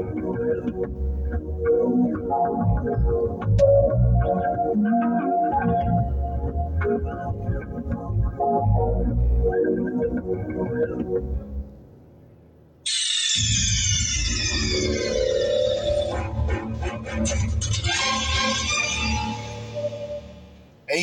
[0.00, 0.06] Hey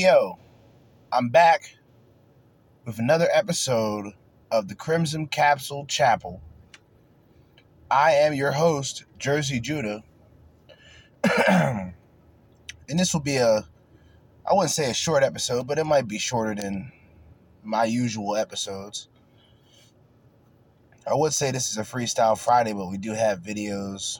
[0.01, 0.39] yo,
[1.11, 1.75] I'm back
[2.85, 4.13] with another episode
[4.51, 6.41] of the Crimson Capsule Chapel.
[7.89, 10.04] I am your host, Jerzee Judah.
[11.48, 11.94] and
[12.88, 13.68] this will be a,
[14.45, 16.92] I wouldn't say a short episode, but it might be shorter than
[17.63, 19.10] my usual episodes.
[21.06, 24.19] I would say this is a Freestyle Friday, but we do have videos,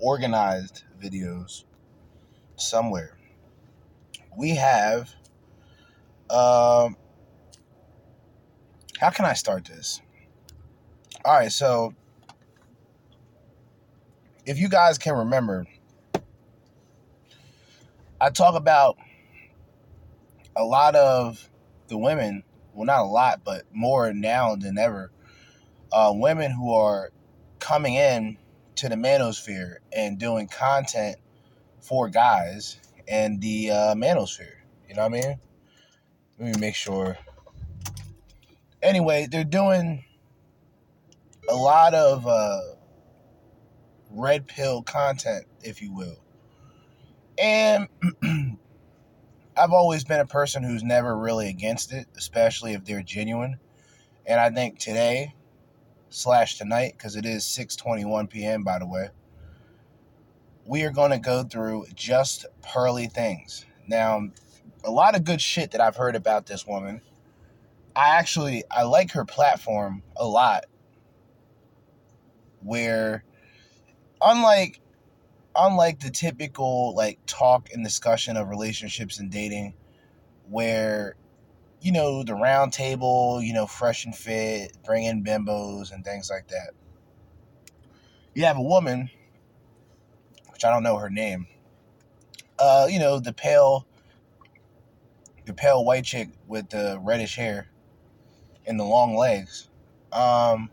[0.00, 1.64] organized videos,
[2.56, 3.16] somewhere
[4.36, 5.14] we have
[6.30, 6.96] um
[8.98, 10.02] how can I start this?
[11.24, 11.94] All right, so
[14.46, 15.66] if you guys can remember,
[18.20, 18.98] I talk about
[20.56, 21.48] a lot of
[21.88, 22.42] the women,
[22.74, 25.10] well, not a lot, but more now than ever,
[25.92, 27.10] uh, women who are
[27.58, 28.36] coming in
[28.76, 31.16] to the manosphere and doing content
[31.80, 32.78] for guys
[33.08, 34.56] and the uh, manosphere.
[34.88, 35.40] You know what I mean?
[36.38, 37.18] Let me make sure.
[38.82, 40.04] Anyway, they're doing
[41.48, 42.60] a lot of uh,
[44.10, 46.22] red pill content, if you will.
[47.38, 47.88] And
[49.56, 53.58] I've always been a person who's never really against it, especially if they're genuine.
[54.26, 55.34] And I think today
[56.10, 58.64] slash tonight, because it is 6:21 p.m.
[58.64, 59.08] by the way,
[60.66, 63.64] we are going to go through just pearly things.
[63.86, 64.28] Now,
[64.84, 67.00] a lot of good shit that I've heard about this woman.
[67.96, 70.66] I actually I like her platform a lot.
[72.62, 73.24] Where
[74.22, 74.80] unlike
[75.56, 79.74] unlike the typical like talk and discussion of relationships and dating
[80.48, 81.16] where
[81.80, 86.30] you know the round table, you know, fresh and fit, bring in bimbos and things
[86.30, 86.70] like that.
[88.34, 89.10] You have a woman
[90.52, 91.46] which I don't know her name.
[92.58, 93.86] Uh, you know, the pale
[95.46, 97.68] the pale white chick with the reddish hair
[98.66, 99.68] and the long legs.
[100.12, 100.70] Um,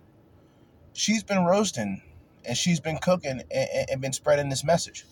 [0.94, 2.02] she's been roasting
[2.48, 5.06] and she's been cooking and, and been spreading this message.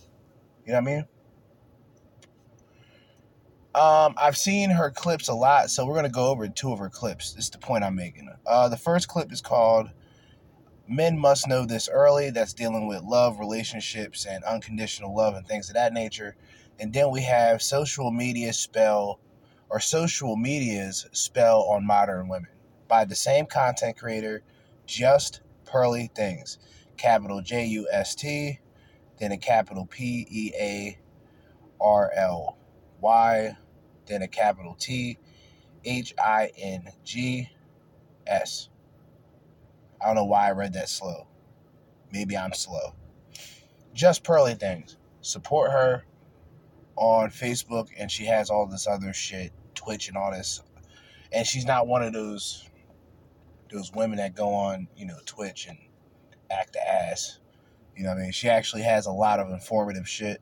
[0.66, 1.06] You know what I mean?
[3.76, 6.90] Um, I've seen her clips a lot, so we're gonna go over two of her
[6.90, 7.34] clips.
[7.34, 8.30] This is the point I'm making.
[8.48, 9.90] Uh, the first clip is called
[10.88, 12.30] men must know this early.
[12.30, 16.36] That's dealing with love, relationships, and unconditional love and things of that nature.
[16.80, 19.20] And then we have social media spell
[19.70, 22.50] or social media's spell on modern women
[22.88, 24.44] by the same content creator,
[24.86, 26.60] Just Pearly Things.
[26.98, 28.60] Capital J U S T,
[29.20, 31.00] then a capital P E A
[31.82, 32.58] R L
[33.02, 33.58] Y,
[34.08, 35.18] then a capital T
[35.84, 37.50] H I N G
[38.28, 38.70] S.
[40.02, 41.28] I don't know why I read that slow.
[42.12, 42.96] Maybe I'm slow.
[43.94, 44.98] Just Pearly Things.
[45.22, 46.06] Support her
[46.96, 50.62] on Facebook, and she has all this other shit, Twitch and all this.
[51.32, 52.70] And she's not one of those
[53.72, 55.78] those women that go on, you know, Twitch and
[56.52, 57.40] act the ass.
[57.96, 58.32] You know what I mean?
[58.32, 60.42] She actually has a lot of informative shit.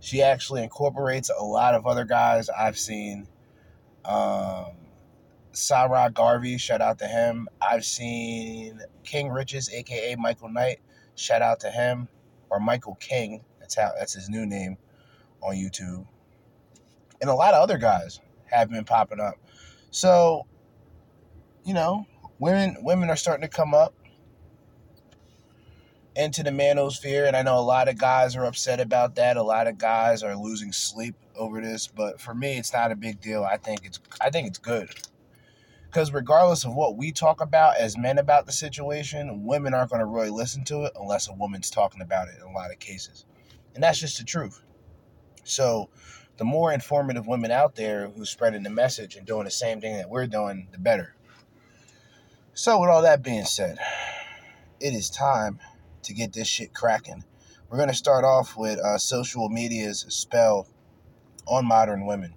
[0.00, 3.26] She actually incorporates a lot of other guys I've seen.
[4.04, 4.72] Um,
[5.52, 7.48] Sarah Garvey, shout out to him.
[7.60, 10.80] I've seen King Riches, aka Michael Knight,
[11.14, 12.08] shout out to him,
[12.50, 13.44] or Michael King.
[13.60, 14.76] That's how that's his new name
[15.40, 16.06] on YouTube.
[17.20, 18.20] And a lot of other guys
[18.50, 19.36] have been popping up.
[19.90, 20.46] So,
[21.64, 22.06] you know,
[22.38, 23.94] women women are starting to come up
[26.16, 29.36] into the manosphere and I know a lot of guys are upset about that.
[29.36, 32.96] A lot of guys are losing sleep over this, but for me it's not a
[32.96, 33.42] big deal.
[33.42, 34.90] I think it's I think it's good.
[35.90, 40.00] Cuz regardless of what we talk about as men about the situation, women aren't going
[40.00, 42.78] to really listen to it unless a woman's talking about it in a lot of
[42.78, 43.24] cases.
[43.74, 44.62] And that's just the truth.
[45.42, 45.90] So,
[46.36, 49.96] the more informative women out there who's spreading the message and doing the same thing
[49.96, 51.14] that we're doing, the better.
[52.54, 53.78] So, with all that being said,
[54.80, 55.60] it is time
[56.04, 57.24] to get this shit cracking.
[57.68, 60.68] We're going to start off with uh, social media's spell
[61.46, 62.34] on modern women.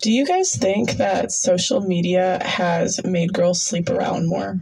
[0.00, 4.60] Do you guys think that social media has made girls sleep around more?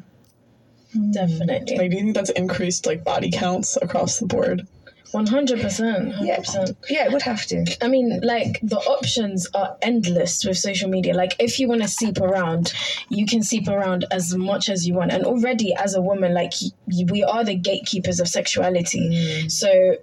[1.12, 1.78] Definitely.
[1.78, 4.66] Like, do you think that's increased like body counts across the board?
[5.12, 6.14] One hundred percent.
[6.14, 6.76] Hundred percent.
[6.88, 7.64] Yeah, it would have to.
[7.82, 11.14] I mean, like the options are endless with social media.
[11.14, 12.72] Like, if you want to seep around,
[13.08, 15.12] you can seep around as much as you want.
[15.12, 16.52] And already, as a woman, like
[16.86, 19.48] we are the gatekeepers of sexuality.
[19.48, 19.96] So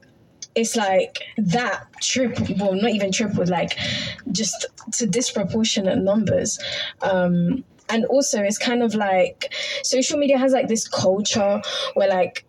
[0.56, 3.78] it's like that triple, well, not even trip triple, like
[4.32, 6.60] just to disproportionate numbers.
[7.02, 11.62] Um, and also, it's kind of like social media has like this culture
[11.94, 12.44] where like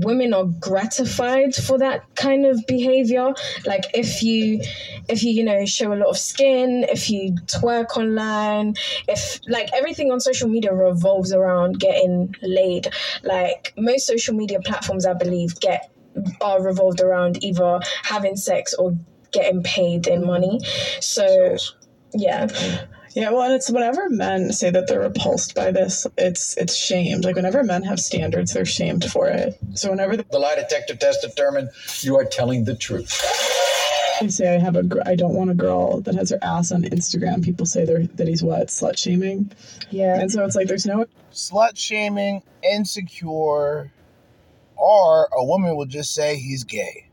[0.00, 3.32] women are gratified for that kind of behavior.
[3.66, 4.60] Like if you
[5.08, 8.74] if you you know show a lot of skin if you twerk online
[9.08, 12.88] if like everything on social media revolves around getting laid.
[13.22, 15.90] Like most social media platforms i believe get
[16.40, 18.94] are revolved around either having sex or
[19.32, 20.60] getting paid in money.
[21.00, 21.56] So
[22.14, 22.88] yeah mm.
[23.14, 27.24] Yeah, well, and it's whenever men say that they're repulsed by this, it's it's shamed.
[27.24, 29.58] Like whenever men have standards, they're shamed for it.
[29.74, 33.20] So whenever The lie detector test determined you are telling the truth.
[34.20, 36.72] they say I have a, gr- I don't want a girl that has her ass
[36.72, 39.50] on Instagram, people say they're that he's what slut shaming,
[39.90, 43.90] yeah and so it's like there's no Slut shaming, insecure,
[44.76, 47.06] or a woman will just say he's gay.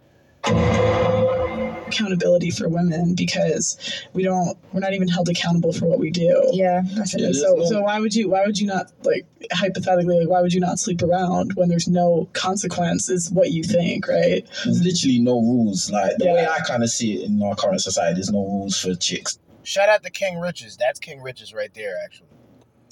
[1.89, 3.77] Accountability for women because
[4.13, 6.49] we don't we're not even held accountable for what we do.
[6.53, 7.33] Yeah, that's And it.
[7.35, 10.59] so, so why would you why would you not like hypothetically like why would you
[10.59, 15.39] not sleep around when there's no consequence is what you think right There's literally no
[15.41, 15.89] rules.
[15.91, 16.33] Like the Yeah.
[16.33, 19.39] way I kind of see it in our current society, there's no rules for chicks.
[19.63, 20.77] Shout out to King Riches.
[20.77, 22.28] That's King Riches right there, actually.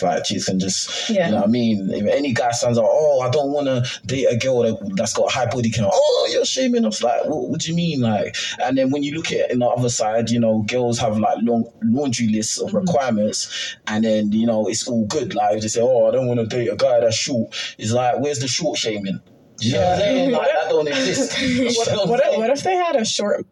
[0.01, 1.25] Like chicks can just, Yeah.
[1.25, 1.89] you know what I mean?
[1.91, 5.13] If any guy stands up, oh, I don't want to date a girl that, that's
[5.13, 5.91] got a high body count.
[5.93, 7.01] Oh, you're shaming us.
[7.01, 8.01] Like, what, what do you mean?
[8.01, 10.99] Like, and then when you look at it in the other side, you know, girls
[10.99, 12.77] have like long laundry lists of mm-hmm.
[12.77, 15.33] requirements, and then you know it's all good.
[15.33, 17.55] Like they say, oh, I don't want to date a guy that's short.
[17.77, 19.19] It's like, where's the short shaming?
[19.59, 20.31] You know what I'm saying?
[20.31, 21.37] Like that don't exist.
[21.47, 23.45] You what, what, if, what if they had a short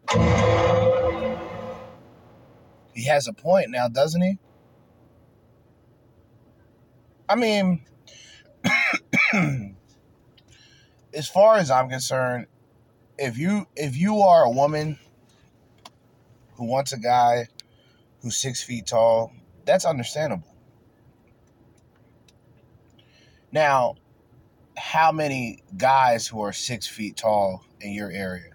[2.94, 4.38] He has a point now, doesn't he?
[7.27, 7.86] I mean,
[11.13, 12.48] as far as I'm concerned,
[13.17, 15.00] if you if you are a woman
[16.55, 17.48] who wants a guy
[18.22, 19.32] who's six feet tall,
[19.65, 20.55] that's understandable.
[23.51, 23.96] Now,
[24.77, 28.51] how many guys who are six feet tall in your area?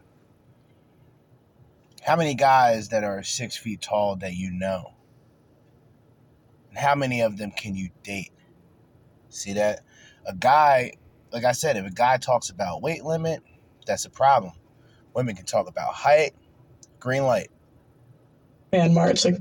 [2.02, 4.94] How many guys that are six feet tall that you know?
[6.68, 8.32] And how many of them can you date?
[9.30, 9.80] See that?
[10.26, 10.92] A guy,
[11.32, 13.42] like I said, if a guy talks about weight limit,
[13.86, 14.52] that's a problem.
[15.14, 16.32] Women can talk about height,
[16.98, 17.50] green light.
[18.72, 19.36] man march like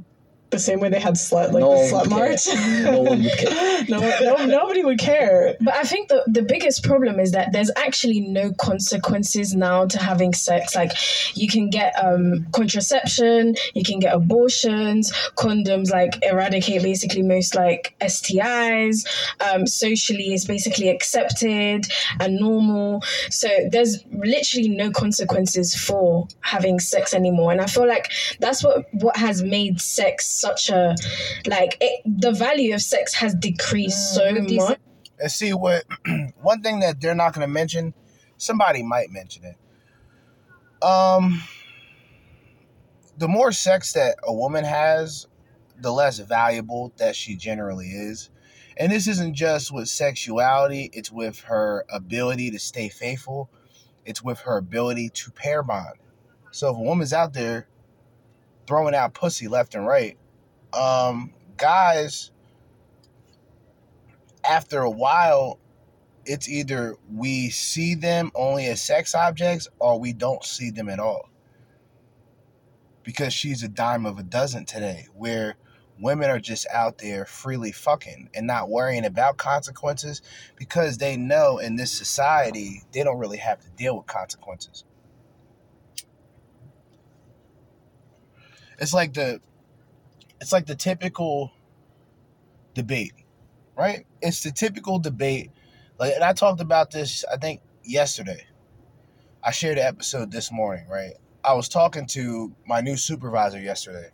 [0.52, 2.48] the same way they had slut like No the slut would march.
[2.84, 3.86] No one would care.
[3.90, 5.56] no, no, nobody would care.
[5.62, 10.00] But I think the, the biggest problem is that there's actually no consequences now to
[10.00, 10.76] having sex.
[10.76, 10.94] Like
[11.36, 17.96] you can get um, contraception, you can get abortions, condoms like eradicate basically most like
[18.02, 19.06] STIs.
[19.42, 21.86] Um, socially, it's basically accepted
[22.20, 23.04] and normal.
[23.30, 27.52] So there's literally no consequences for having sex anymore.
[27.52, 30.96] And I feel like that's what what has made sex such a
[31.46, 34.78] like it, the value of sex has decreased so much.
[35.20, 35.86] And see what
[36.42, 37.94] one thing that they're not going to mention,
[38.38, 40.86] somebody might mention it.
[40.86, 41.44] Um,
[43.18, 45.28] the more sex that a woman has,
[45.82, 48.30] the less valuable that she generally is.
[48.78, 53.50] And this isn't just with sexuality, it's with her ability to stay faithful,
[54.06, 55.96] it's with her ability to pair bond.
[56.52, 57.68] So if a woman's out there
[58.66, 60.18] throwing out pussy left and right,
[60.74, 62.32] um, guys,
[64.44, 65.60] after a while,
[66.26, 71.00] it's either we see them only as sex objects or we don't see them at
[71.00, 71.30] all.
[73.04, 75.56] Because she's a dime of a dozen today, where
[76.00, 80.22] women are just out there freely fucking and not worrying about consequences
[80.56, 84.84] because they know in this society they don't really have to deal with consequences.
[88.80, 89.42] It's like the
[90.42, 91.52] it's like the typical
[92.74, 93.14] debate,
[93.78, 94.06] right?
[94.22, 95.52] It's the typical debate.
[96.00, 98.46] Like and I talked about this I think yesterday.
[99.44, 101.14] I shared an episode this morning, right?
[101.44, 104.10] I was talking to my new supervisor yesterday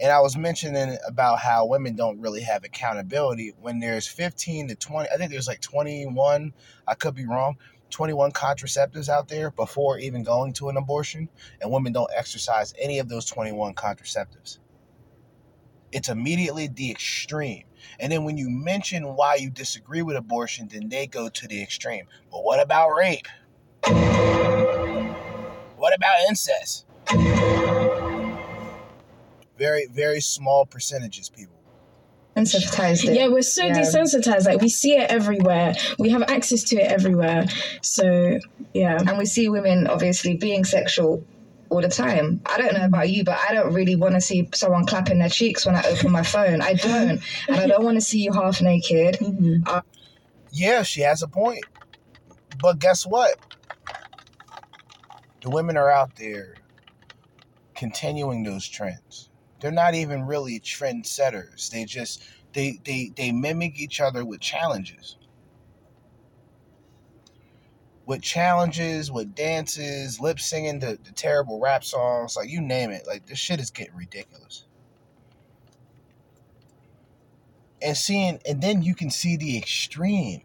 [0.00, 4.74] and I was mentioning about how women don't really have accountability when there's 15 to
[4.74, 6.52] 20 I think there's like 21
[6.86, 7.56] I could be wrong
[7.90, 11.28] 21 contraceptives out there before even going to an abortion
[11.60, 14.58] and women don't exercise any of those 21 contraceptives
[15.92, 17.64] it's immediately the extreme
[18.00, 21.62] and then when you mention why you disagree with abortion then they go to the
[21.62, 23.26] extreme but what about rape
[25.76, 26.84] what about incest
[29.58, 31.54] very very small percentages people
[32.36, 33.14] Sensitized it.
[33.16, 33.80] Yeah, we're so Yeah.
[33.80, 34.46] desensitized.
[34.46, 35.74] Like we see it everywhere.
[35.98, 37.46] We have access to it everywhere.
[37.82, 38.38] So
[38.72, 38.98] yeah.
[39.04, 41.24] and we see women obviously being sexual
[41.70, 42.40] all the time.
[42.46, 45.28] I don't know about you, but I don't really want to see someone clapping their
[45.28, 46.60] cheeks when I open my phone.
[46.62, 49.16] I don't, and I don't want to see you half naked.
[49.16, 49.62] Mm-hmm.
[49.66, 49.82] Uh,
[50.52, 51.64] yeah, she has a point.
[52.60, 53.36] But guess what?
[55.42, 56.56] The women are out there
[57.76, 59.30] continuing those trends.
[59.60, 61.70] They're not even really trendsetters.
[61.70, 65.17] They just they they they mimic each other with challenges.
[68.08, 73.06] With challenges, with dances, lip singing the, the terrible rap songs, like you name it.
[73.06, 74.64] Like this shit is getting ridiculous.
[77.82, 80.42] And seeing and then you can see the extreme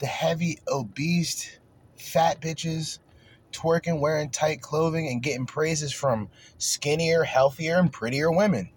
[0.00, 1.58] the heavy, obese,
[1.96, 2.98] fat bitches
[3.52, 8.70] twerking, wearing tight clothing, and getting praises from skinnier, healthier, and prettier women.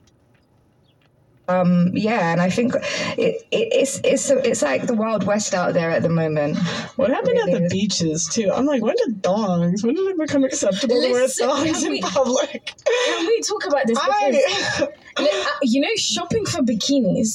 [1.50, 5.74] Um, yeah, and I think it, it, it's it's it's like the wild west out
[5.74, 6.58] there at the moment.
[6.98, 7.72] What happened Really at the is.
[7.72, 8.52] beaches too?
[8.54, 9.84] I'm like, when did thongs?
[9.84, 12.74] When did it become acceptable to wear thongs can in we- public?
[13.06, 13.98] Can we talk about this?
[13.98, 14.82] Because,
[15.18, 17.34] I, uh, you know, shopping for bikinis.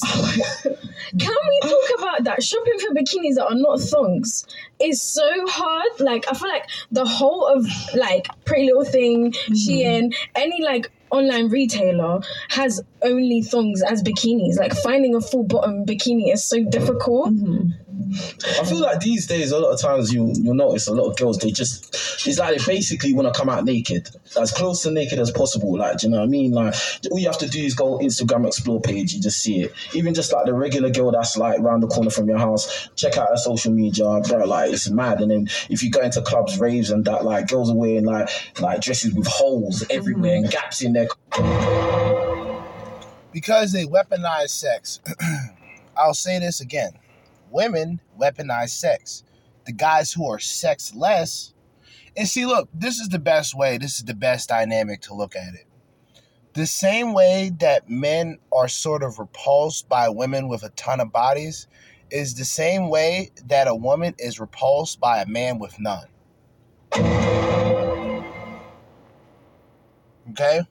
[0.63, 2.43] Can we talk about that?
[2.43, 4.45] Shopping for bikinis that are not thongs
[4.79, 5.87] is so hard.
[5.99, 11.49] Like, I feel like the whole of like Pretty Little Thing, Shein, any like online
[11.49, 14.57] retailer has only thongs as bikinis.
[14.57, 17.29] Like, finding a full bottom bikini is so difficult.
[17.29, 17.69] Mm-hmm.
[18.59, 21.17] I feel like these days, a lot of times you you'll notice a lot of
[21.17, 21.93] girls they just
[22.27, 25.77] it's like they basically want to come out naked, as close to naked as possible.
[25.77, 26.51] Like, do you know what I mean?
[26.51, 26.75] Like,
[27.11, 29.73] all you have to do is go Instagram explore page, you just see it.
[29.93, 33.17] Even just like the regular girl that's like round the corner from your house, check
[33.17, 34.45] out her social media, bro.
[34.45, 35.21] Like, it's mad.
[35.21, 38.29] And then if you go into clubs, raves, and that, like girls are wearing like
[38.59, 40.51] like dresses with holes everywhere and mm-hmm.
[40.51, 41.07] gaps in their
[43.31, 44.99] Because they weaponize sex.
[45.97, 46.93] I'll say this again.
[47.53, 49.23] Women weaponize sex.
[49.65, 51.53] The guys who are sexless,
[52.17, 55.35] and see, look, this is the best way, this is the best dynamic to look
[55.35, 55.67] at it.
[56.53, 61.11] The same way that men are sort of repulsed by women with a ton of
[61.11, 61.67] bodies
[62.09, 66.07] is the same way that a woman is repulsed by a man with none.
[70.31, 70.61] Okay?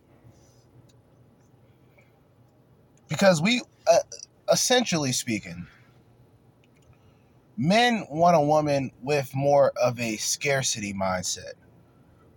[3.08, 3.98] Because we, uh,
[4.50, 5.66] essentially speaking,
[7.56, 11.52] men want a woman with more of a scarcity mindset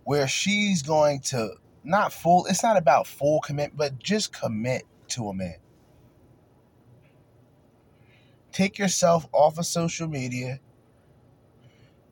[0.04, 1.50] where she's going to
[1.84, 5.56] not full it's not about full commit but just commit to a man.
[8.52, 10.60] Take yourself off of social media.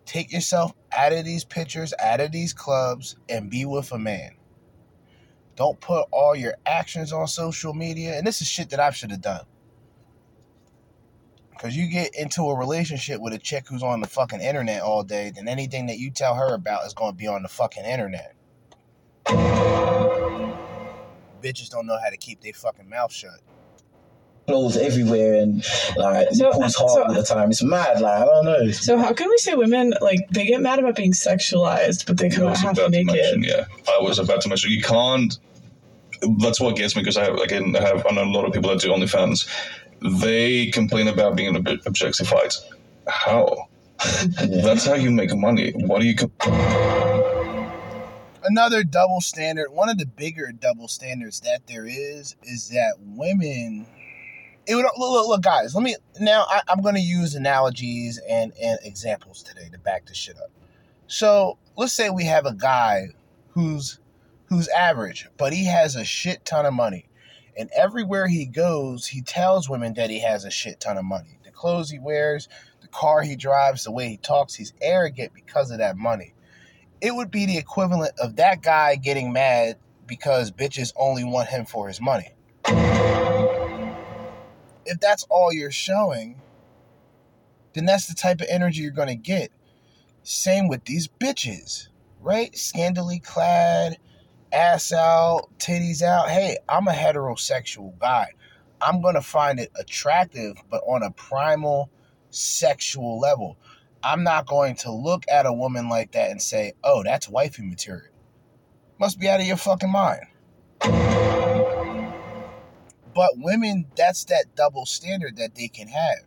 [0.04, 4.32] Take yourself out of these pictures, out of these clubs, and be with a man.
[5.56, 8.18] Don't put all your actions on social media.
[8.18, 9.46] And this is shit that I should have done.
[11.64, 15.02] Because you get into a relationship with a chick who's on the fucking internet all
[15.02, 17.86] day, then anything that you tell her about is going to be on the fucking
[17.86, 18.34] internet.
[21.42, 23.40] Bitches don't know how to keep their fucking mouth shut.
[24.46, 25.64] Clothes everywhere and
[25.96, 27.48] like So- nipples hard so- all the time.
[27.50, 27.98] It's mad.
[28.02, 28.70] Like I don't know.
[28.72, 32.26] So how can we say women like they get mad about being sexualized, but they
[32.26, 33.44] I come out was half about to mention, naked?
[33.46, 33.64] yeah.
[33.90, 35.38] I was about to mention you can't.
[36.40, 38.52] That's what gets me because I have again I have I know a lot of
[38.52, 39.48] people that do OnlyFans.
[40.04, 42.52] They complain about being a bit objectified.
[43.08, 43.68] How?
[44.38, 45.72] That's how you make money.
[45.72, 46.14] What do you?
[46.14, 47.74] Com-
[48.44, 53.86] another double standard one of the bigger double standards that there is is that women
[54.66, 58.20] it would look, look, look guys let me now I, i'm going to use analogies
[58.28, 60.50] and and examples today to back this shit up
[61.06, 63.08] so let's say we have a guy
[63.50, 63.98] who's
[64.46, 67.06] who's average but he has a shit ton of money
[67.56, 71.38] and everywhere he goes he tells women that he has a shit ton of money
[71.44, 72.48] the clothes he wears
[72.82, 76.34] the car he drives the way he talks he's arrogant because of that money
[77.00, 81.66] it would be the equivalent of that guy getting mad because bitches only want him
[81.66, 82.30] for his money.
[84.86, 86.40] If that's all you're showing,
[87.74, 89.50] then that's the type of energy you're going to get.
[90.22, 91.88] Same with these bitches,
[92.22, 92.52] right?
[92.54, 93.98] Scandally clad,
[94.54, 96.30] ass out, titties out.
[96.30, 98.28] Hey, I'm a heterosexual guy.
[98.80, 101.90] I'm going to find it attractive, but on a primal
[102.30, 103.56] sexual level.
[104.02, 107.62] I'm not going to look at a woman like that and say, oh, that's wifey
[107.62, 108.12] material.
[109.00, 110.20] Must be out of your fucking mind.
[113.14, 116.18] But women, that's that double standard that they can have.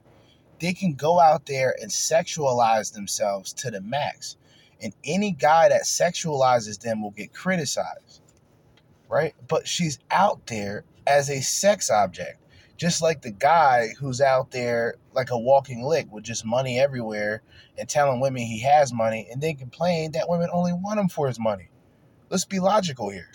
[0.60, 4.38] They can go out there and sexualize themselves to the max.
[4.82, 8.22] And any guy that sexualizes them will get criticized.
[9.10, 9.36] Right?
[9.48, 12.40] But she's out there as a sex object.
[12.78, 17.44] Just like the guy who's out there like a walking lick with just money everywhere
[17.78, 21.28] and telling women he has money and then complain that women only want him for
[21.28, 21.70] his money.
[22.30, 23.30] Let's be logical here.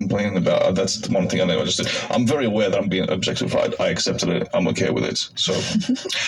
[0.00, 1.64] complaining about uh, that's the one thing I know.
[1.64, 3.74] Just I'm very aware that I'm being objectified.
[3.80, 4.48] I accepted it.
[4.54, 5.18] I'm okay with it.
[5.36, 5.54] So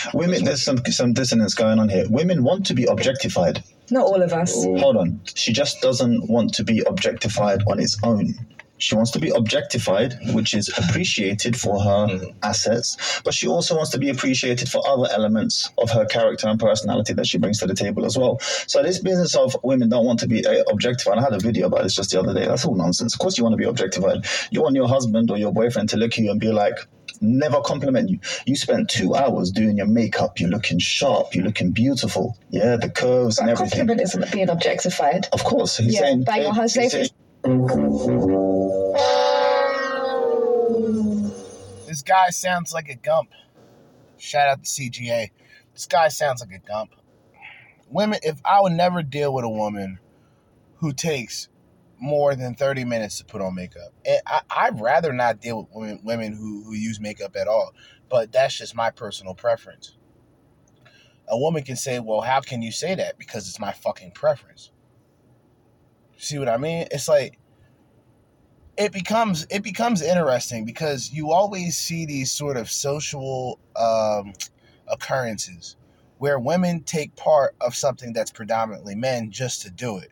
[0.13, 2.05] Women, there's some some dissonance going on here.
[2.09, 3.63] Women want to be objectified.
[3.91, 4.63] Not all of us.
[4.63, 5.21] Hold on.
[5.35, 8.33] She just doesn't want to be objectified on its own.
[8.77, 13.91] She wants to be objectified, which is appreciated for her assets, but she also wants
[13.91, 17.67] to be appreciated for other elements of her character and personality that she brings to
[17.67, 18.39] the table as well.
[18.67, 21.17] So this business of women don't want to be uh, objectified.
[21.17, 22.45] I had a video about this just the other day.
[22.45, 23.13] That's all nonsense.
[23.13, 24.25] Of course, you want to be objectified.
[24.51, 26.77] You want your husband or your boyfriend to look at you and be like,
[27.21, 28.19] never compliment you.
[28.45, 30.37] You spent two hours doing your makeup.
[30.39, 31.33] You're looking sharp.
[31.33, 32.37] You're looking beautiful.
[32.49, 33.79] Yeah, the curves and everything.
[33.79, 35.27] compliment isn't being objectified.
[35.31, 36.23] Of course, he's Yeah, saying.
[36.25, 37.09] bang your husband.
[37.45, 37.61] This
[42.01, 43.29] guy sounds like a gump.
[44.17, 45.29] Shout out to CGA.
[45.71, 46.95] This guy sounds like a gump.
[47.87, 49.99] Women, if I would never deal with a woman
[50.77, 51.47] who takes
[51.99, 53.93] more than 30 minutes to put on makeup.
[54.07, 57.73] And I, I'd rather not deal with women, women who, who use makeup at all,
[58.09, 59.95] but that's just my personal preference.
[61.27, 63.19] A woman can say, well, how can you say that?
[63.19, 64.71] Because it's my fucking preference.
[66.17, 66.87] See what I mean?
[66.91, 67.37] It's like,
[68.77, 74.33] it becomes it becomes interesting because you always see these sort of social um,
[74.87, 75.77] occurrences
[76.17, 80.09] where women take part of something that's predominantly men just to do it.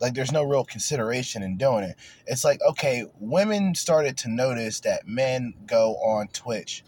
[0.00, 1.96] Like there's no real consideration in doing it.
[2.26, 6.84] It's like okay, women started to notice that men go on Twitch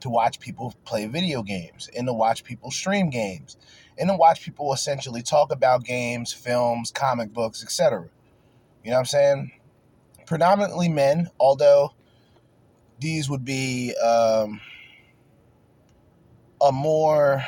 [0.00, 3.56] to watch people play video games and to watch people stream games
[3.98, 8.08] and to watch people essentially talk about games, films, comic books, etc.
[8.84, 9.52] You know what I'm saying?
[10.26, 11.94] predominantly men, although
[13.00, 14.60] these would be um,
[16.60, 17.42] a more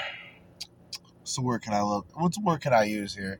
[1.34, 3.38] the word can I look what's the word can I use here?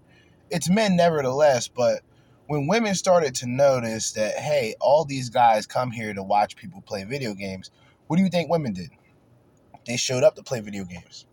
[0.51, 2.03] It's men nevertheless, but
[2.47, 6.83] when women started to notice that hey, all these guys come here to watch people
[6.83, 7.71] play video games,
[8.07, 8.91] what do you think women did?
[9.87, 11.25] They showed up to play video games.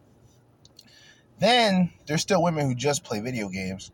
[1.40, 3.92] Then there's still women who just play video games.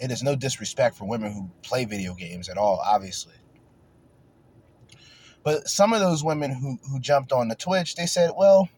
[0.00, 3.34] It is no disrespect for women who play video games at all, obviously.
[5.44, 8.68] But some of those women who, who jumped on the Twitch, they said, well,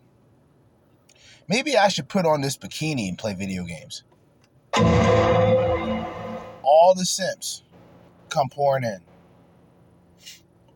[1.48, 4.04] maybe I should put on this bikini and play video games.
[6.62, 7.62] All the simps
[8.30, 9.00] come pouring in.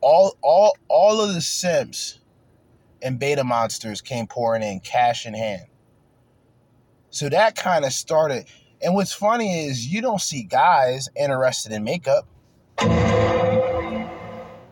[0.01, 2.21] all all all of the simps
[3.03, 5.67] and beta monsters came pouring in cash in hand.
[7.11, 8.47] So that kind of started.
[8.83, 12.27] And what's funny is you don't see guys interested in makeup.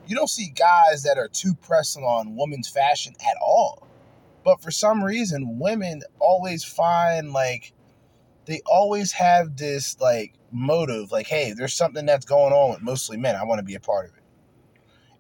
[0.07, 3.87] You don't see guys that are too pressing on women's fashion at all.
[4.45, 7.73] But for some reason, women always find like
[8.45, 13.17] they always have this like motive, like, hey, there's something that's going on with mostly
[13.17, 13.37] men.
[13.37, 14.23] I want to be a part of it.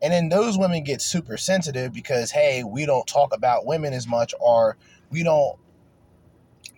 [0.03, 4.07] And then those women get super sensitive because, hey, we don't talk about women as
[4.07, 4.77] much, or
[5.09, 5.57] we don't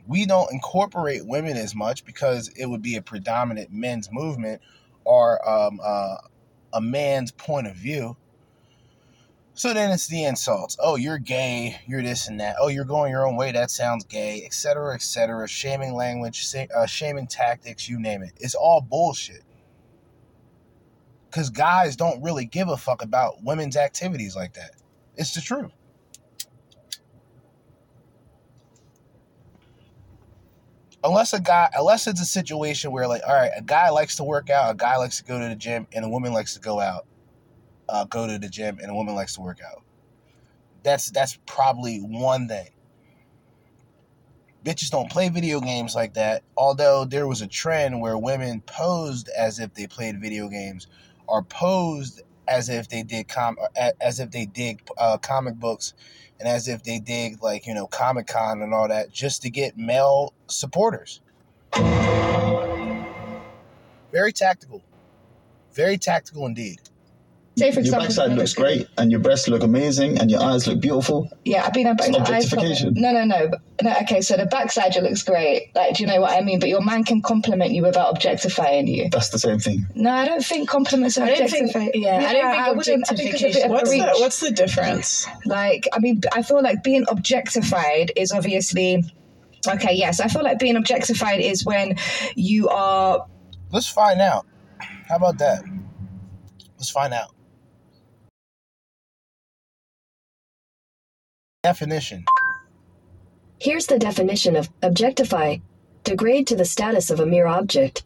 [0.06, 4.62] we don't incorporate women as much because it would be a predominant men's movement
[5.04, 6.16] or um, uh,
[6.72, 8.16] a man's point of view.
[9.54, 10.76] So then it's the insults.
[10.78, 11.80] Oh, you're gay.
[11.86, 12.56] You're this and that.
[12.60, 13.52] Oh, you're going your own way.
[13.52, 15.48] That sounds gay, etc., etc.
[15.48, 18.32] Shaming language, uh, shaming tactics, you name it.
[18.38, 19.42] It's all bullshit.
[21.30, 24.72] Because guys don't really give a fuck about women's activities like that.
[25.16, 25.72] It's the truth.
[31.06, 34.24] Unless a guy, unless it's a situation where, like, all right, a guy likes to
[34.24, 36.60] work out, a guy likes to go to the gym, and a woman likes to
[36.60, 37.06] go out
[37.88, 39.82] uh, go to the gym and a woman likes to work out.
[40.82, 42.68] That's that's probably one thing.
[44.64, 46.42] Bitches don't play video games like that.
[46.56, 50.88] Although there was a trend where women posed as if they played video games,
[51.28, 53.56] or posed as if they did com
[54.00, 55.94] as if they dig uh, comic books,
[56.40, 59.50] and as if they dig like you know Comic Con and all that, just to
[59.50, 61.20] get male supporters.
[64.12, 64.82] Very tactical,
[65.72, 66.80] very tactical indeed.
[67.58, 70.66] Say for your example, backside looks great, and your breasts look amazing, and your eyes
[70.66, 71.30] look beautiful.
[71.46, 71.96] Yeah, I've been up.
[72.00, 72.92] It's I- objectification.
[72.96, 73.94] No, no, no, but- no.
[74.02, 75.74] Okay, so the backside you looks great.
[75.74, 76.58] Like, do you know what I mean?
[76.60, 79.08] But your man can compliment you without objectifying you.
[79.10, 79.86] That's the same thing.
[79.94, 81.90] No, I don't think compliments are I don't think- objectifying.
[81.94, 85.26] yeah, I don't think wouldn't- I it's a of What's the what's the difference?
[85.46, 89.02] Like, I mean, I feel like being objectified is obviously.
[89.66, 91.96] Okay, yes, I feel like being objectified is when
[92.34, 93.26] you are
[93.72, 94.46] Let's find out.
[95.08, 95.64] How about that?
[96.78, 97.30] Let's find out.
[101.66, 102.24] Definition.
[103.58, 105.56] Here's the definition of objectify
[106.04, 108.04] degrade to the status of a mere object.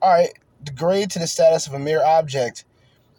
[0.00, 0.30] All right,
[0.62, 2.64] degrade to the status of a mere object.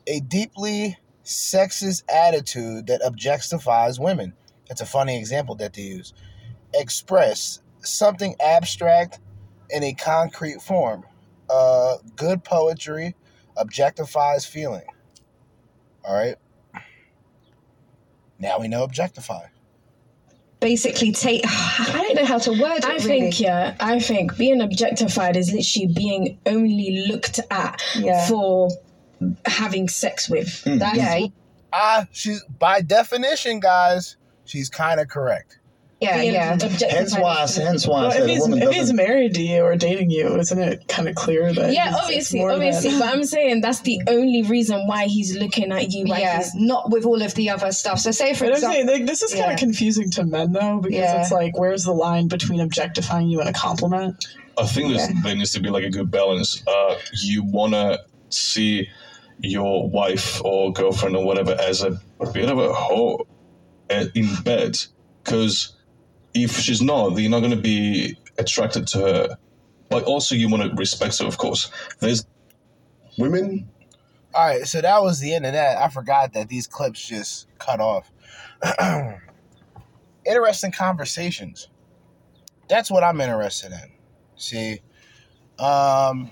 [0.07, 4.33] A deeply sexist attitude that objectifies women.
[4.67, 6.15] That's a funny example that they use.
[6.73, 9.19] Express something abstract
[9.69, 11.03] in a concrete form.
[11.47, 13.13] Uh, good poetry
[13.55, 14.87] objectifies feeling.
[16.03, 16.37] All right.
[18.39, 19.45] Now we know objectify.
[20.59, 21.41] basically take.
[21.45, 22.85] I don't know how to word it.
[22.85, 23.01] I really.
[23.03, 28.27] think, yeah, I think being objectified is literally being only looked at Yeah.
[28.27, 28.69] for
[29.45, 30.63] having sex with.
[30.63, 31.27] That's Yeah,
[31.73, 34.17] Ah, she's by definition, guys.
[34.45, 35.59] She's kind of correct.
[36.05, 36.53] Yeah, being yeah.
[36.53, 36.91] objectified.
[36.91, 38.95] Hence why, hence why I Well, said if a he's, woman if he's doesn't.
[38.95, 41.73] married to you or dating you, isn't it kind of clear that?
[41.73, 45.35] Yeah, he's- obviously, more obviously, than- but I'm saying that's the only reason why he's
[45.37, 46.05] looking at you.
[46.05, 47.99] Why Yeah, he's not with all of the other stuff.
[47.99, 49.53] So, say for But I'm saying example, like, this is kind Yeah.
[49.53, 51.21] of confusing to men though, because Yeah.
[51.21, 54.25] it's like, where's the line between objectifying you and a compliment?
[54.57, 56.63] I think there's, there needs to be like a good balance.
[56.67, 58.87] Uh, you wanna see
[59.41, 61.99] your wife or girlfriend or whatever as a
[62.33, 63.27] bit of a hoe
[63.91, 64.77] uh, in bed,
[65.23, 65.74] because
[66.35, 69.37] if she's not, then you're not gonna be attracted to her.
[69.89, 71.71] But also, you want to respect her, of course.
[72.01, 72.25] There's
[73.17, 73.69] Women,
[74.33, 75.77] All right, so that was the end of that.
[75.77, 78.11] I forgot that these clips just cut off.
[80.25, 81.69] Interesting conversations.
[82.69, 83.91] That's what I'm interested in.
[84.37, 84.73] See,
[85.59, 86.31] um,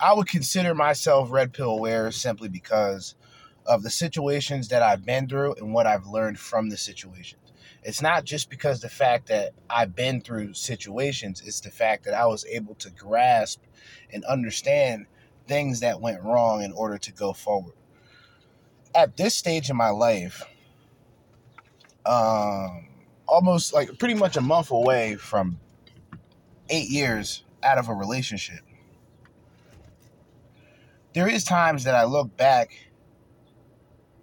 [0.00, 3.14] I would consider myself red pill aware simply because
[3.66, 7.41] of the situations that I've been through and what I've learned from the situations.
[7.82, 12.14] It's not just because the fact that I've been through situations, it's the fact that
[12.14, 13.62] I was able to grasp
[14.12, 15.06] and understand
[15.48, 17.74] things that went wrong in order to go forward.
[18.94, 20.44] At this stage in my life,
[22.06, 22.88] um,
[23.26, 25.58] almost like pretty much a month away from
[26.68, 28.60] eight years out of a relationship,
[31.14, 32.70] there is times that I look back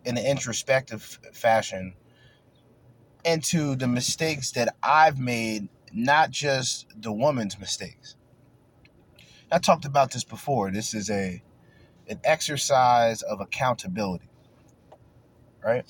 [0.05, 1.93] in an introspective fashion
[3.23, 8.15] into the mistakes that I've made, not just the woman's mistakes.
[9.51, 10.71] I talked about this before.
[10.71, 11.41] This is a
[12.07, 14.29] an exercise of accountability.
[15.63, 15.85] Right?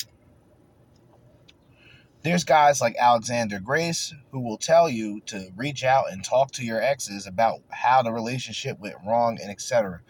[2.22, 6.66] There's guys like Alexander Grace who will tell you to reach out and talk to
[6.66, 10.02] your exes about how the relationship went wrong and etc.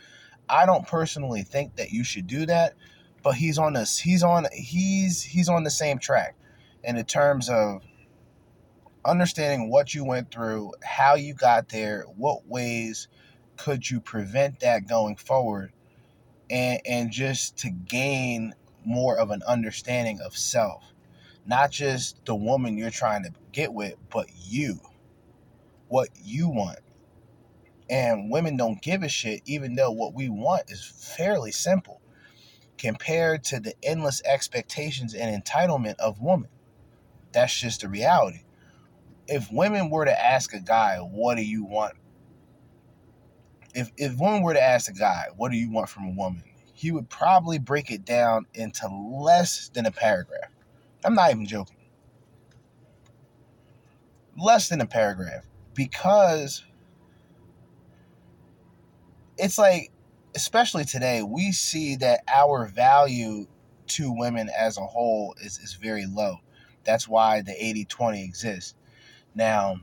[0.50, 2.74] I don't personally think that you should do that,
[3.22, 4.00] but he's on this.
[4.00, 4.48] He's on.
[4.52, 6.36] He's he's on the same track,
[6.84, 7.84] and in terms of
[9.06, 13.08] understanding what you went through, how you got there, what ways
[13.58, 15.72] could you prevent that going forward,
[16.50, 18.54] and and just to gain
[18.86, 20.84] more of an understanding of self,
[21.46, 24.80] not just the woman you're trying to get with, but you,
[25.88, 26.80] what you want.
[27.90, 32.02] And women don't give a shit, even though what we want is fairly simple
[32.78, 36.50] compared to the endless expectations and entitlement of women.
[37.32, 38.44] That's just the reality.
[39.28, 41.94] If women were to ask a guy, what do you want?
[43.76, 46.44] If, if women were to ask a guy, what do you want from a woman?
[46.74, 50.50] He would probably break it down into less than a paragraph.
[51.04, 51.78] I'm not even joking.
[54.38, 55.46] Less than a paragraph.
[55.76, 56.64] Because
[59.38, 59.92] it's like,
[60.36, 63.48] especially today, we see that our value
[63.88, 66.38] to women as a whole is, is very low.
[66.90, 68.74] That's why the 80 20 exists.
[69.36, 69.80] Now,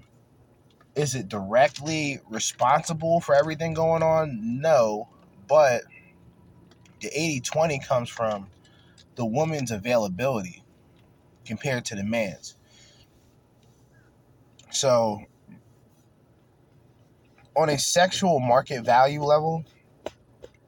[0.96, 4.60] is it directly responsible for everything going on?
[4.60, 5.08] No,
[5.46, 5.82] but
[7.00, 8.48] the 80 20 comes from
[9.14, 10.64] the woman's availability
[11.44, 12.56] compared to the man's.
[14.72, 15.20] So,
[17.56, 19.64] on a sexual market value level,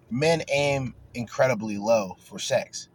[0.09, 2.89] men aim incredibly low for sex.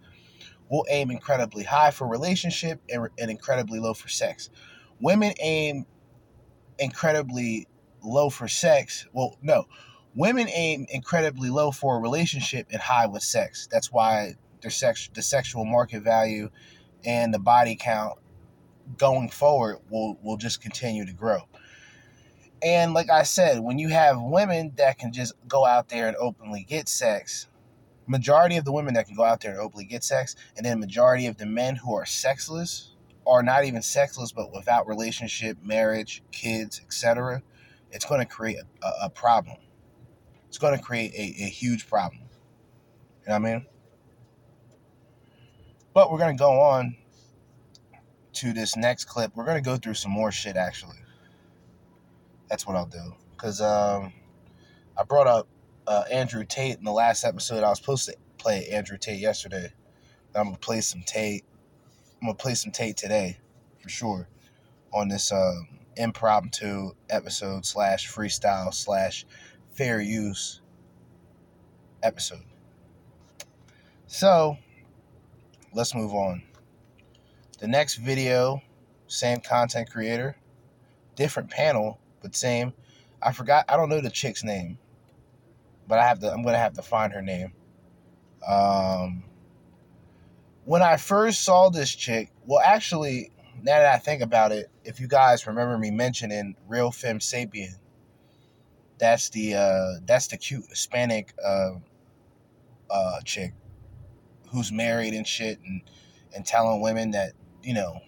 [0.69, 4.49] We'll aim incredibly high for relationship and, and incredibly low for sex.
[4.99, 5.86] Women aim
[6.80, 7.67] incredibly
[8.04, 9.06] low for sex.
[9.13, 9.67] Well, no,
[10.15, 13.67] women aim incredibly low for a relationship and high with sex.
[13.71, 16.49] That's why their sex, the sexual market value,
[17.06, 18.19] and the body count
[18.97, 21.41] going forward will will just continue to grow.
[22.62, 26.15] And like I said, when you have women that can just go out there and
[26.15, 27.47] openly get sex,
[28.07, 30.79] majority of the women that can go out there and openly get sex, and then
[30.79, 36.23] majority of the men who are sexless, or not even sexless, but without relationship, marriage,
[36.31, 37.41] kids, etc.,
[37.91, 39.57] it's going to create a, a, problem.
[40.47, 42.21] It's going to create a, a huge problem.
[42.21, 43.65] You know what I mean?
[45.93, 46.95] But we're going to go on
[48.33, 49.31] to this next clip.
[49.35, 50.97] We're going to go through some more shit, actually.
[52.49, 53.13] That's what I'll do.
[53.31, 54.11] Because um,
[54.97, 55.47] I brought up
[55.87, 57.63] uh, Andrew Tate in the last episode.
[57.63, 59.71] I was supposed to play Andrew Tate yesterday.
[60.35, 61.43] I'm to play some Tate.
[62.21, 63.37] I'm to play some Tate today,
[63.79, 64.27] for sure,
[64.93, 69.25] on this um, impromptu episode slash freestyle slash
[69.73, 70.61] fair use
[72.01, 72.43] episode.
[74.07, 74.57] So,
[75.73, 76.43] let's move on.
[77.59, 78.61] The next video,
[79.07, 80.35] same content creator,
[81.15, 82.73] different panel, but same.
[83.21, 83.65] I forgot.
[83.69, 84.77] I don't know the chick's name,
[85.87, 86.31] but I have to.
[86.31, 87.53] I'm gonna have to find her name.
[88.47, 89.23] Um,
[90.65, 94.99] when I first saw this chick, well, actually, now that I think about it, if
[94.99, 97.75] you guys remember me mentioning Real Femme Sapien,
[98.97, 101.71] that's the uh, that's the cute Hispanic uh,
[102.89, 103.53] uh, chick
[104.51, 105.81] who's married and shit, and
[106.35, 107.99] and telling women that you know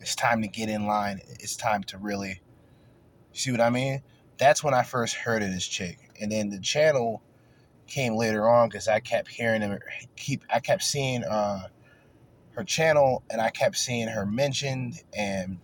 [0.00, 1.20] it's time to get in line.
[1.40, 2.40] It's time to really
[3.32, 4.02] See what I mean?
[4.38, 7.22] That's when I first heard of this chick, and then the channel
[7.86, 9.78] came later on because I kept hearing them.
[10.16, 11.68] Keep I kept seeing uh,
[12.52, 15.58] her channel, and I kept seeing her mentioned, and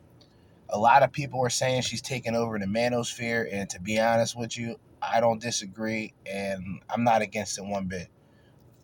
[0.69, 3.49] a lot of people were saying she's taking over the manosphere.
[3.51, 7.87] And to be honest with you, I don't disagree, and I'm not against it one
[7.87, 8.09] bit.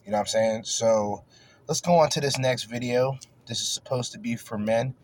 [0.05, 0.65] You know what I'm saying?
[0.65, 1.25] So
[1.69, 3.19] let's go on to this next video.
[3.47, 4.95] This is supposed to be for men.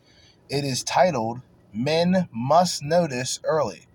[0.49, 1.41] It is titled
[1.73, 3.87] Men Must Notice Early.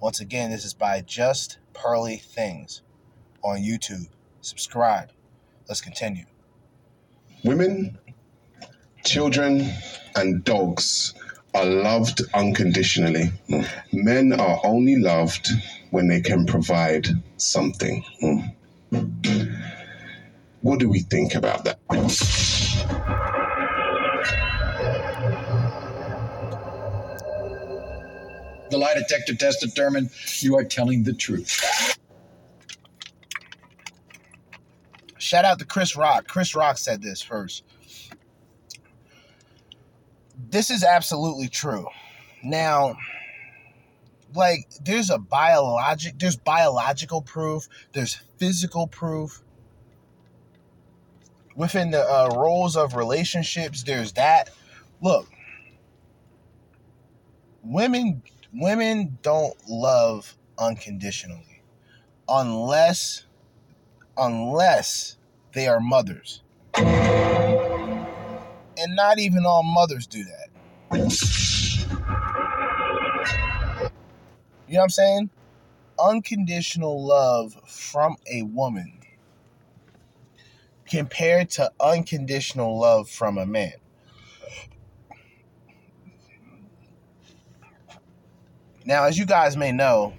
[0.00, 2.82] Once again, this is by Just Pearly Things
[3.42, 4.08] on YouTube.
[4.40, 5.10] Subscribe.
[5.68, 6.24] Let's continue.
[7.44, 7.98] Women,
[9.04, 9.68] children,
[10.14, 11.14] and dogs
[11.54, 13.32] are loved unconditionally.
[13.48, 13.68] Mm.
[13.92, 15.48] Men are only loved
[15.90, 18.04] when they can provide something.
[18.22, 18.54] Mm.
[20.60, 21.78] What do we think about that?
[28.70, 30.10] The lie detector test determined
[30.40, 31.96] you are telling the truth.
[35.18, 36.28] Shout out to Chris Rock.
[36.28, 37.64] Chris Rock said this first.
[40.50, 41.86] This is absolutely true.
[42.42, 42.96] Now,
[44.34, 49.42] like there's a biologic there's biological proof, there's physical proof.
[51.56, 54.50] Within the uh, roles of relationships, there's that.
[55.00, 55.26] Look,
[57.62, 58.22] women
[58.58, 61.62] women don't love unconditionally
[62.28, 63.24] unless
[64.16, 65.18] unless
[65.52, 66.42] they are mothers.
[68.78, 70.48] And not even all mothers do that.
[74.68, 75.30] You know what I'm saying?
[75.98, 79.00] Unconditional love from a woman
[80.88, 83.72] compared to unconditional love from a man.
[88.86, 90.14] Now, as you guys may know,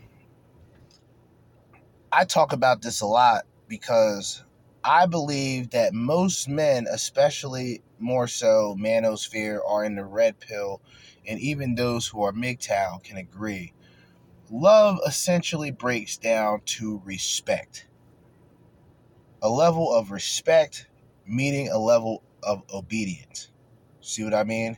[2.11, 4.43] I talk about this a lot because
[4.83, 10.81] I believe that most men, especially more so manosphere, are in the red pill,
[11.25, 13.71] and even those who are MGTOW can agree.
[14.51, 17.87] Love essentially breaks down to respect.
[19.41, 20.89] A level of respect
[21.25, 23.49] meaning a level of obedience.
[24.01, 24.77] See what I mean?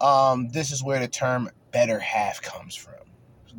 [0.00, 2.94] Um, this is where the term better half comes from.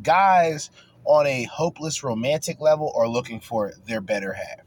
[0.02, 0.68] Guys
[1.04, 4.60] on a hopeless romantic level are looking for their better half.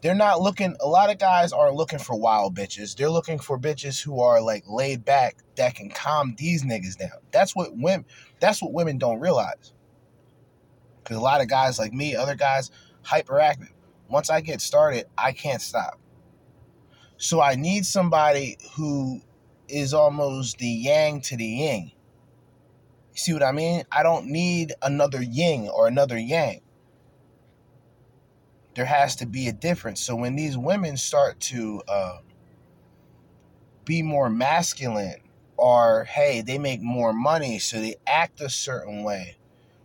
[0.00, 2.96] They're not looking, a lot of guys aren't looking for wild bitches.
[2.96, 7.20] They're looking for bitches who are like laid back that can calm these niggas down.
[7.30, 8.06] That's what women,
[8.40, 9.72] that's what women don't realize.
[10.98, 12.72] Because a lot of guys like me, other guys,
[13.04, 13.70] hyperactive.
[14.08, 16.00] Once I get started, I can't stop.
[17.18, 19.20] So I need somebody who
[19.68, 21.91] is almost the yang to the yin.
[23.12, 23.84] You see what I mean?
[23.92, 26.62] I don't need another yin or another yang.
[28.74, 30.00] There has to be a difference.
[30.00, 32.18] So when these women start to uh,
[33.84, 35.20] be more masculine,
[35.58, 39.36] or hey, they make more money, so they act a certain way,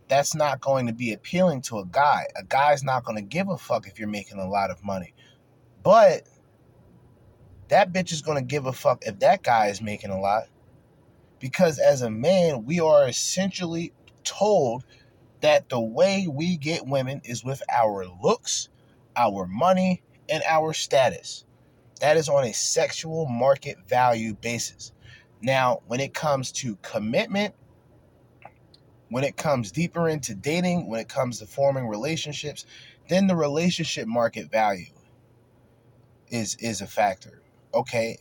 [0.07, 2.27] that's not going to be appealing to a guy.
[2.37, 5.13] A guy's not going to give a fuck if you're making a lot of money.
[5.83, 6.23] But
[7.67, 10.43] that bitch is going to give a fuck if that guy is making a lot.
[11.39, 14.83] Because as a man, we are essentially told
[15.41, 18.69] that the way we get women is with our looks,
[19.15, 21.45] our money, and our status.
[22.01, 24.91] That is on a sexual market value basis.
[25.41, 27.53] Now, when it comes to commitment,
[29.09, 32.65] when it comes deeper into dating, when it comes to forming relationships,
[33.07, 34.93] then the relationship market value
[36.29, 37.41] is is a factor.
[37.73, 38.17] Okay.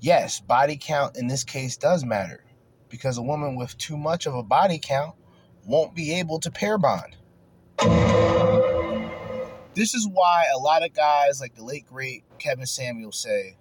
[0.00, 2.44] Yes, body count in this case does matter
[2.88, 5.14] because a woman with too much of a body count
[5.64, 7.16] won't be able to pair bond.
[9.74, 13.56] This is why a lot of guys like the late great Kevin Samuel say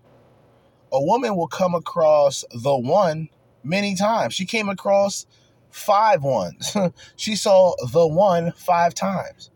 [0.91, 3.29] a woman will come across the one
[3.63, 4.33] many times.
[4.33, 5.25] She came across
[5.69, 6.75] five ones.
[7.15, 9.51] she saw the one five times.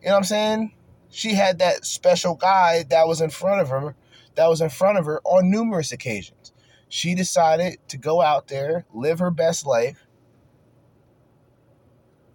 [0.00, 0.74] You know what I'm saying?
[1.10, 3.94] She had that special guy that was in front of her,
[4.34, 6.51] that was in front of her on numerous occasions.
[6.92, 10.06] She decided to go out there, live her best life,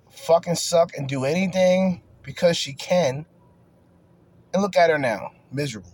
[0.10, 3.28] fucking suck and do anything because she can.
[4.52, 5.94] And look at her now, miserable.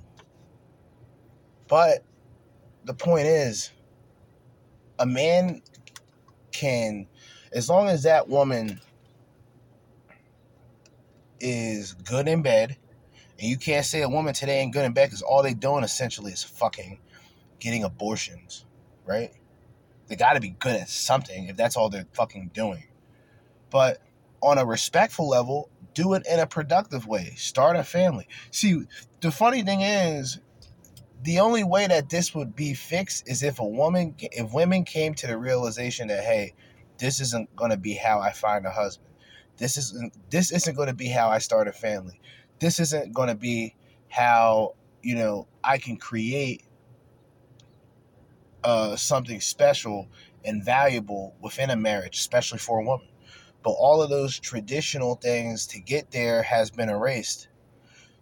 [1.68, 2.06] But
[2.86, 3.72] the point is,
[4.98, 5.62] a man
[6.54, 7.08] can,
[7.52, 8.80] as long as that woman
[11.42, 12.78] is good in bed,
[13.38, 15.84] and you can't say a woman today ain't good in bed because all they doing
[15.84, 17.02] essentially is fucking,
[17.60, 18.66] getting abortions,
[19.06, 19.32] right?
[20.08, 22.86] They got to be good at something if that's all they're fucking doing.
[23.70, 24.00] But
[24.42, 27.34] on a respectful level, do it in a productive way.
[27.38, 28.28] Start a family.
[28.52, 28.84] See,
[29.22, 30.40] the funny thing is,
[31.24, 35.14] the only way that this would be fixed is if a woman, if women came
[35.16, 36.54] to the realization that, hey,
[36.98, 39.10] this isn't going to be how I find a husband.
[39.58, 42.20] This isn't this isn't going to be how I start a family.
[42.60, 43.76] This isn't going to be
[44.10, 46.64] how you know I can create
[48.64, 50.08] uh, something special
[50.46, 53.08] and valuable within a marriage, especially for a woman.
[53.64, 57.48] But all of those traditional things to get there has been erased.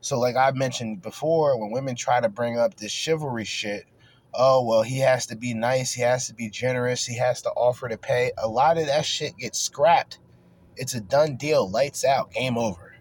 [0.01, 3.85] So, like I mentioned before, when women try to bring up this chivalry shit,
[4.33, 7.49] oh, well, he has to be nice, he has to be generous, he has to
[7.51, 10.19] offer to pay, a lot of that shit gets scrapped.
[10.75, 12.95] It's a done deal, lights out, game over.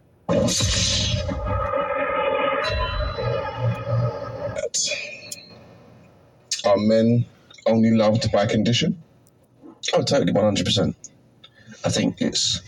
[6.71, 7.27] Are men
[7.67, 9.03] only loved by condition?
[9.93, 10.95] Oh, totally, one hundred percent.
[11.85, 12.61] I think it's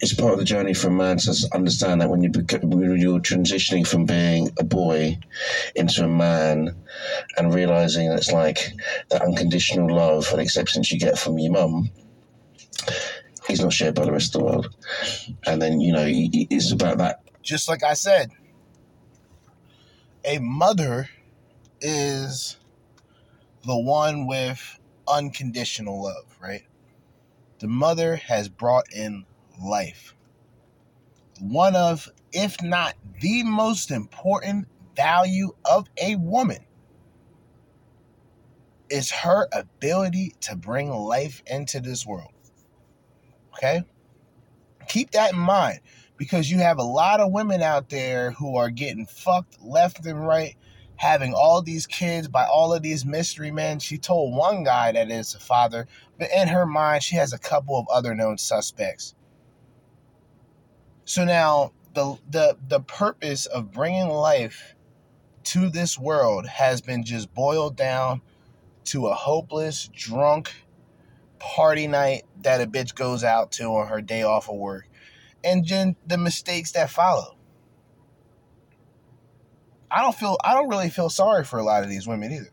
[0.00, 2.30] it's part of the journey for a man to understand that when you
[2.62, 5.16] when you're transitioning from being a boy
[5.76, 6.74] into a man
[7.36, 8.72] and realizing that it's like
[9.10, 11.88] that unconditional love and acceptance you get from your mum
[13.48, 14.74] is not shared by the rest of the world,
[15.46, 17.20] and then you know it's about that.
[17.44, 18.32] Just like I said,
[20.24, 21.10] a mother
[21.80, 22.56] is
[23.66, 24.78] the one with
[25.08, 26.64] unconditional love, right?
[27.60, 29.24] The mother has brought in
[29.62, 30.14] life.
[31.40, 36.58] one of, if not the most important value of a woman
[38.90, 42.32] is her ability to bring life into this world.
[43.54, 43.82] Okay?
[44.88, 45.80] Keep that in mind
[46.16, 50.26] because you have a lot of women out there who are getting fucked left and
[50.26, 50.56] right,
[51.00, 53.78] having all these kids by all of these mystery men.
[53.78, 55.86] She told one guy that is a father,
[56.18, 59.14] but in her mind, she has a couple of other known suspects.
[61.06, 64.74] So now the the the purpose of bringing life
[65.44, 68.20] to this world has been just boiled down
[68.84, 70.52] to a hopeless, drunk
[71.38, 74.86] party night that a bitch goes out to on her day off of work,
[75.42, 77.38] and then the mistakes that follow.
[79.90, 82.50] I don't feel I don't really feel sorry for a lot of these women either.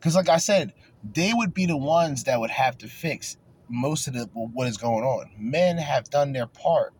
[0.00, 3.36] Cuz like I said, they would be the ones that would have to fix
[3.68, 5.30] most of the what is going on.
[5.38, 6.92] Men have done their part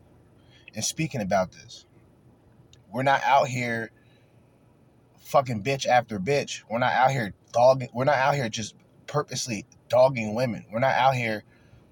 [0.72, 1.84] in speaking about this.
[2.90, 3.90] We're not out here
[5.18, 6.62] fucking bitch after bitch.
[6.70, 8.74] We're not out here dogging we're not out here just
[9.06, 10.64] purposely dogging women.
[10.72, 11.44] We're not out here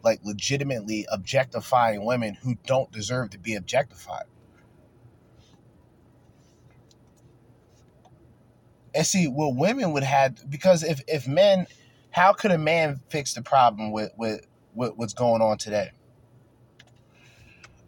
[0.02, 4.24] like legitimately objectifying women who don't deserve to be objectified.
[8.94, 11.66] And see, what women would have because if if men,
[12.10, 15.92] how could a man fix the problem with with, with what's going on today?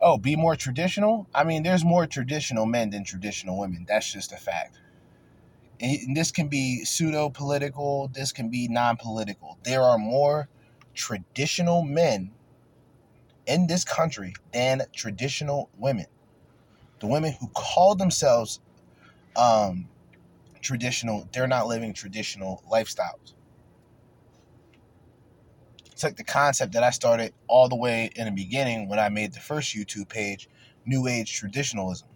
[0.01, 1.27] Oh, be more traditional.
[1.35, 3.85] I mean, there's more traditional men than traditional women.
[3.89, 4.79] That's just a fact.
[5.81, 8.09] And this can be pseudo political.
[8.09, 9.59] This can be non political.
[9.65, 10.49] There are more
[10.95, 12.33] traditional men
[13.47, 16.07] in this country than traditional women.
[17.01, 18.61] The women who call themselves
[19.37, 19.89] um,
[20.65, 23.35] traditional, they're not living traditional lifestyles.
[25.93, 29.09] It's like the concept that I started all the way in the beginning when I
[29.11, 30.49] made the first YouTube page,
[30.85, 32.09] New Age Traditionalism.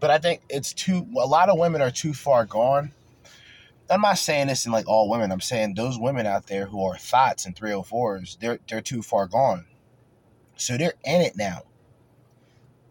[0.00, 2.92] But I think it's too, a lot of women are too far gone.
[3.90, 5.32] I'm not saying this in like all women.
[5.32, 9.26] I'm saying those women out there who are thoughts and 304s, they're they're too far
[9.26, 9.64] gone.
[10.56, 11.62] So they're in it now.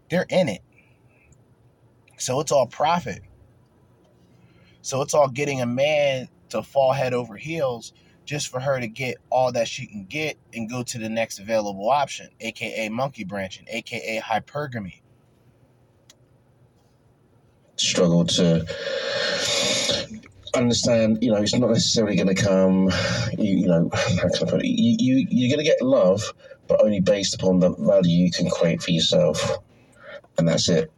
[0.10, 0.62] They're in it.
[2.18, 3.22] So it's all profit.
[4.82, 7.93] So it's all getting a man to fall head over heels
[8.26, 11.39] just for her to get all that she can get and go to the next
[11.39, 15.01] available option, aka monkey branching, aka hypergamy.
[17.78, 18.66] Struggle to
[20.55, 22.89] understand, you know, it's not necessarily going to come,
[23.38, 24.68] you, you know, how can I put it?
[24.68, 26.22] You, you, you're going to get love,
[26.68, 29.60] but only based upon the value you can create for yourself.
[30.38, 30.92] And that's it.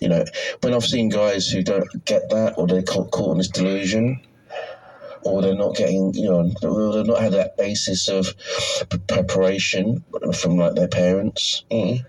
[0.00, 0.24] You know,
[0.60, 4.20] when I've seen guys who don't get that or they're caught, caught in this delusion,
[5.24, 8.34] or they're not getting, you know, they've not had that basis of
[9.06, 10.04] preparation
[10.34, 12.04] from like their parents, mm,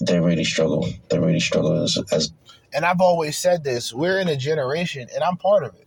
[0.00, 0.86] they really struggle.
[1.08, 2.32] They really struggle as, as
[2.72, 5.86] and I've always said this, we're in a generation, and I'm part of it.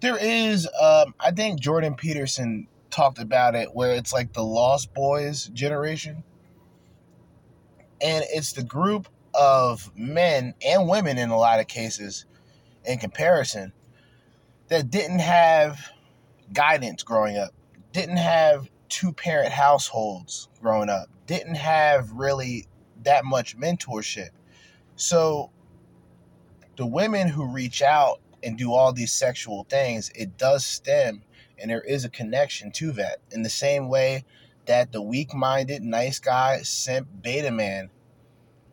[0.00, 4.94] There is, um, I think Jordan Peterson talked about it, where it's like the Lost
[4.94, 6.24] Boys generation.
[8.04, 12.26] And it's the group of men and women in a lot of cases,
[12.84, 13.72] in comparison,
[14.68, 15.90] that didn't have
[16.52, 17.52] guidance growing up,
[17.92, 22.68] didn't have two parent households growing up, didn't have really
[23.02, 24.28] that much mentorship
[24.96, 25.50] so
[26.76, 31.22] the women who reach out and do all these sexual things, it does stem
[31.58, 33.18] and there is a connection to that.
[33.30, 34.24] In the same way
[34.66, 37.90] that the weak minded, nice guy, simp, beta man,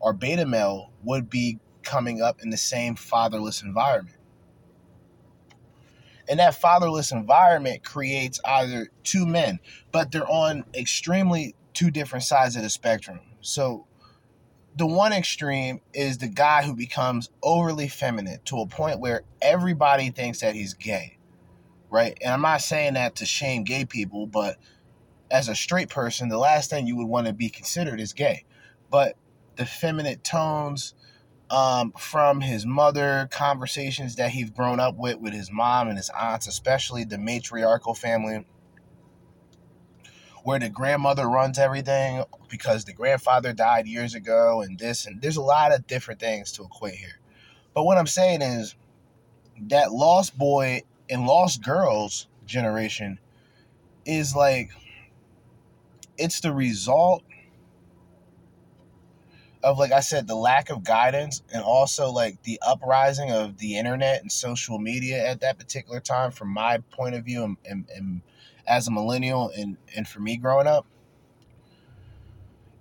[0.02, 4.18] or beta male would be coming up in the same fatherless environment.
[6.28, 9.60] And that fatherless environment creates either two men,
[9.92, 13.20] but they're on extremely two different sides of the spectrum.
[13.42, 13.88] So
[14.78, 20.10] the one extreme is the guy who becomes overly feminine to a point where everybody
[20.10, 21.18] thinks that he's gay,
[21.90, 22.18] right?
[22.22, 24.58] And I'm not saying that to shame gay people, but
[25.30, 28.46] as a straight person, the last thing you would want to be considered is gay.
[28.90, 29.16] But
[29.58, 30.94] the feminine tones
[31.50, 36.10] um, from his mother, conversations that he's grown up with with his mom and his
[36.10, 38.46] aunts, especially the matriarchal family,
[40.44, 45.38] where the grandmother runs everything because the grandfather died years ago and this and there's
[45.38, 47.20] a lot of different things to equate here.
[47.74, 48.76] But what I'm saying is
[49.68, 53.20] that lost boy and lost girls generation
[54.06, 54.72] is like
[56.18, 57.24] it's the result
[59.64, 63.78] of like I said, the lack of guidance and also like the uprising of the
[63.78, 67.86] internet and social media at that particular time from my point of view and, and,
[67.96, 68.22] and
[68.68, 70.86] as a millennial and and for me growing up.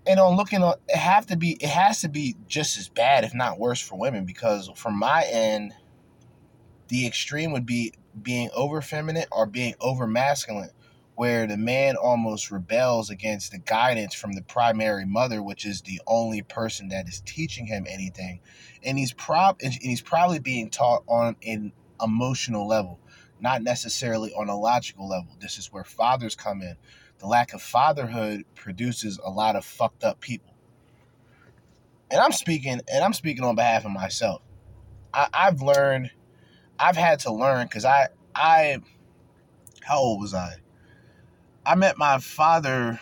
[0.06, 3.24] And on looking on it have to be it has to be just as bad,
[3.24, 5.74] if not worse, for women, because from my end,
[6.88, 10.70] the extreme would be being over feminine or being over masculine,
[11.20, 16.00] where the man almost rebels against the guidance from the primary mother, which is the
[16.06, 18.40] only person that is teaching him anything.
[18.82, 22.98] And he's prob and he's probably being taught on an emotional level,
[23.38, 25.36] not necessarily on a logical level.
[25.38, 26.76] This is where fathers come in.
[27.18, 30.54] The lack of fatherhood produces a lot of fucked up people.
[32.10, 34.40] And I'm speaking and I'm speaking on behalf of myself.
[35.12, 36.12] I, I've learned
[36.78, 38.78] I've had to learn because I I
[39.82, 40.54] how old was I?
[41.64, 43.00] I met my father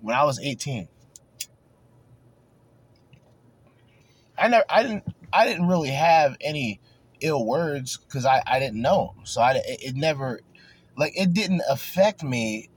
[0.00, 0.88] when I was 18.
[4.38, 6.80] I never I didn't I didn't really have any
[7.20, 9.26] ill words because I, I didn't know him.
[9.26, 10.40] So I it, never
[10.96, 12.68] like it didn't affect me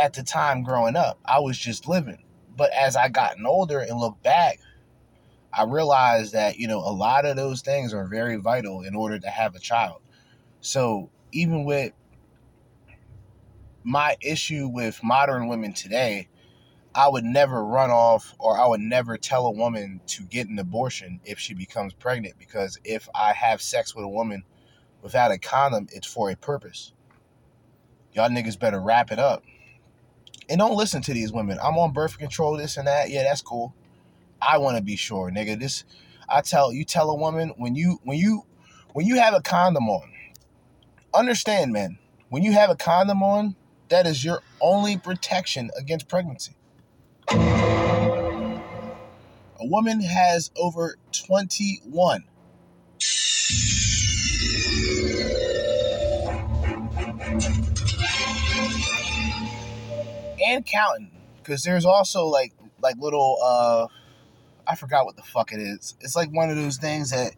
[0.00, 1.18] at the time growing up.
[1.24, 2.24] I was just living.
[2.56, 4.58] But as I gotten older and looked back,
[5.52, 9.18] I realized that, you know, a lot of those things are very vital in order
[9.18, 10.00] to have a child.
[10.60, 11.92] So even with
[13.84, 16.28] my issue with modern women today,
[16.94, 20.58] I would never run off or I would never tell a woman to get an
[20.58, 24.44] abortion if she becomes pregnant because if I have sex with a woman
[25.02, 26.92] without a condom, it's for a purpose.
[28.12, 29.44] Y'all niggas better wrap it up.
[30.48, 31.58] And don't listen to these women.
[31.62, 33.08] I'm on birth control, this and that.
[33.08, 33.72] Yeah, that's cool.
[34.42, 35.58] I want to be sure, nigga.
[35.58, 35.84] This
[36.28, 38.44] I tell you tell a woman when you when you
[38.92, 40.10] when you have a condom on,
[41.14, 41.98] understand, man,
[42.30, 43.54] when you have a condom on,
[43.90, 46.54] that is your only protection against pregnancy.
[49.62, 52.24] A woman has over 21.
[60.46, 61.10] And counting.
[61.36, 63.86] Because there's also like like little uh
[64.66, 65.96] I forgot what the fuck it is.
[66.00, 67.32] It's like one of those things that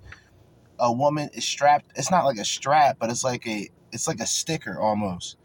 [0.79, 1.87] a woman is strapped.
[1.97, 5.37] It's not like a strap, but it's like a it's like a sticker almost.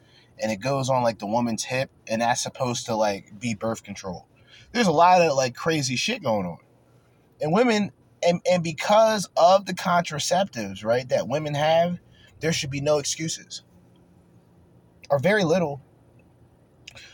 [0.41, 3.83] And it goes on like the woman's hip and that's supposed to like be birth
[3.83, 4.27] control
[4.71, 6.57] there's a lot of like crazy shit going on.
[7.41, 7.91] And women
[8.23, 11.99] and and because of the contraceptives, right, that women have,
[12.39, 13.63] there should be no excuses.
[15.09, 15.81] Or very little.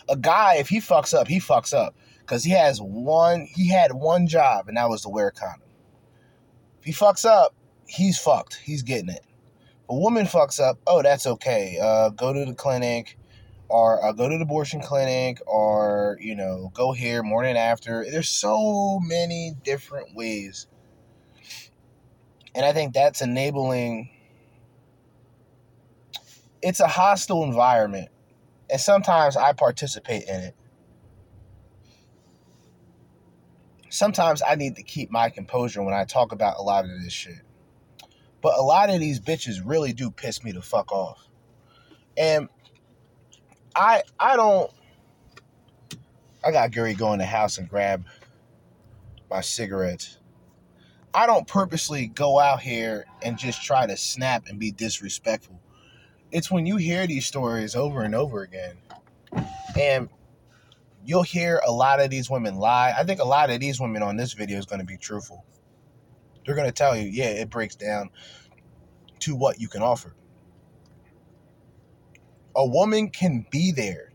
[0.10, 1.96] A guy, if he fucks up, he fucks up.
[2.26, 5.68] Cause he has one he had one job and that was to wear a condom.
[6.80, 7.54] If he fucks up,
[7.86, 8.56] he's fucked.
[8.64, 9.26] He's getting it.
[9.90, 11.78] A woman fucks up, oh that's okay.
[11.82, 13.18] Uh, go to the clinic,
[13.74, 18.06] or uh, go to the abortion clinic or you know go here morning after.
[18.10, 20.68] There's so many different ways.
[22.56, 24.12] And i think that's enabling
[26.62, 28.10] it's a hostile environment
[28.70, 30.56] and sometimes i participate in it.
[33.90, 37.12] Sometimes i need to keep my composure when i talk about a lot of this
[37.14, 37.42] shit
[38.44, 41.28] but a lot of these bitches really do piss me the fuck off
[42.18, 42.50] and
[43.76, 44.72] I I don't.
[46.46, 48.06] I got Gary go in the house and grab
[49.30, 50.18] my cigarettes.
[51.14, 55.62] I don't purposely go out here and just try to snap and be disrespectful.
[56.32, 58.76] It's when you hear these stories over and over again,
[59.80, 60.10] and
[61.06, 62.94] you'll hear a lot of these women lie.
[62.98, 65.46] I think a lot of these women on this video is going to be truthful.
[66.46, 68.10] They're going to tell you, yeah, it breaks down
[69.20, 70.16] to what you can offer
[72.56, 74.12] a woman can be there.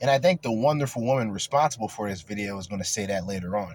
[0.00, 3.26] And I think the wonderful woman responsible for this video is going to say that
[3.26, 3.74] later on.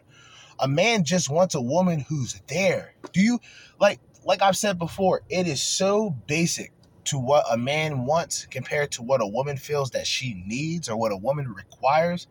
[0.60, 2.96] A man just wants a woman who's there.
[3.12, 3.39] Do you
[3.80, 6.72] like like I've said before, it is so basic
[7.06, 10.96] to what a man wants compared to what a woman feels that she needs or
[10.96, 12.28] what a woman requires.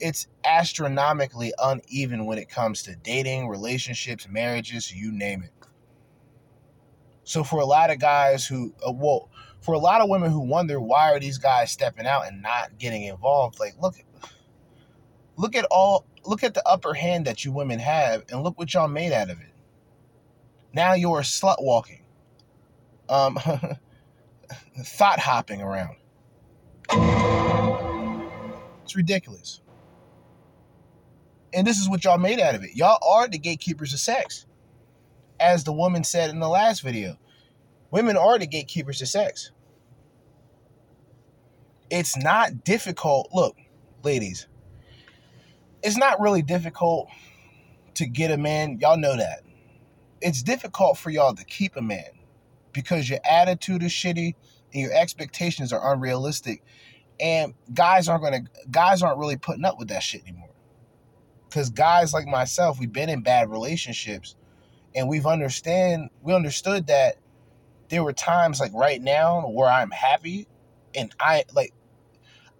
[0.00, 5.52] It's astronomically uneven when it comes to dating, relationships, marriages, you name it.
[7.24, 9.30] So for a lot of guys who, uh, well,
[9.60, 12.78] for a lot of women who wonder why are these guys stepping out and not
[12.78, 13.96] getting involved, like look,
[15.36, 18.72] look at all, look at the upper hand that you women have, and look what
[18.72, 19.52] y'all made out of it.
[20.72, 22.02] Now you're slut walking,
[23.08, 23.38] um,
[24.78, 25.96] thought hopping around.
[28.84, 29.62] It's ridiculous.
[31.56, 32.76] And this is what y'all made out of it.
[32.76, 34.46] Y'all are the gatekeepers of sex.
[35.40, 37.18] As the woman said in the last video,
[37.90, 39.50] women are the gatekeepers of sex
[41.90, 43.28] it's not difficult.
[43.32, 43.56] Look,
[44.02, 44.46] ladies,
[45.82, 47.08] it's not really difficult
[47.94, 48.78] to get a man.
[48.80, 49.42] Y'all know that.
[50.20, 52.04] It's difficult for y'all to keep a man
[52.72, 54.34] because your attitude is shitty,
[54.72, 56.62] and your expectations are unrealistic
[57.18, 60.45] and guys aren't gonna guys aren't really putting up with that shit anymore
[61.56, 64.36] because guys like myself we've been in bad relationships
[64.94, 67.16] and we've understand we understood that
[67.88, 70.46] there were times like right now where i'm happy
[70.94, 71.72] and i like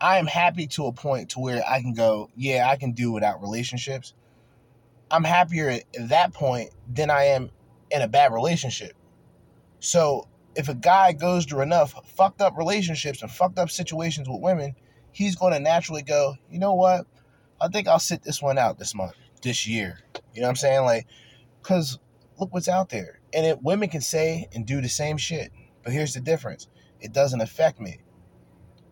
[0.01, 3.13] i am happy to a point to where i can go yeah i can do
[3.13, 4.15] without relationships
[5.11, 7.51] i'm happier at that point than i am
[7.91, 8.93] in a bad relationship
[9.79, 14.41] so if a guy goes through enough fucked up relationships and fucked up situations with
[14.41, 14.75] women,
[15.13, 17.07] he's going to naturally go, you know what?
[17.61, 20.01] I think I'll sit this one out this month, this year.
[20.35, 20.83] You know what I'm saying?
[20.83, 21.07] Like,
[21.63, 21.99] because
[22.39, 23.21] look what's out there.
[23.33, 25.51] And it, women can say and do the same shit.
[25.83, 26.69] But here's the difference
[27.01, 28.01] it doesn't affect me.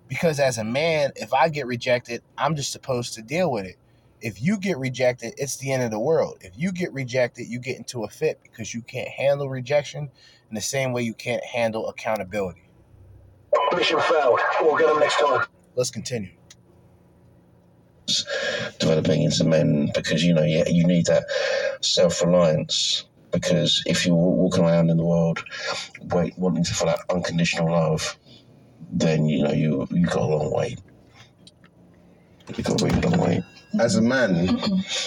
[0.08, 3.76] Because as a man, if I get rejected, I'm just supposed to deal with it.
[4.20, 6.38] If you get rejected, it's the end of the world.
[6.40, 10.10] If you get rejected, you get into a fit because you can't handle rejection
[10.48, 12.62] in the same way you can't handle accountability.
[13.76, 14.40] Mission failed.
[14.60, 15.46] We'll get them next time.
[15.74, 16.30] Let's continue.
[18.78, 21.24] Developing into men because you know you, you need that
[21.80, 23.04] self reliance.
[23.32, 25.42] Because if you're walking around in the world
[26.12, 28.16] wait, wanting to feel that unconditional love,
[28.92, 30.76] then you know you you got a long way.
[32.56, 33.42] You got a really long way.
[33.80, 34.46] As a man,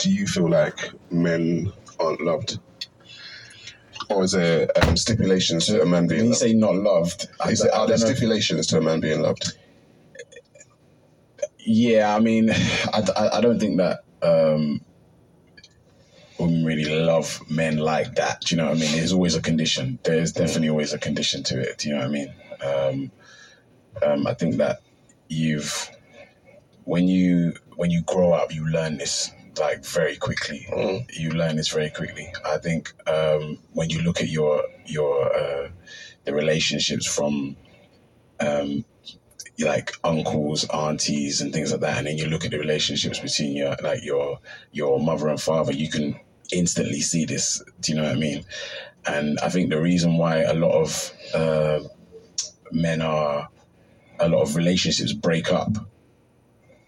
[0.02, 2.60] do you feel like men aren't loved?
[4.10, 6.42] Or is there um, stipulations to a man being When you loved?
[6.42, 9.54] say not loved, I Is there, are there stipulations to a man being loved?
[11.70, 12.50] Yeah, I mean,
[12.94, 14.80] I, I, I don't think that um,
[16.40, 18.42] women really love men like that.
[18.42, 18.92] Do you know what I mean?
[18.94, 20.00] There's always a condition.
[20.04, 21.78] There's definitely always a condition to it.
[21.78, 22.34] Do you know what I mean?
[22.64, 23.12] Um,
[24.02, 24.80] um, I think that
[25.28, 25.90] you've
[26.86, 30.66] when you when you grow up, you learn this like very quickly.
[31.12, 32.32] You learn this very quickly.
[32.46, 35.70] I think um, when you look at your your uh,
[36.24, 37.58] the relationships from
[38.40, 38.86] um,
[39.60, 43.56] like uncles, aunties, and things like that, and then you look at the relationships between
[43.56, 44.40] your like your
[44.72, 46.20] your mother and father, you can
[46.54, 47.62] instantly see this.
[47.82, 48.46] Do you know what I mean?
[49.06, 51.80] And I think the reason why a lot of uh,
[52.72, 53.50] men are
[54.20, 55.72] a lot of relationships break up,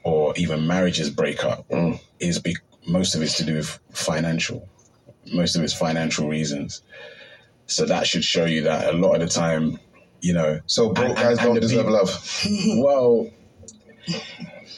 [0.03, 1.65] or even marriages break up,
[2.19, 2.57] is be-
[2.87, 4.67] most of it's to do with financial.
[5.33, 6.81] Most of it's financial reasons.
[7.67, 9.79] So that should show you that a lot of the time,
[10.21, 10.59] you know.
[10.65, 12.09] So broke guys don't deserve love.
[12.77, 13.29] Well,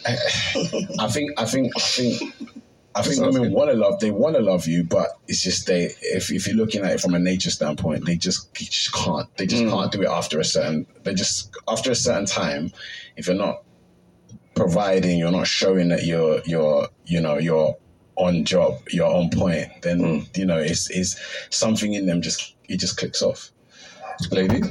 [0.06, 2.22] I, think I think I think
[2.96, 4.00] I think women want to love.
[4.00, 5.94] They want to love you, but it's just they.
[6.02, 9.36] If if you're looking at it from a nature standpoint, they just, they just can't.
[9.38, 10.86] They just can't do it after a certain.
[11.04, 12.72] They just after a certain time,
[13.16, 13.64] if you're not
[14.56, 17.78] providing, you're not showing that you're you're you know you're
[18.16, 19.70] on job, you're on point.
[19.82, 21.18] Then you know it's it's
[21.50, 23.52] something in them just it just clicks off.
[24.32, 24.62] Lady,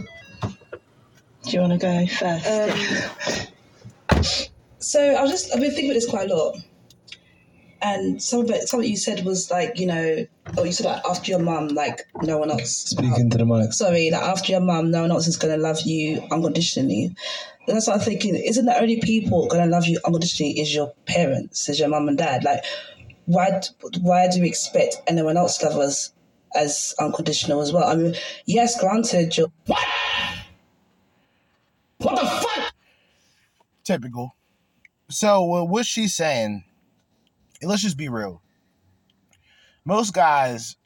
[1.50, 2.46] Do you want to go first?
[2.46, 4.22] Um,
[4.78, 6.56] so I was just I've been thinking about this quite a lot,
[7.82, 10.26] and some of it, some of you said was like you know,
[10.56, 12.70] oh you said like after your mum, like no one else.
[12.70, 13.72] Speak to the mic.
[13.72, 17.16] Sorry, like after your mum, no one else is gonna love you unconditionally.
[17.66, 21.68] Then I started thinking, isn't the only people gonna love you unconditionally is your parents,
[21.68, 22.44] is your mum and dad?
[22.44, 22.62] Like,
[23.24, 23.60] why
[24.02, 26.12] why do we expect anyone else to love us
[26.54, 27.88] as unconditional as well?
[27.88, 28.14] I mean,
[28.46, 29.48] yes, granted, your
[32.00, 32.72] What the fuck?
[33.90, 34.36] Typical.
[35.08, 36.62] So uh, what she's saying,
[37.60, 38.40] let's just be real.
[39.84, 40.76] Most guys'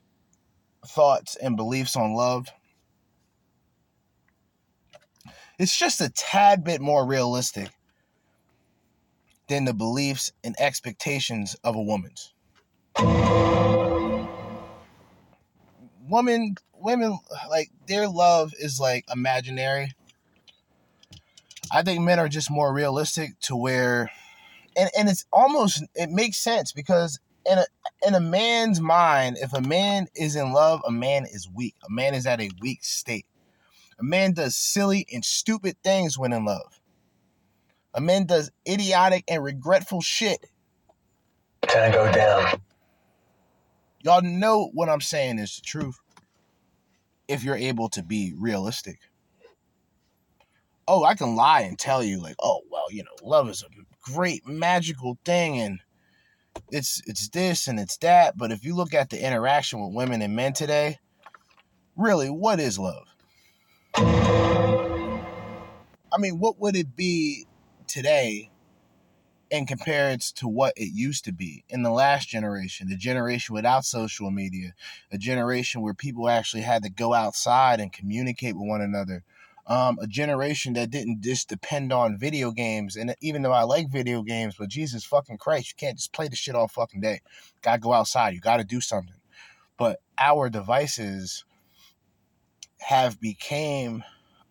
[0.87, 2.49] thoughts and beliefs on love,
[5.59, 7.69] it's just a tad bit more realistic
[9.49, 12.33] than the beliefs and expectations of a woman's.
[16.09, 17.19] Women, women,
[17.51, 19.93] like their love is like imaginary.
[21.71, 24.11] I think men are just more realistic to where
[24.77, 27.65] and, and it's almost it makes sense because in a
[28.07, 31.75] in a man's mind, if a man is in love, a man is weak.
[31.87, 33.27] A man is at a weak state.
[33.99, 36.81] A man does silly and stupid things when in love.
[37.95, 40.47] A man does idiotic and regretful shit.
[41.63, 42.61] Tango down.
[44.03, 45.99] Y'all know what I'm saying is the truth.
[47.29, 48.99] If you're able to be realistic.
[50.87, 54.13] Oh, I can lie and tell you like, oh well, you know, love is a
[54.13, 55.81] great magical thing and
[56.71, 60.23] it's it's this and it's that, but if you look at the interaction with women
[60.23, 60.99] and men today,
[61.97, 63.07] really, what is love?
[63.97, 64.97] I
[66.19, 67.47] mean, what would it be
[67.87, 68.51] today
[69.51, 73.85] in compared to what it used to be in the last generation, the generation without
[73.85, 74.75] social media,
[75.13, 79.23] a generation where people actually had to go outside and communicate with one another,
[79.67, 82.97] um, a generation that didn't just depend on video games.
[82.97, 86.29] And even though I like video games, but Jesus fucking Christ, you can't just play
[86.29, 87.21] the shit all fucking day.
[87.63, 88.35] Gotta go outside.
[88.35, 89.15] You gotta do something.
[89.79, 91.45] But our devices
[92.81, 94.05] have became,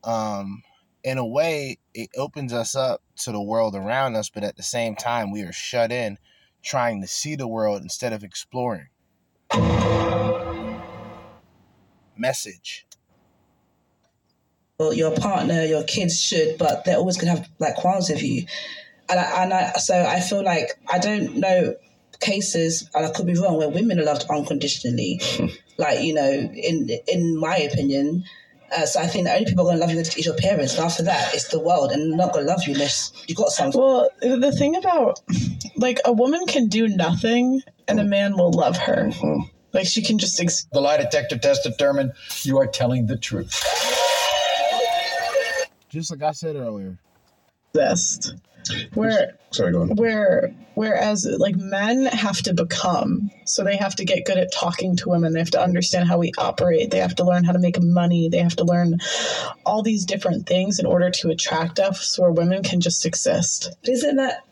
[0.03, 0.63] um,
[1.03, 4.63] in a way, it opens us up to the world around us, but at the
[4.63, 6.17] same time, we are shut in
[6.63, 8.87] trying to see the world instead of exploring.
[12.17, 12.87] Message.
[14.83, 18.45] Well, your partner, your kids should, but they're always gonna have like qualms with you.
[19.09, 21.75] And I, and I, so I feel like I don't know
[22.19, 25.21] cases, and I could be wrong, where women are loved unconditionally.
[25.77, 28.25] like you know, in in my opinion,
[28.75, 30.75] uh, so I think the only people are going to love you is your parents.
[30.75, 33.35] And after that, it's the world, and they're not going to love you unless you
[33.35, 33.79] got something.
[33.79, 35.21] Well, the thing about
[35.77, 39.11] like a woman can do nothing, and a man will love her.
[39.71, 40.41] Like she can just.
[40.41, 42.11] Ex- The lie detector test determined
[42.41, 43.63] you are telling the truth.
[45.93, 46.97] Just like I said earlier.
[47.75, 48.33] exist.
[48.95, 49.89] Where Sorry, go on.
[49.89, 54.95] where whereas like men have to become so they have to get good at talking
[54.95, 57.59] to women they have to understand how we operate they have to learn how to
[57.59, 58.97] make money they have to learn
[59.65, 64.15] all these different things in order to attract us where women can just exist isn't
[64.15, 64.43] that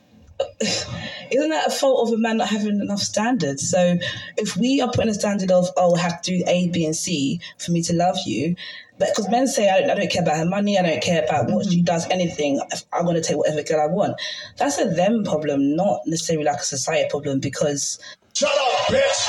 [1.32, 3.70] isn't that a fault of a man not having enough standards?
[3.70, 3.98] So
[4.38, 6.96] if we are putting a standard of oh, I have to do A, B, and
[6.96, 8.56] C for me to love you,
[8.91, 11.24] but because men say I don't, I don't care about her money, I don't care
[11.24, 11.86] about what she mm-hmm.
[11.86, 12.62] does, anything.
[12.94, 14.22] I'm going to take whatever girl I want.
[14.58, 17.40] That's a them problem, not necessarily like a society problem.
[17.40, 18.00] Because
[18.34, 19.28] shut up, bitch.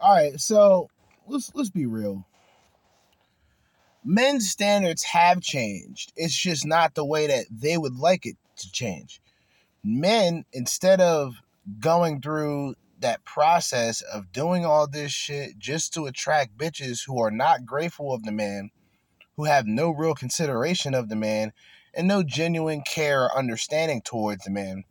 [0.00, 0.88] All right, so
[1.26, 2.24] let's let's be real.
[4.04, 6.12] Men's standards have changed.
[6.16, 9.20] It's just not the way that they would like it to change.
[9.82, 11.34] Men, instead of
[11.80, 17.30] going through that process of doing all this shit just to attract bitches who are
[17.30, 18.70] not grateful of the man,
[19.36, 21.52] who have no real consideration of the man,
[21.94, 24.84] and no genuine care or understanding towards the man,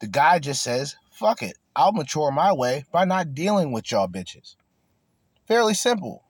[0.00, 4.08] the guy just says, fuck it, I'll mature my way by not dealing with y'all
[4.08, 4.56] bitches.
[5.46, 6.24] Fairly simple.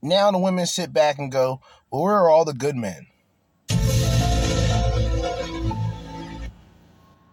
[0.00, 3.06] Now the women sit back and go, well, where are all the good men?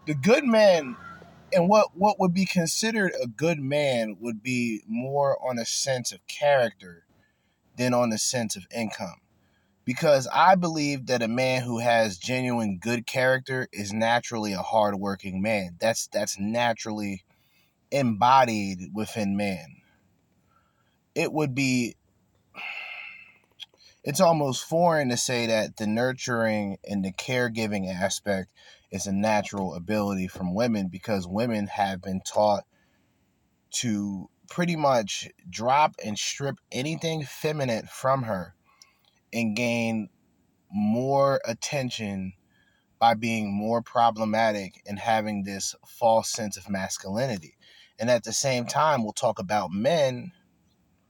[0.06, 0.96] The good men
[1.56, 6.12] and what, what would be considered a good man would be more on a sense
[6.12, 7.06] of character
[7.78, 9.22] than on a sense of income.
[9.86, 15.42] Because I believe that a man who has genuine good character is naturally a hardworking
[15.42, 15.78] man.
[15.80, 17.24] That's that's naturally
[17.92, 19.78] embodied within man.
[21.14, 21.96] It would be
[24.04, 28.50] it's almost foreign to say that the nurturing and the caregiving aspect
[28.92, 32.64] is a natural ability from women because women have been taught
[33.72, 38.56] to pretty much drop and strip anything feminine from her
[39.34, 40.10] and gain
[40.72, 42.34] more attention
[43.00, 47.58] by being more problematic and having this false sense of masculinity.
[48.00, 50.32] And at the same time, we'll talk about men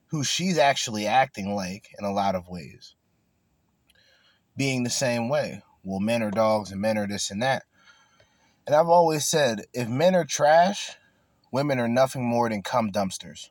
[0.07, 2.95] who she's actually acting like in a lot of ways,
[4.55, 5.61] being the same way.
[5.85, 7.63] Well, men are dogs and men are this and that.
[8.65, 10.97] And I've always said if men are trash,
[11.51, 13.49] women are nothing more than cum dumpsters.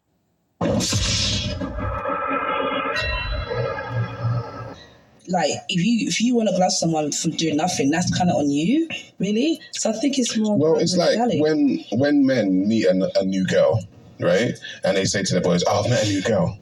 [5.29, 8.37] like if you if you want to love someone from doing nothing, that's kind of
[8.37, 9.61] on you, really.
[9.73, 10.59] So I think it's more.
[10.59, 11.41] Well, it's like reality.
[11.41, 13.81] when when men meet a, a new girl,
[14.21, 14.53] right?
[14.83, 16.59] And they say to the boys, "Oh, I've met a new girl,"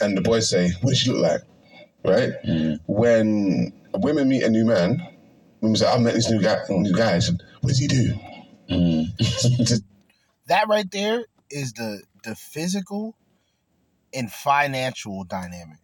[0.00, 1.40] and the boys say, "What does she look like?"
[2.04, 2.32] Right?
[2.46, 2.80] Mm.
[2.86, 5.02] When women meet a new man,
[5.66, 7.16] women say, "I've met this new guy." New guy.
[7.16, 8.14] I said, what does he do?
[8.68, 9.82] Just- mm.
[10.48, 13.16] That right there is the the physical
[14.14, 15.78] and financial dynamic.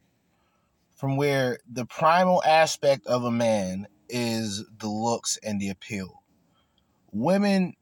[0.95, 6.23] From where the primal aspect of a man is the looks and the appeal.
[7.11, 7.75] Women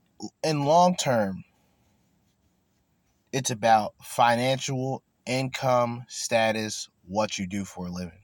[0.43, 1.45] in long term,
[3.31, 8.23] it's about financial income, status, what you do for a living.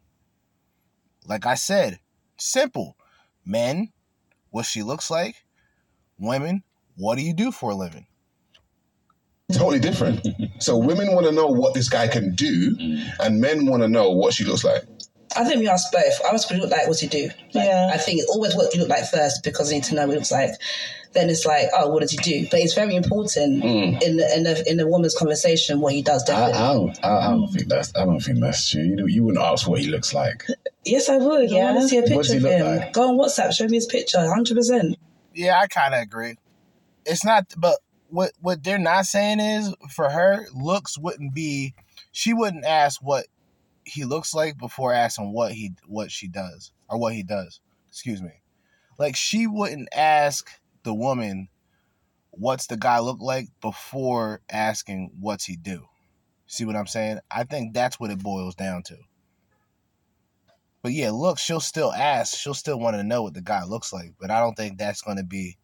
[1.27, 2.01] Like I said,
[2.39, 2.97] simple.
[3.47, 3.93] Men,
[4.51, 5.37] what she looks like.
[6.19, 6.65] Women,
[6.97, 8.07] what do you do for a living?
[9.53, 10.27] totally different.
[10.59, 13.09] so women want to know what this guy can do, mm.
[13.21, 14.83] and men want to know what she looks like.
[15.35, 16.03] I think we ask both.
[16.25, 17.25] I ask what you look like, what's he do?
[17.53, 17.91] Like, Yeah.
[17.93, 20.11] I think it's always what you look like first because I need to know what
[20.13, 20.51] he looks like.
[21.13, 22.47] Then it's like, oh, what does he do?
[22.51, 24.03] But it's very important Mm.
[24.03, 26.23] in the, in the in the woman's conversation what he does.
[26.25, 26.53] Definitely.
[26.55, 27.05] I don't.
[27.05, 27.97] I, I don't think that's.
[27.97, 28.83] I don't think that's true.
[28.83, 30.45] You, you wouldn't ask what he looks like.
[30.85, 31.51] yes, I would.
[31.51, 31.57] Yeah.
[31.57, 31.73] I Yeah.
[31.73, 32.77] want to see a What picture does he of look him.
[32.77, 32.93] like?
[32.93, 34.97] Go on WhatsApp, show me his picture, hundred percent.
[35.35, 36.37] Yeah, I kind of agree.
[37.07, 37.79] It's not, but
[38.11, 41.75] what what they're not saying is for her, looks wouldn't be.
[42.13, 43.27] she wouldn't ask what
[43.87, 47.61] he looks like before asking what he what she does or what he does.
[47.89, 48.43] Excuse me.
[48.99, 50.51] Like she wouldn't ask
[50.83, 51.49] the woman
[52.31, 55.87] what's the guy look like before asking what's he do.
[56.49, 57.21] See what I'm saying?
[57.31, 58.97] I think that's what it boils down to.
[60.83, 62.37] But yeah, look, she'll still ask.
[62.37, 65.03] She'll still want to know what the guy looks like, but I don't think that's
[65.03, 65.59] going to be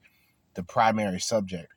[0.55, 1.73] the primary subject.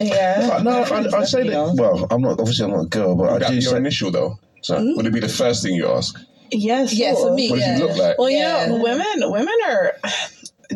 [0.00, 0.60] Yeah.
[0.62, 1.74] no, I'd, I'd say that.
[1.76, 3.72] Well, I'm not obviously I'm not a girl, but Would I that do be your
[3.72, 4.38] say initial though?
[4.62, 4.96] So mm.
[4.96, 6.18] would it be the first thing you ask?
[6.50, 6.92] Yes.
[6.94, 7.78] Yeah, for me, What does he yeah.
[7.78, 8.18] look like?
[8.18, 8.66] Well, you Yeah.
[8.66, 9.96] know, women women are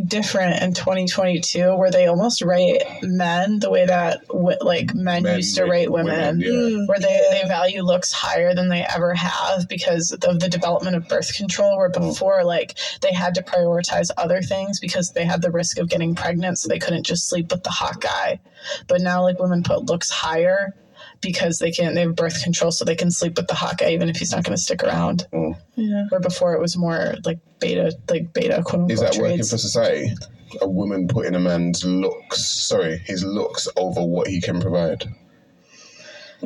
[0.09, 4.21] different in 2022 where they almost rate men the way that
[4.63, 6.49] like men, Men used to rate rate women, women, yeah.
[6.49, 6.89] Mm.
[6.89, 11.09] where they, they value looks higher than they ever have because of the development of
[11.09, 12.09] birth control where mm.
[12.09, 16.15] before like they had to prioritize other things because they had the risk of getting
[16.15, 18.41] pregnant so they couldn't just sleep with the hot guy
[18.89, 20.75] but now like women put looks higher
[21.23, 23.91] because they can't they have birth control so they can sleep with the hot guy
[23.91, 25.57] even if he's not going to stick around mm.
[25.77, 26.05] Yeah.
[26.11, 29.51] where before it was more like beta like beta quote unquote Is that working traits.
[29.51, 30.15] for society?
[30.61, 35.07] A woman putting a man's looks, sorry, his looks over what he can provide.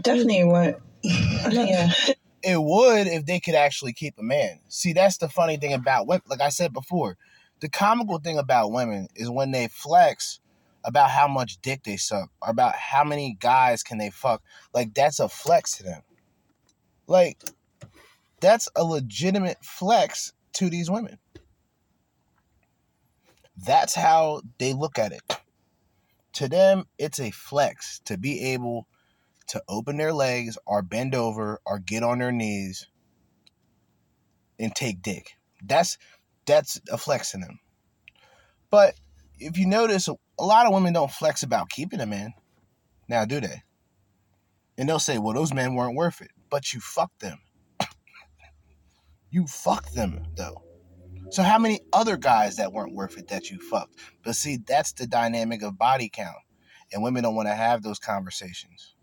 [0.00, 0.76] Definitely won't.
[1.02, 1.90] yeah.
[2.44, 4.60] It would if they could actually keep a man.
[4.68, 6.22] See, that's the funny thing about women.
[6.28, 7.16] Like I said before,
[7.58, 10.38] the comical thing about women is when they flex
[10.86, 14.42] about how much dick they suck about how many guys can they fuck.
[14.72, 16.02] Like that's a flex to them.
[17.08, 17.42] Like
[18.40, 21.18] that's a legitimate flex to these women.
[23.56, 25.22] That's how they look at it.
[26.34, 28.86] To them, it's a flex to be able
[29.48, 32.86] to open their legs or bend over or get on their knees
[34.58, 35.32] and take dick.
[35.64, 35.98] That's
[36.44, 37.58] that's a flex in them.
[38.70, 38.94] But
[39.38, 40.08] if you notice,
[40.38, 42.34] a lot of women don't flex about keeping a man.
[43.08, 43.62] Now, do they?
[44.78, 46.30] And they'll say, well, those men weren't worth it.
[46.50, 47.38] But you fucked them.
[49.30, 50.62] you fucked them, though.
[51.30, 53.94] So, how many other guys that weren't worth it that you fucked?
[54.24, 56.36] But see, that's the dynamic of body count.
[56.92, 58.94] And women don't want to have those conversations.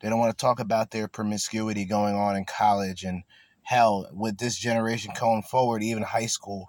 [0.00, 3.22] They don't want to talk about their promiscuity going on in college and
[3.66, 6.68] hell, with this generation going forward, even high school,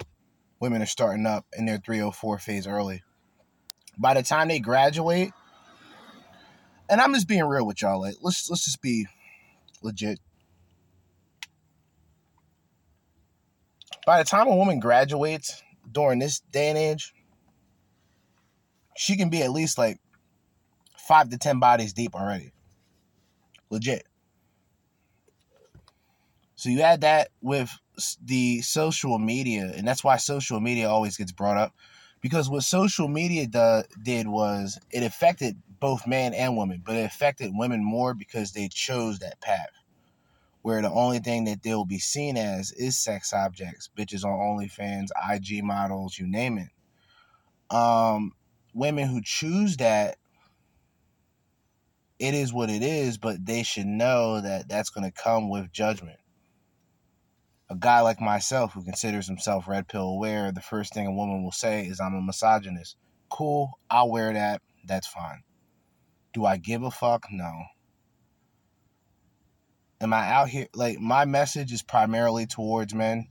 [0.60, 3.04] women are starting up in their 304 phase early.
[3.98, 5.32] By the time they graduate,
[6.90, 9.08] and I'm just being real with y'all, like let's let's just be
[9.82, 10.20] legit.
[14.06, 17.14] By the time a woman graduates during this day and age,
[18.96, 20.00] she can be at least like
[20.98, 22.54] five to ten bodies deep already.
[23.70, 24.06] Legit.
[26.56, 27.70] So you add that with
[28.24, 31.74] the social media, and that's why social media always gets brought up.
[32.28, 37.06] Because what social media do, did was it affected both man and woman, but it
[37.06, 39.70] affected women more because they chose that path.
[40.62, 45.08] Where the only thing that they'll be seen as is sex objects, bitches on OnlyFans,
[45.32, 47.74] IG models, you name it.
[47.74, 48.34] Um,
[48.74, 50.18] women who choose that
[52.20, 55.72] it is what it is, but they should know that that's going to come with
[55.72, 56.20] judgment.
[57.70, 61.44] A guy like myself who considers himself red pill aware, the first thing a woman
[61.44, 62.96] will say is, I'm a misogynist.
[63.30, 64.62] Cool, I'll wear that.
[64.86, 65.44] That's fine.
[66.34, 67.26] Do I give a fuck?
[67.30, 67.52] No.
[70.00, 70.68] Am I out here?
[70.74, 73.28] Like, my message is primarily towards men.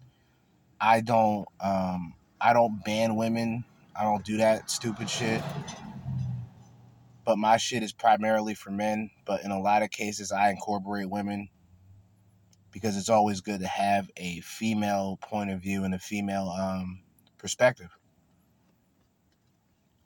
[0.80, 3.64] I don't, um, I don't ban women.
[3.98, 5.42] I don't do that stupid shit
[7.26, 9.10] but my shit is primarily for men.
[9.26, 11.48] But in a lot of cases, I incorporate women
[12.76, 17.00] because it's always good to have a female point of view and a female um,
[17.38, 17.88] perspective.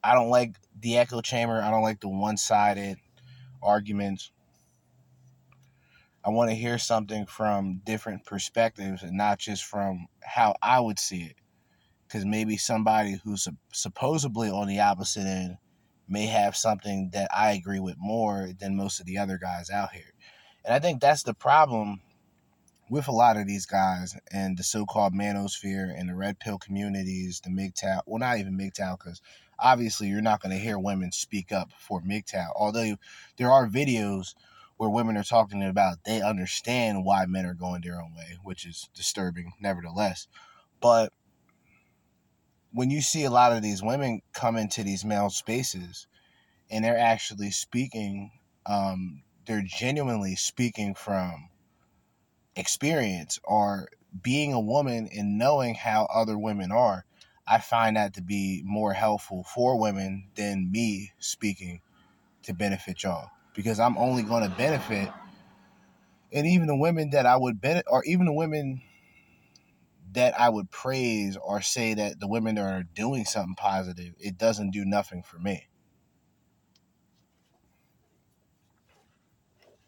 [0.05, 1.61] I don't like the echo chamber.
[1.61, 2.99] I don't like the one sided
[3.61, 4.31] arguments.
[6.25, 11.01] I want to hear something from different perspectives and not just from how I would
[11.01, 11.37] see it.
[12.07, 15.57] Because maybe somebody who's supposedly on the opposite end
[16.09, 19.91] may have something that I agree with more than most of the other guys out
[19.91, 20.15] here.
[20.65, 22.03] And I think that's the problem
[22.91, 27.41] with a lot of these guys and the so-called manosphere and the red pill communities,
[27.41, 28.03] the MGTOW.
[28.05, 29.23] Well, not even MGTOW, because
[29.61, 32.49] obviously you're not going to hear women speak up for MGTOW.
[32.57, 32.97] Although
[33.37, 34.35] there are videos
[34.77, 38.67] where women are talking about they understand why men are going their own way, which
[38.67, 40.27] is disturbing, nevertheless.
[40.81, 41.13] But
[42.73, 46.09] when you see a lot of these women come into these male spaces
[46.69, 48.33] and they're actually speaking,
[48.67, 51.51] um, they're genuinely speaking from
[52.57, 53.89] experience or
[54.23, 57.05] being a woman and knowing how other women are.
[57.47, 61.81] I find that to be more helpful for women than me speaking
[62.45, 65.11] to benefit y'all because I'm only going to benefit
[66.33, 68.83] And even the women that I would bet, or even the women
[70.13, 74.73] that I would praise or say that the women are doing something positive, it doesn't
[74.73, 75.69] do nothing for me.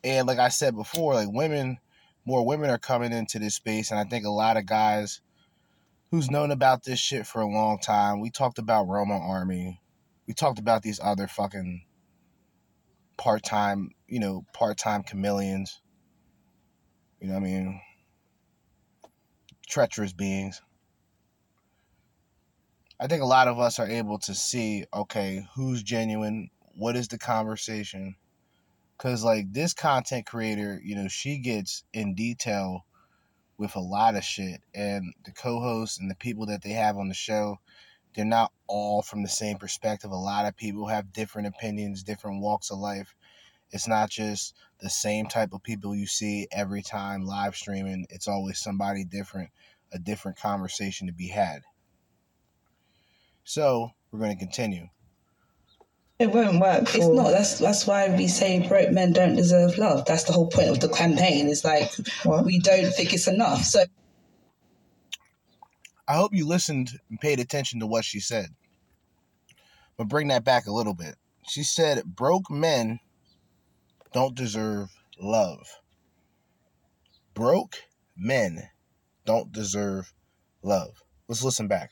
[0.04, 1.78] And like I said before, like women,
[2.24, 5.20] more women are coming into this space, and I think a lot of guys
[6.10, 8.20] who's known about this shit for a long time.
[8.20, 9.80] We talked about Roma Army.
[10.28, 11.86] We talked about these other fucking
[13.16, 15.80] part time, you know, part time chameleons.
[17.20, 17.80] You know what I mean?
[19.66, 20.60] Treacherous beings.
[23.00, 27.08] I think a lot of us are able to see, okay, who's genuine, what is
[27.08, 28.16] the conversation,
[29.02, 32.84] because like this content creator you know she gets in detail
[33.58, 37.08] with a lot of shit and the co-hosts and the people that they have on
[37.08, 37.58] the show
[38.14, 40.10] they're not all from the same perspective.
[40.10, 43.14] A lot of people have different opinions different walks of life.
[43.70, 48.06] It's not just the same type of people you see every time live streaming.
[48.10, 49.50] It's always somebody different
[49.92, 51.62] a different conversation to be had.
[53.44, 54.88] So we're going to continue
[56.22, 56.94] It won't work.
[56.94, 57.30] It's not.
[57.30, 60.04] That's that's why we say broke men don't deserve love.
[60.04, 61.48] That's the whole point of the campaign.
[61.48, 61.90] Is like
[62.44, 63.64] we don't think it's enough.
[63.64, 63.84] So
[66.06, 68.46] I hope you listened and paid attention to what she said.
[69.96, 71.16] But bring that back a little bit.
[71.48, 73.00] She said, broke men
[74.12, 75.66] don't deserve love.
[77.34, 77.76] Broke
[78.16, 78.68] men
[79.24, 80.12] don't deserve
[80.62, 81.02] love.
[81.28, 81.90] Let's listen back.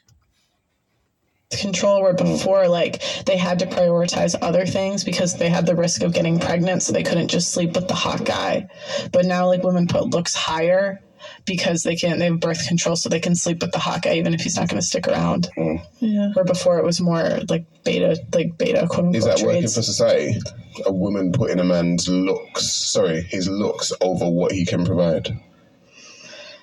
[1.51, 6.03] Control where before like they had to prioritize other things because they had the risk
[6.03, 8.69] of getting pregnant so they couldn't just sleep with the hot guy
[9.13, 11.01] but now like women put looks higher
[11.45, 14.15] because they can't they have birth control so they can sleep with the hot guy
[14.15, 15.77] even if he's not going to stick around hmm.
[15.99, 19.63] yeah where before it was more like beta like beta quote unquote Is that working
[19.63, 20.39] for society?
[20.87, 25.29] A woman putting a man's looks, sorry, his looks over what he can provide.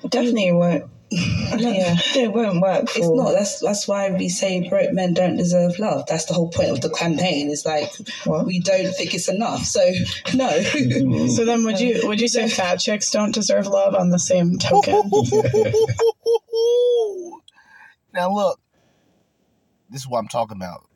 [0.09, 0.85] definitely won't.
[1.09, 2.83] Yeah, it won't work.
[2.95, 3.31] It's not.
[3.31, 6.05] That's that's why we say broke men don't deserve love.
[6.07, 7.49] That's the whole point of the campaign.
[7.49, 7.91] Is like
[8.45, 9.63] we don't think it's enough.
[9.63, 9.79] So
[10.33, 10.61] no.
[11.29, 14.57] so then would you would you say fat chicks don't deserve love on the same
[14.57, 15.09] token
[18.13, 18.59] Now look,
[19.89, 20.89] this is what I'm talking about.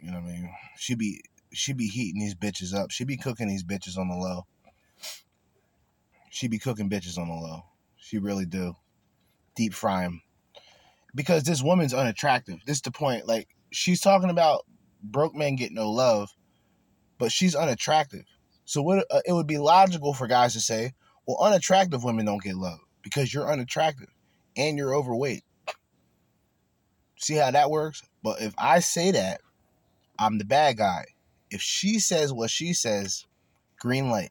[0.00, 0.50] You know what I mean?
[0.78, 1.20] She be
[1.52, 2.90] she be heating these bitches up.
[2.90, 4.46] She be cooking these bitches on the low.
[6.30, 7.64] She be cooking bitches on the low.
[7.96, 8.76] She really do.
[9.58, 10.22] Deep fry him
[11.16, 12.60] Because this woman's unattractive.
[12.64, 13.26] This is the point.
[13.26, 14.64] Like she's talking about
[15.02, 16.30] broke men get no love,
[17.18, 18.24] but she's unattractive.
[18.66, 19.04] So what?
[19.10, 20.92] Uh, it would be logical for guys to say,
[21.26, 24.10] "Well, unattractive women don't get love because you're unattractive
[24.56, 25.42] and you're overweight."
[27.16, 28.04] See how that works?
[28.22, 29.40] But if I say that,
[30.20, 31.06] I'm the bad guy.
[31.50, 33.26] If she says what she says,
[33.80, 34.30] green light.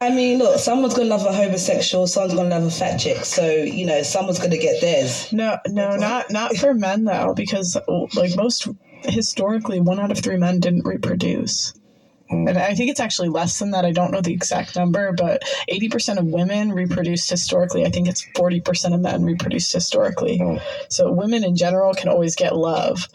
[0.00, 3.24] I mean, look, someone's gonna love a homosexual, someone's gonna love a fat chick.
[3.24, 5.32] So you know, someone's gonna get theirs.
[5.32, 7.78] No, no, not not for men though, because
[8.14, 8.68] like most
[9.04, 11.72] historically, one out of three men didn't reproduce.
[12.30, 12.48] Mm.
[12.48, 13.84] And I think it's actually less than that.
[13.84, 17.86] I don't know the exact number, but 80% of women reproduced historically.
[17.86, 20.38] I think it's 40% of men reproduced historically.
[20.38, 20.60] Mm.
[20.88, 23.08] So women in general can always get love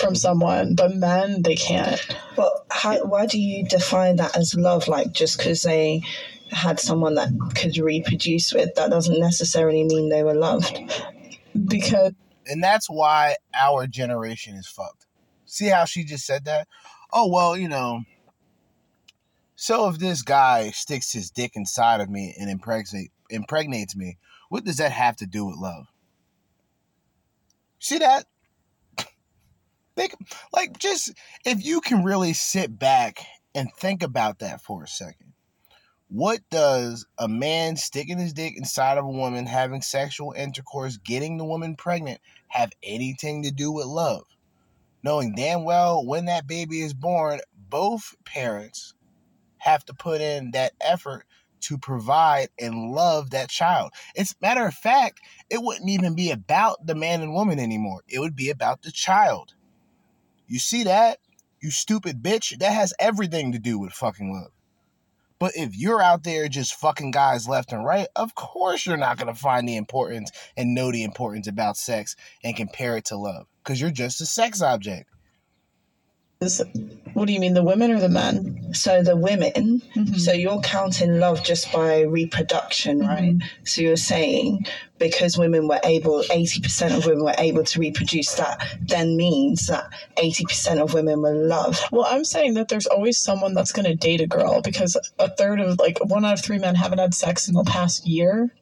[0.00, 2.00] from someone, but men, they can't.
[2.36, 4.88] Well, how, why do you define that as love?
[4.88, 6.02] Like just because they
[6.50, 10.78] had someone that could reproduce with, that doesn't necessarily mean they were loved.
[11.66, 12.12] Because
[12.46, 15.06] And that's why our generation is fucked.
[15.44, 16.66] See how she just said that?
[17.12, 18.02] Oh, well, you know.
[19.56, 24.64] So if this guy sticks his dick inside of me and impregnate, impregnates me, what
[24.64, 25.86] does that have to do with love?
[27.78, 28.24] See that?
[29.98, 30.14] Think
[30.52, 31.12] like just
[31.44, 35.32] if you can really sit back and think about that for a second.
[36.06, 41.36] What does a man sticking his dick inside of a woman, having sexual intercourse, getting
[41.36, 44.22] the woman pregnant have anything to do with love?
[45.02, 48.94] Knowing damn well when that baby is born, both parents
[49.56, 51.24] have to put in that effort
[51.62, 53.90] to provide and love that child.
[54.14, 55.18] It's matter of fact,
[55.50, 58.02] it wouldn't even be about the man and woman anymore.
[58.06, 59.54] It would be about the child.
[60.48, 61.18] You see that?
[61.60, 62.58] You stupid bitch.
[62.58, 64.50] That has everything to do with fucking love.
[65.38, 69.18] But if you're out there just fucking guys left and right, of course you're not
[69.18, 73.16] going to find the importance and know the importance about sex and compare it to
[73.16, 75.08] love because you're just a sex object.
[77.14, 78.72] What do you mean, the women or the men?
[78.72, 80.14] So the women, Mm-hmm.
[80.14, 83.34] so you're counting love just by reproduction, right?
[83.64, 84.64] So you're saying
[84.98, 89.90] because women were able, 80% of women were able to reproduce, that then means that
[90.16, 91.80] 80% of women were loved.
[91.90, 95.28] Well, I'm saying that there's always someone that's going to date a girl because a
[95.28, 98.54] third of, like, one out of three men haven't had sex in the past year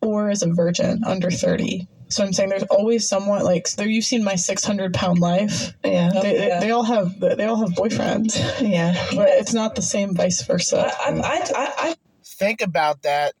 [0.00, 1.86] or is a virgin under 30.
[2.12, 3.88] So I'm saying there's always someone like there.
[3.88, 5.72] You've seen my 600 pound life.
[5.84, 6.60] Yeah, they, they- Yeah.
[6.60, 8.36] they all have they all have boyfriends.
[8.60, 10.92] Yeah, but it's not the same vice versa.
[11.00, 13.34] I, I, I, I Think about that.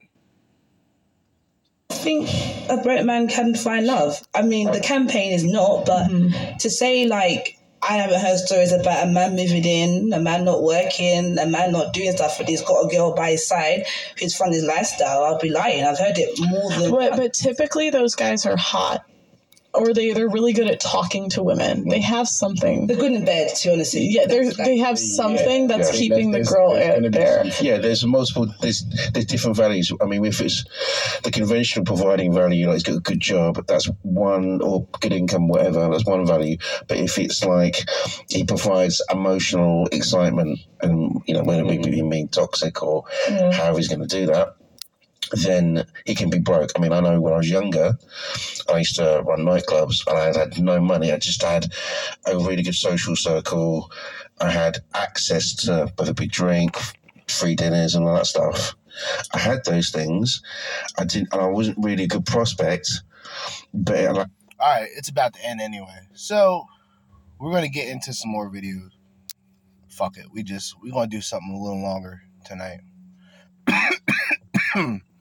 [1.90, 2.28] I think
[2.70, 4.26] a broke man can find love.
[4.34, 6.56] I mean, the campaign is not, but mm-hmm.
[6.58, 10.62] to say like I haven't heard stories about a man moving in, a man not
[10.62, 13.84] working, a man not doing stuff, but he's got a girl by his side
[14.18, 15.24] who's fun his lifestyle.
[15.24, 15.84] I'll be lying.
[15.84, 16.90] I've heard it more than.
[16.90, 19.04] But, but typically those guys are hot,
[19.74, 21.88] or they they're really good at talking to women.
[21.88, 22.86] They have something.
[22.86, 23.94] They're good in bed, to be honest.
[23.94, 27.44] Yeah, there's they have something that's Yeah, keeping the girl there's out gonna be- there.
[27.60, 28.52] Yeah, there's multiple.
[28.60, 29.92] There's there's different values.
[30.00, 30.64] I mean, if it's
[31.22, 35.48] the conventional providing value, like he's got a good job, that's one or good income,
[35.48, 35.88] whatever.
[35.90, 36.58] That's one value.
[36.86, 37.88] But if it's like
[38.28, 42.08] he provides emotional excitement, and you know whether it be mm-hmm.
[42.08, 43.52] mean toxic or Yeah.
[43.52, 44.56] however he's going to do that.
[45.32, 46.70] Then he can be broke.
[46.76, 47.96] I mean, I know when I was younger,
[48.72, 51.10] I used to run nightclubs and I had no money.
[51.10, 51.72] I just had
[52.26, 53.90] a really good social circle.
[54.40, 56.76] I had access to whether it be drink,
[57.28, 58.74] free dinners, and all that stuff.
[59.32, 60.42] I had those things.
[60.98, 63.02] I didn't, and I wasn't really a good prospect.
[63.72, 64.26] But and I,
[64.58, 66.00] All right, it's about to end anyway.
[66.14, 66.66] So
[67.38, 68.90] we're gonna get into some more videos.
[69.88, 72.80] Fuck it, we just we're gonna do something a little longer tonight.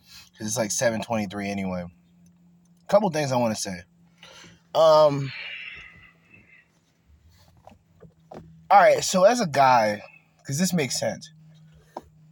[0.42, 1.84] Cause it's like seven twenty three anyway.
[1.84, 3.84] A Couple things I want to say.
[4.74, 5.32] Um.
[8.72, 10.02] All right, so as a guy,
[10.40, 11.32] because this makes sense.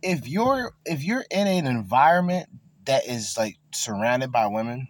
[0.01, 2.49] If you're if you're in an environment
[2.85, 4.87] that is like surrounded by women,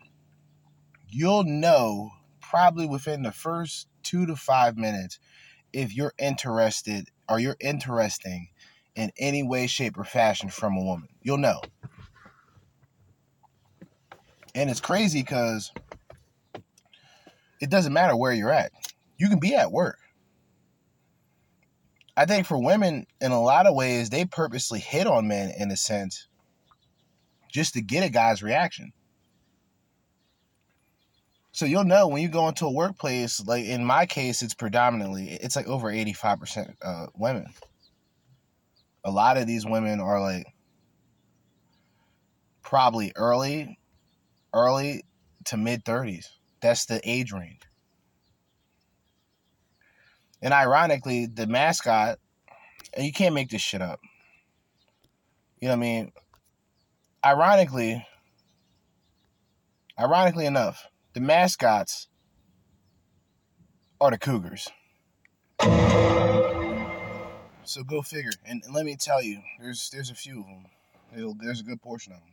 [1.10, 5.20] you'll know probably within the first two to five minutes
[5.74, 8.48] if you're interested or you're interesting
[8.96, 11.10] in any way, shape, or fashion from a woman.
[11.22, 11.60] You'll know.
[14.60, 15.72] And it's crazy because
[17.62, 18.74] it doesn't matter where you're at.
[19.18, 19.98] You can be at work.
[22.18, 25.72] I think for women, in a lot of ways, they purposely hit on men in
[25.72, 26.28] a sense
[27.50, 28.92] just to get a guy's reaction.
[31.54, 35.30] So you'll know when you go into a workplace, like in my case, it's predominantly,
[35.42, 37.46] it's like over 85% uh, women.
[39.06, 40.48] A lot of these women are like
[42.62, 43.79] probably early,
[44.54, 45.04] early
[45.46, 46.28] to mid 30s.
[46.62, 47.62] That's the age range.
[50.42, 52.20] And ironically, the mascot,
[52.94, 54.00] and you can't make this shit up.
[55.60, 56.12] You know what I mean?
[57.26, 58.06] Ironically,
[60.00, 62.08] ironically enough, the mascots
[64.00, 64.70] are the Cougars.
[67.64, 68.32] So go figure.
[68.46, 70.66] And, let me tell you, there's there's a few of them.
[71.16, 72.30] It'll, there's a good portion of them.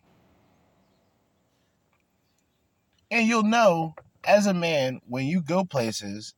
[3.10, 6.34] And you'll know as a man when you go places,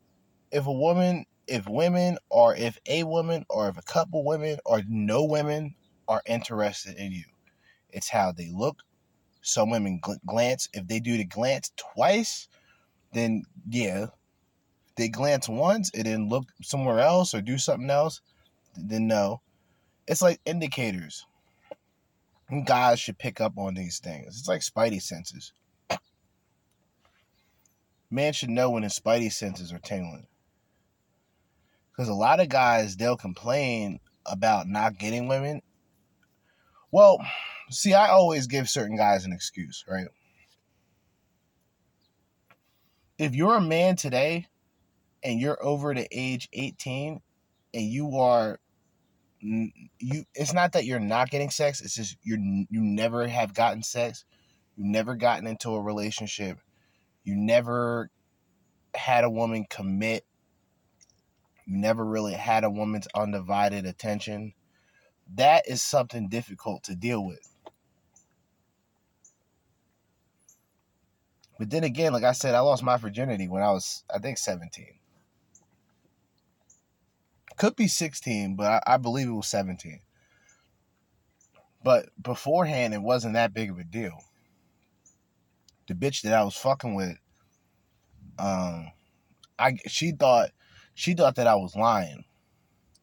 [0.51, 4.83] if a woman, if women, or if a woman, or if a couple women, or
[4.89, 5.75] no women
[6.07, 7.25] are interested in you,
[7.91, 8.83] it's how they look.
[9.41, 10.69] Some women gl- glance.
[10.73, 12.49] If they do the glance twice,
[13.13, 14.07] then yeah.
[14.97, 18.21] They glance once and then look somewhere else or do something else,
[18.77, 19.41] then no.
[20.07, 21.25] It's like indicators.
[22.51, 24.39] And guys should pick up on these things.
[24.39, 25.53] It's like spidey senses.
[28.11, 30.27] Man should know when his spidey senses are tingling.
[31.91, 35.63] Because a lot of guys, they'll complain about not getting women.
[36.91, 37.19] Well,
[37.71, 40.07] see, I always give certain guys an excuse, right?
[43.19, 44.47] If you're a man today
[45.23, 47.21] and you're over the age 18
[47.75, 48.61] and you are
[49.41, 53.83] you it's not that you're not getting sex it's just you're you never have gotten
[53.83, 54.25] sex
[54.77, 56.59] you've never gotten into a relationship
[57.29, 58.11] you never
[58.95, 60.25] had a woman commit.
[61.67, 64.55] You never really had a woman's undivided attention.
[65.35, 67.47] That is something difficult to deal with.
[71.59, 74.39] But then again like i said i lost my virginity when i was i think
[74.39, 74.87] 17
[77.57, 79.99] could be 16 but i, I believe it was 17
[81.83, 84.21] but beforehand it wasn't that big of a deal
[85.89, 87.17] the bitch that i was fucking with
[88.39, 88.91] um
[89.59, 90.51] i she thought
[90.99, 92.25] she thought that I was lying.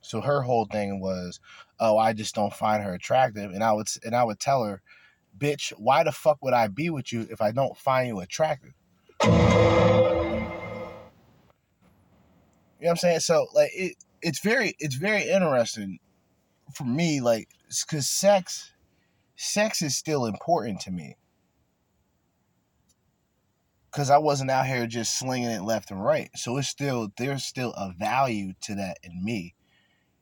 [0.02, 1.40] So her whole thing was,
[1.80, 4.82] "Oh, I just don't find her attractive," and I would and I would tell her,
[5.38, 8.74] "Bitch, why the fuck would I be with you if I don't find you attractive?"
[9.24, 9.30] You
[12.82, 13.22] know what I'm saying?
[13.22, 16.00] So like it, it's very it's very interesting
[16.74, 17.48] for me, like
[17.88, 18.74] because sex,
[19.38, 21.16] sex is still important to me.
[23.96, 27.46] Cause I wasn't out here just slinging it left and right, so it's still there's
[27.46, 29.56] still a value to that in me,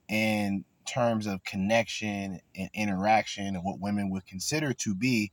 [0.08, 5.32] in terms of connection and interaction and what women would consider to be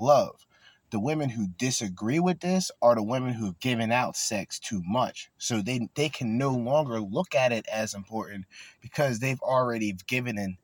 [0.00, 0.46] love.
[0.88, 5.30] The women who disagree with this are the women who've given out sex too much.
[5.36, 8.46] So they they can no longer look at it as important
[8.80, 10.56] because they've already given in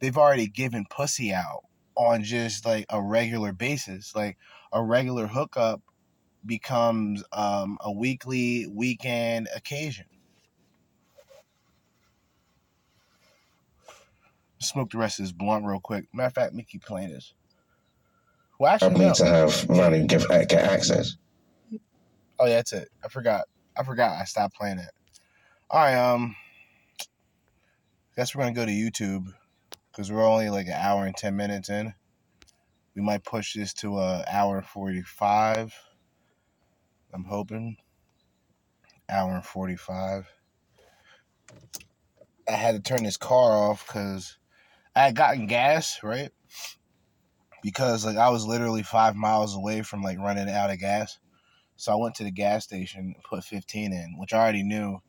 [0.00, 1.62] they've already given pussy out
[1.96, 4.12] on just like a regular basis.
[4.16, 4.38] Like
[4.72, 5.80] a regular hookup
[6.46, 10.06] becomes um, a weekly weekend occasion.
[14.58, 16.06] Smoke the rest of this blunt real quick.
[16.14, 17.34] Matter of fact, Mickey playing this.
[18.58, 19.14] Well, I need no.
[19.14, 21.16] to have money give get access.
[22.38, 22.88] Oh, yeah, that's it.
[23.04, 23.44] I forgot.
[23.76, 24.20] I forgot.
[24.20, 24.90] I stopped playing it.
[25.70, 25.94] All right.
[25.94, 26.36] Um,
[28.16, 29.34] guess we're gonna go to YouTube
[29.90, 31.94] because we're only like an hour and ten minutes in.
[32.94, 35.74] We might push this to a hour and forty-five.
[37.14, 37.76] I'm hoping.
[39.08, 40.26] Hour and forty-five.
[42.48, 44.36] I had to turn this car off because
[44.96, 46.30] I had gotten gas, right?
[47.62, 51.18] Because like I was literally five miles away from like running out of gas.
[51.76, 55.00] So I went to the gas station put 15 in, which I already knew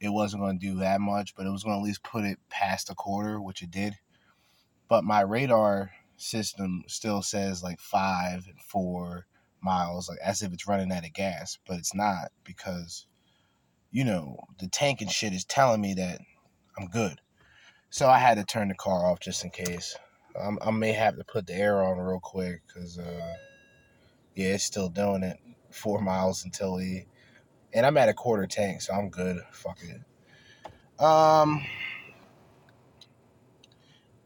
[0.00, 2.24] it wasn't going to do that much, but it was going to at least put
[2.24, 3.94] it past a quarter, which it did.
[4.88, 9.26] But my radar system still says like five and four
[9.64, 13.06] miles, like as if it's running out of gas, but it's not because,
[13.90, 16.20] you know, the tank and shit is telling me that
[16.78, 17.20] I'm good.
[17.90, 19.96] So I had to turn the car off just in case.
[20.38, 23.34] Um, I may have to put the air on real quick because, uh,
[24.34, 25.38] yeah, it's still doing it.
[25.70, 27.06] Four miles until he,
[27.72, 29.40] and I'm at a quarter tank, so I'm good.
[29.52, 30.00] Fuck it.
[31.02, 31.64] Um,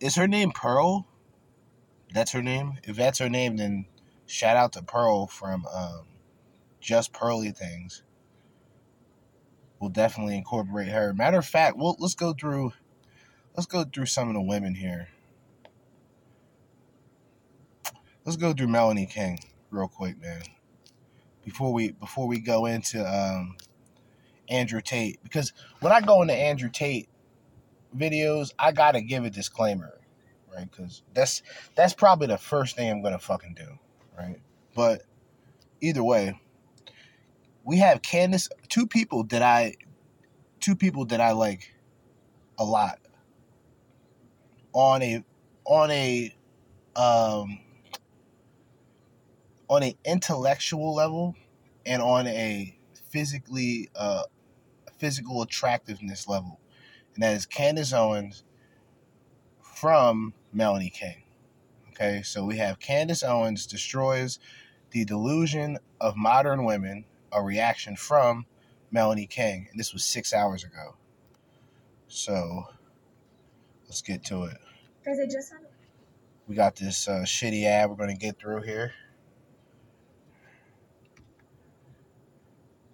[0.01, 1.07] is her name Pearl?
[2.13, 2.79] That's her name.
[2.85, 3.87] If that's her name, then
[4.29, 6.07] shout out to Pearl from um,
[6.81, 8.03] Just Pearly Things.
[9.81, 11.13] We'll definitely incorporate her.
[11.13, 12.73] Matter of fact, we'll let's go through.
[13.57, 15.09] Let's go through some of the women here.
[18.25, 19.41] Let's go through Melanie King
[19.71, 20.43] real quick, man.
[21.45, 23.57] Before we before we go into um,
[24.49, 27.09] Andrew Tate, because when I go into Andrew Tate
[27.97, 29.99] videos, I gotta give a disclaimer,
[30.55, 30.71] right?
[30.71, 31.43] Because that's
[31.75, 33.79] that's probably the first thing I'm gonna fucking do,
[34.19, 34.41] right?
[34.75, 35.03] But
[35.81, 36.41] either way,
[37.65, 39.75] we have Candace, two people that I,
[40.61, 41.75] two people that I like
[42.59, 42.99] a lot
[44.73, 45.25] on a
[45.65, 46.35] on a
[46.97, 47.59] um
[49.69, 51.35] on a intellectual level
[51.87, 52.77] and on a
[53.11, 54.25] physically uh
[54.99, 56.61] physical attractiveness level
[57.15, 58.45] and that is Candace Owens
[59.61, 61.23] from Melanie King.
[62.01, 64.39] Okay, so we have Candace Owens destroys
[64.93, 68.47] the delusion of modern women, a reaction from
[68.93, 70.95] Melanie King, and this was six hours ago.
[72.07, 72.69] So
[73.87, 74.59] let's get to it.
[75.05, 75.53] Guys, I just
[76.47, 78.93] We got this uh, shitty ad we're gonna get through here.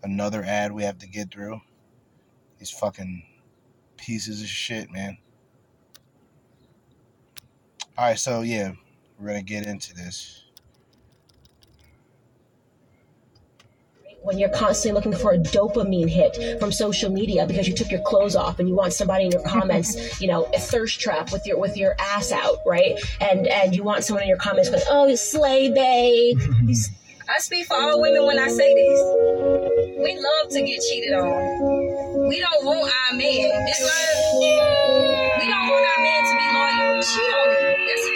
[0.02, 1.60] Another ad we have to get through.
[2.58, 3.22] These fucking
[3.98, 5.18] pieces of shit, man.
[7.98, 8.72] All right, so yeah,
[9.24, 10.44] we're gonna get into this.
[14.24, 18.00] when you're constantly looking for a dopamine hit from social media because you took your
[18.00, 21.46] clothes off and you want somebody in your comments, you know, a thirst trap with
[21.46, 22.98] your with your ass out, right?
[23.20, 26.40] And and you want someone in your comments going, "Oh, you slay babe."
[27.28, 29.00] I speak for all women when I say this.
[29.98, 32.28] We love to get cheated on.
[32.28, 33.66] We don't want our men.
[33.66, 37.02] This life, we don't want our man to be loyal.
[37.02, 37.86] Cheat on me.
[37.88, 38.12] That's a turn on.
[38.12, 38.13] I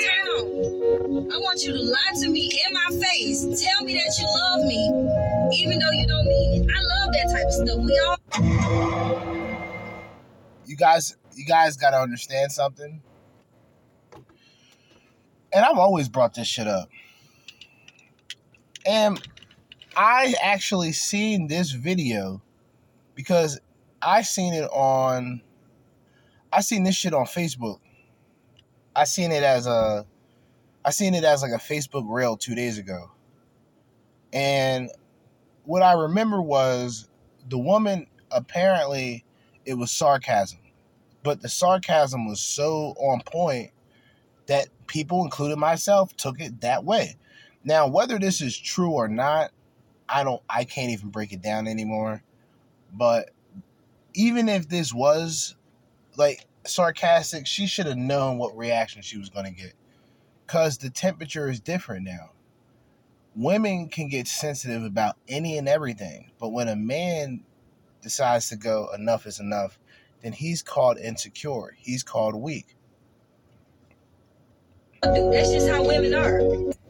[1.58, 3.42] want you to lie to me in my face.
[3.64, 6.70] Tell me that you love me, even though you don't mean it.
[6.70, 7.78] I love that type of stuff.
[7.84, 8.16] We all.
[10.66, 13.02] You guys, you guys got to understand something.
[15.52, 16.90] And I've always brought this shit up.
[18.86, 19.20] And
[19.96, 22.40] I actually seen this video
[23.16, 23.58] because
[24.00, 25.42] I seen it on
[26.52, 27.80] I seen this shit on Facebook.
[28.94, 30.06] I seen it as a
[30.88, 33.10] I seen it as like a Facebook reel 2 days ago.
[34.32, 34.88] And
[35.64, 37.10] what I remember was
[37.46, 39.22] the woman apparently
[39.66, 40.60] it was sarcasm.
[41.22, 43.72] But the sarcasm was so on point
[44.46, 47.16] that people, including myself, took it that way.
[47.64, 49.50] Now, whether this is true or not,
[50.08, 52.22] I don't I can't even break it down anymore.
[52.94, 53.28] But
[54.14, 55.54] even if this was
[56.16, 59.74] like sarcastic, she should have known what reaction she was going to get.
[60.48, 62.30] Cuz the temperature is different now.
[63.36, 67.44] Women can get sensitive about any and everything, but when a man
[68.02, 69.78] decides to go enough is enough,
[70.22, 71.76] then he's called insecure.
[71.78, 72.74] He's called weak.
[75.02, 76.40] That's just how women are.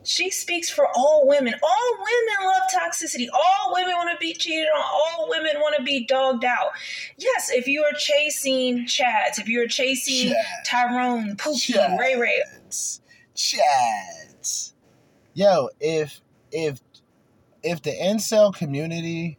[0.04, 1.54] She speaks for all women.
[1.62, 3.26] All women love toxicity.
[3.32, 4.82] All women want to be cheated on.
[4.82, 6.70] All women want to be dogged out.
[7.18, 12.42] Yes, if you are chasing Chads, if you're chasing Tyrone, Pookie, Ray Ray,
[13.38, 14.72] Chads.
[15.32, 16.20] Yo, if
[16.50, 16.80] if
[17.62, 19.38] if the incel community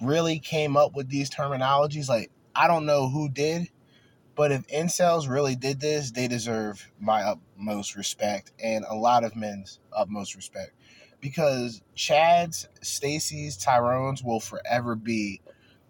[0.00, 3.68] really came up with these terminologies, like I don't know who did,
[4.36, 9.34] but if incels really did this, they deserve my utmost respect and a lot of
[9.34, 10.70] men's utmost respect.
[11.20, 15.40] Because Chad's, Stacy's, Tyrone's will forever be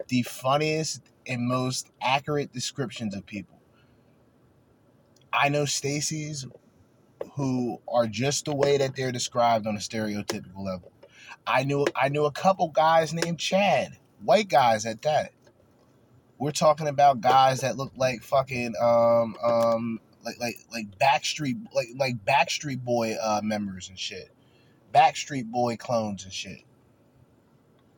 [0.09, 3.61] the funniest and most accurate descriptions of people.
[5.35, 6.47] I know Stacy's
[7.39, 10.91] who are just the way that they're described on a stereotypical level.
[11.47, 15.31] I knew I knew a couple guys named Chad, white guys at that.
[16.39, 21.89] We're talking about guys that look like fucking um um like like like Backstreet like
[21.97, 24.31] like Backstreet Boy uh members and shit.
[24.93, 26.65] Backstreet Boy clones and shit.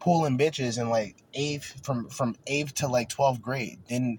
[0.01, 3.79] Pulling bitches in like eighth from from eighth to like twelfth grade.
[3.89, 4.19] Then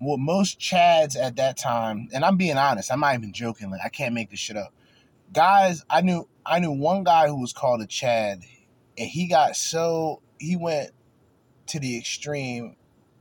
[0.00, 3.82] what most Chads at that time, and I'm being honest, I'm not even joking, like
[3.84, 4.72] I can't make this shit up.
[5.32, 8.40] Guys, I knew I knew one guy who was called a Chad,
[8.98, 10.90] and he got so he went
[11.66, 12.76] to the extreme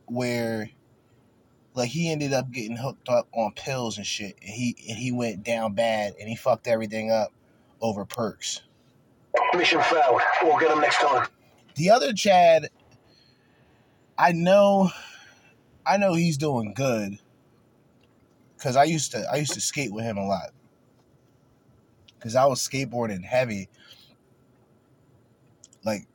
[0.08, 0.72] where
[1.76, 5.12] like he ended up getting hooked up on pills and shit and he and he
[5.12, 7.32] went down bad and he fucked everything up
[7.82, 8.62] over perks.
[9.54, 10.22] Mission failed.
[10.42, 11.28] We'll get him next time.
[11.76, 12.70] The other Chad
[14.18, 14.92] I know
[15.90, 17.20] I know he's doing good
[18.58, 20.52] cuz I used to I used to skate with him a lot.
[22.20, 23.70] Cuz I was skateboarding heavy
[25.84, 26.08] like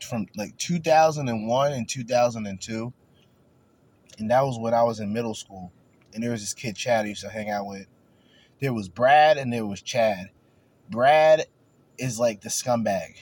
[0.00, 2.92] from like 2001 and 2002
[4.18, 5.72] and that was when I was in middle school.
[6.12, 7.86] And there was this kid Chad I used to hang out with.
[8.60, 10.30] There was Brad and there was Chad.
[10.88, 11.46] Brad
[11.98, 13.16] is like the scumbag,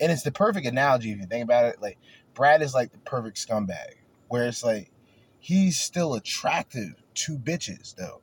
[0.00, 1.80] and it's the perfect analogy if you think about it.
[1.80, 1.98] Like
[2.34, 3.94] Brad is like the perfect scumbag,
[4.28, 4.90] where it's like
[5.38, 8.20] he's still attractive to bitches though,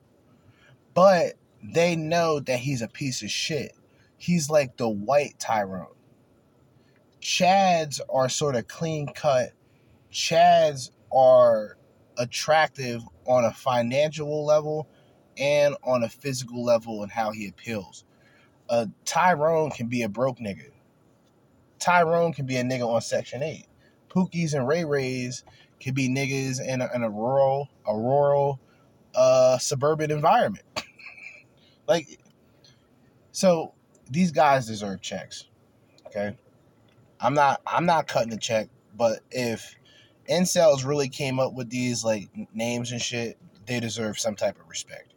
[0.93, 3.73] but they know that he's a piece of shit.
[4.17, 5.87] He's like the white Tyrone.
[7.21, 9.51] Chads are sort of clean cut.
[10.11, 11.77] Chads are
[12.17, 14.87] attractive on a financial level
[15.37, 18.03] and on a physical level and how he appeals.
[18.69, 20.69] Uh, Tyrone can be a broke nigga.
[21.79, 23.65] Tyrone can be a nigga on Section 8.
[24.13, 25.43] Pookies and Ray Rays
[25.81, 28.59] could be niggas in a, in a rural, a rural,
[29.15, 30.65] uh, suburban environment.
[31.87, 32.19] like,
[33.31, 33.73] so
[34.09, 35.45] these guys deserve checks.
[36.07, 36.35] Okay,
[37.19, 39.75] I'm not, I'm not cutting the check, but if
[40.29, 44.69] incels really came up with these like names and shit, they deserve some type of
[44.69, 45.13] respect.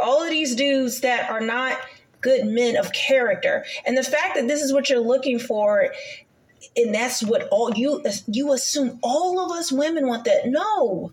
[0.00, 1.78] all of these dudes that are not
[2.20, 5.92] good men of character and the fact that this is what you're looking for
[6.76, 10.48] and that's what all you you assume all of us women want that.
[10.48, 11.12] No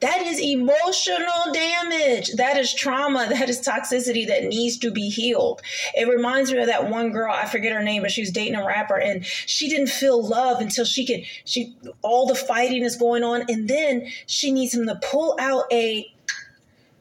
[0.00, 2.32] that is emotional damage.
[2.32, 3.28] That is trauma.
[3.40, 5.62] That is toxicity that needs to be healed.
[5.94, 8.56] It reminds me of that one girl i forget her name but she was dating
[8.56, 12.96] a rapper and she didn't feel love until she could she all the fighting is
[12.96, 13.44] going on.
[13.48, 16.12] And then she needs him to pull out a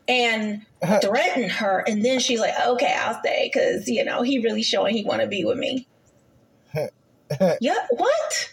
[0.07, 0.99] and uh-huh.
[1.01, 1.83] threaten her.
[1.87, 5.21] And then she's like okay i'll stay because you know he really showing he want
[5.21, 5.87] to be with me
[7.61, 8.49] yeah what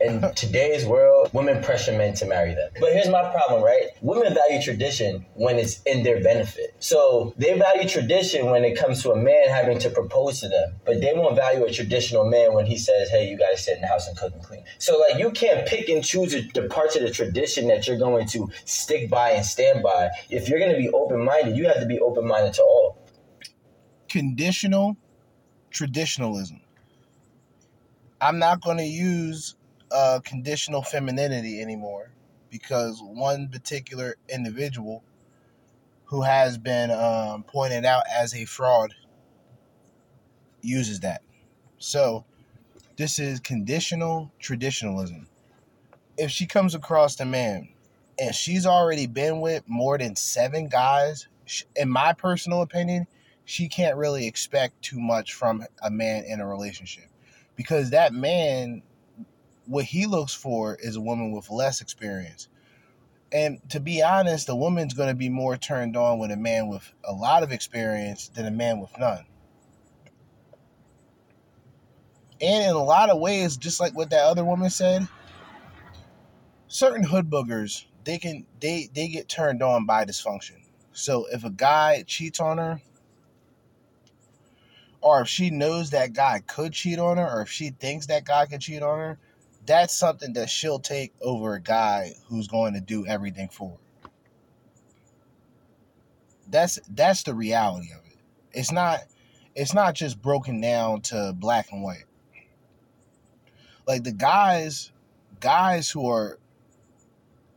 [0.00, 2.70] in today's world, women pressure men to marry them.
[2.80, 3.88] But here's my problem, right?
[4.00, 6.74] Women value tradition when it's in their benefit.
[6.80, 10.74] So they value tradition when it comes to a man having to propose to them,
[10.86, 13.82] but they won't value a traditional man when he says, "Hey, you guys sit in
[13.82, 16.96] the house and cook and clean." So like you can't pick and choose the parts
[16.96, 20.10] of the tradition that you're going to stick by and stand by.
[20.30, 22.98] If you're going to be open minded, you have to be open minded to all.
[24.08, 24.96] Conditional
[25.70, 26.59] traditionalism.
[28.20, 29.56] I'm not going to use
[29.92, 32.12] uh, conditional femininity anymore
[32.50, 35.04] because one particular individual
[36.06, 38.94] who has been um, pointed out as a fraud
[40.62, 41.22] uses that.
[41.78, 42.24] So,
[42.96, 45.26] this is conditional traditionalism.
[46.18, 47.68] if she comes across a man
[48.20, 51.28] and she's already been with more than seven guys,
[51.76, 53.06] in my personal opinion,
[53.46, 57.09] she can't really expect too much from a man in a relationship
[57.60, 58.80] because that man,
[59.66, 62.48] what he looks for is a woman with less experience.
[63.30, 66.68] And to be honest, a woman's going to be more turned on with a man
[66.68, 69.26] with a lot of experience than a man with none.
[72.40, 75.06] And in a lot of ways, just like what that other woman said,
[76.66, 80.62] certain hood boogers they can they they get turned on by dysfunction.
[80.92, 82.80] So if a guy cheats on her,
[85.00, 88.24] or if she knows that guy could cheat on her, or if she thinks that
[88.24, 89.18] guy could cheat on her,
[89.66, 94.10] that's something that she'll take over a guy who's going to do everything for her.
[96.48, 98.18] That's that's the reality of it.
[98.52, 99.00] It's not
[99.54, 102.04] it's not just broken down to black and white.
[103.86, 104.90] Like the guys
[105.38, 106.38] guys who are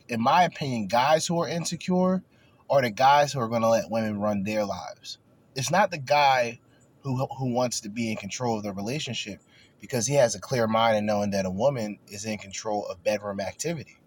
[0.08, 2.22] in my opinion, guys who are insecure
[2.70, 5.18] are the guys who are going to let women run their lives.
[5.54, 6.60] It's not the guy
[7.04, 9.40] who who wants to be in control of the relationship
[9.80, 13.04] because he has a clear mind and knowing that a woman is in control of
[13.04, 13.98] bedroom activity.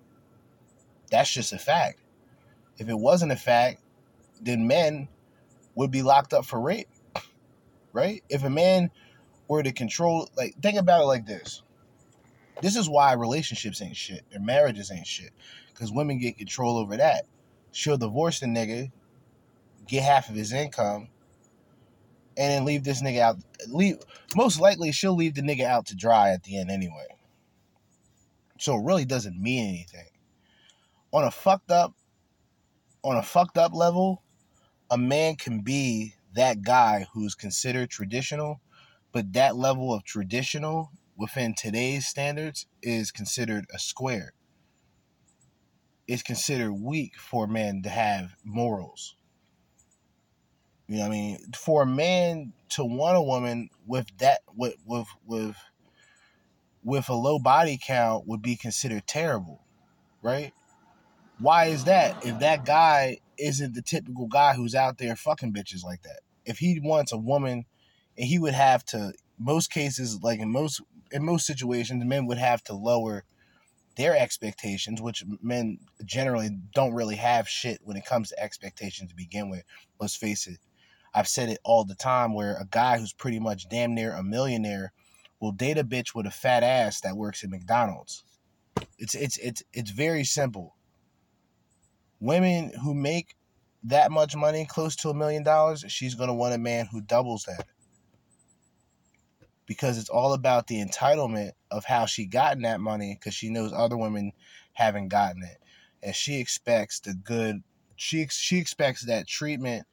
[1.12, 2.00] That's just a fact.
[2.78, 3.82] If it wasn't a fact,
[4.42, 5.08] then men
[5.76, 6.90] would be locked up for rape.
[7.94, 8.24] Right?
[8.30, 8.92] If a man
[9.48, 11.62] were to control like think about it like this.
[12.62, 15.32] This is why relationships ain't shit or marriages ain't shit.
[15.68, 17.26] Because women get control over that.
[17.72, 18.92] She'll divorce the nigga,
[19.88, 21.10] get half of his income,
[22.38, 23.38] and then leave this nigga out.
[23.68, 23.98] Leave
[24.36, 27.08] most likely she'll leave the nigga out to dry at the end anyway.
[28.60, 30.08] So it really doesn't mean anything.
[31.12, 31.94] On a fucked up,
[33.04, 34.24] on a fucked up level,
[34.90, 38.62] a man can be that guy who's considered traditional,
[39.12, 44.34] but that level of traditional within today's standards is considered a square.
[46.08, 49.17] It's considered weak for men to have morals.
[50.88, 51.40] You know what I mean?
[51.58, 55.56] For a man to want a woman with that with with with
[56.84, 59.62] with a low body count would be considered terrible,
[60.22, 60.54] right?
[61.40, 62.26] Why is that?
[62.26, 66.22] If that guy isn't the typical guy who's out there fucking bitches like that.
[66.46, 67.66] If he wants a woman
[68.18, 70.82] and he would have to most cases like in most
[71.12, 73.24] in most situations men would have to lower
[73.98, 79.16] their expectations, which men generally don't really have shit when it comes to expectations to
[79.16, 79.64] begin with.
[80.00, 80.60] Let's face it.
[81.18, 84.22] I've said it all the time where a guy who's pretty much damn near a
[84.22, 84.94] millionaire
[85.40, 88.24] will date a bitch with a fat ass that works at McDonald's.
[89.00, 90.76] It's it's it's it's very simple.
[92.20, 93.36] Women who make
[93.86, 97.46] that much money, close to a million dollars, she's gonna want a man who doubles
[97.46, 97.66] that.
[99.66, 103.74] Because it's all about the entitlement of how she gotten that money because she knows
[103.74, 104.34] other women
[104.74, 105.58] haven't gotten it.
[106.04, 107.64] And she expects the good
[107.96, 109.88] she she expects that treatment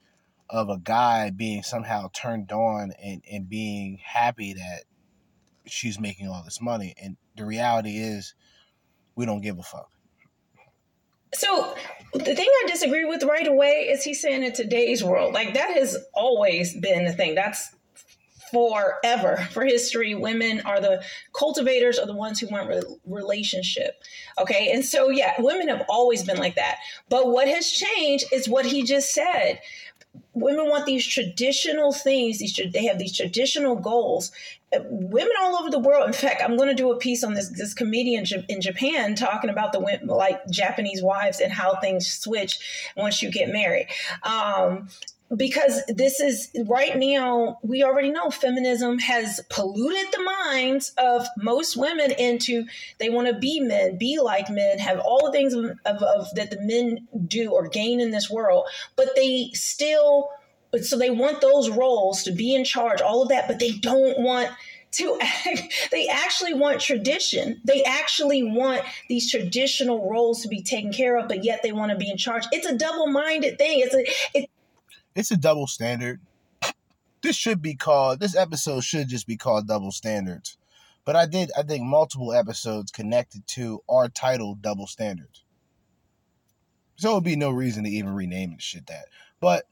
[0.50, 4.84] of a guy being somehow turned on and, and being happy that
[5.66, 6.94] she's making all this money.
[7.02, 8.34] And the reality is
[9.16, 9.90] we don't give a fuck.
[11.34, 11.74] So
[12.12, 15.76] the thing I disagree with right away is he's saying in today's world, like that
[15.76, 17.34] has always been the thing.
[17.34, 17.74] That's
[18.54, 21.02] forever for history women are the
[21.36, 24.00] cultivators are the ones who want re- relationship
[24.40, 26.76] okay and so yeah women have always been like that
[27.08, 29.58] but what has changed is what he just said
[30.34, 34.32] women want these traditional things these they have these traditional goals.
[34.74, 37.34] Uh, women all over the world in fact i'm going to do a piece on
[37.34, 42.58] this this comedian in japan talking about the like japanese wives and how things switch
[42.96, 43.86] once you get married.
[44.22, 44.88] Um,
[45.36, 51.76] because this is right now we already know feminism has polluted the minds of most
[51.76, 52.64] women into
[52.98, 56.34] they want to be men be like men have all the things of, of, of
[56.34, 58.66] that the men do or gain in this world
[58.96, 60.30] but they still
[60.82, 64.18] so they want those roles to be in charge all of that but they don't
[64.20, 64.50] want
[64.92, 67.60] to act, they actually want tradition.
[67.64, 71.90] They actually want these traditional roles to be taken care of but yet they want
[71.90, 72.44] to be in charge.
[72.52, 73.80] It's a double-minded thing.
[73.80, 74.50] It's a it,
[75.14, 76.20] It's a double standard.
[77.22, 80.58] This should be called this episode should just be called double standards.
[81.04, 85.44] But I did I think multiple episodes connected to our title double standards.
[86.96, 89.06] So it would be no reason to even rename the shit that.
[89.40, 89.64] But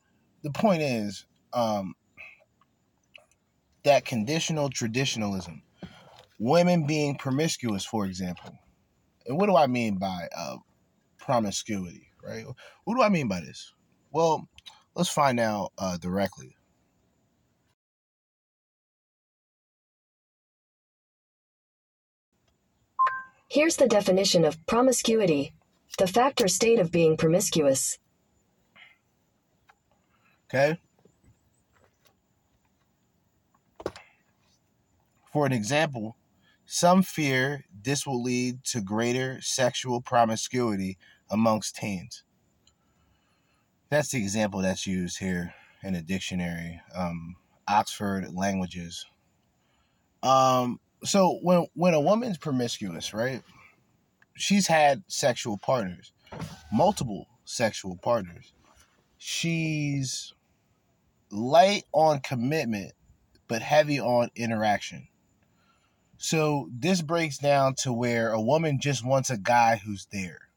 [0.43, 1.95] the point is, um,
[3.85, 5.63] that conditional traditionalism,
[6.39, 8.59] women being promiscuous, for example.
[9.27, 10.57] And what do I mean by uh,
[11.19, 12.45] promiscuity, right?
[12.85, 13.73] What do I mean by this?
[14.11, 14.49] Well,
[14.95, 16.57] let's find out uh, directly.
[23.49, 25.53] Here's the definition of promiscuity
[25.99, 27.99] the fact or state of being promiscuous.
[30.49, 30.79] Okay.
[35.33, 36.17] For an example,
[36.65, 40.97] some fear this will lead to greater sexual promiscuity
[41.31, 42.25] amongst teens.
[43.93, 45.53] That's the example that's used here
[45.83, 47.37] in the dictionary, um,
[47.69, 49.05] Oxford Languages.
[50.23, 53.43] Um, so when when a woman's promiscuous, right?
[54.33, 56.15] She's had sexual partners,
[56.73, 58.55] multiple sexual partners.
[59.19, 60.33] She's
[61.31, 62.93] light on commitment,
[63.47, 65.09] but heavy on interaction.
[66.17, 70.49] So this breaks down to where a woman just wants a guy who's there.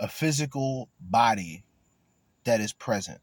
[0.00, 1.64] A physical body
[2.44, 3.20] that is present.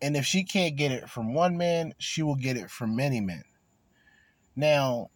[0.00, 3.20] And if she can't get it from one man, she will get it from many
[3.20, 3.44] men.
[4.54, 5.10] Now,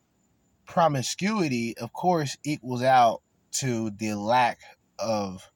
[0.66, 3.23] promiscuity, of course, equals out
[3.53, 4.61] to the lack
[4.99, 5.51] of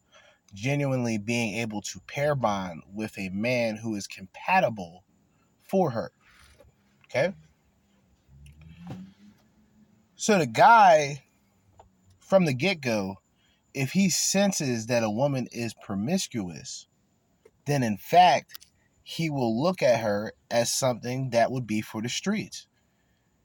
[0.52, 5.05] genuinely being able to pair bond with a man who is compatible
[5.62, 6.12] for her.
[7.05, 7.32] Okay?
[10.16, 11.22] So the guy
[12.18, 13.16] from the get go,
[13.74, 16.86] if he senses that a woman is promiscuous,
[17.66, 18.66] then in fact,
[19.02, 22.66] he will look at her as something that would be for the streets.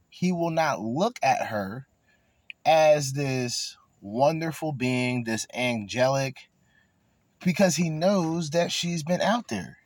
[0.10, 1.88] He will not look at her
[2.66, 6.50] as this wonderful being, this angelic,
[7.44, 9.78] because he knows that she's been out there.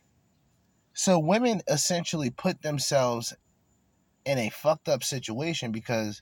[0.93, 3.33] So women essentially put themselves
[4.25, 6.21] in a fucked up situation because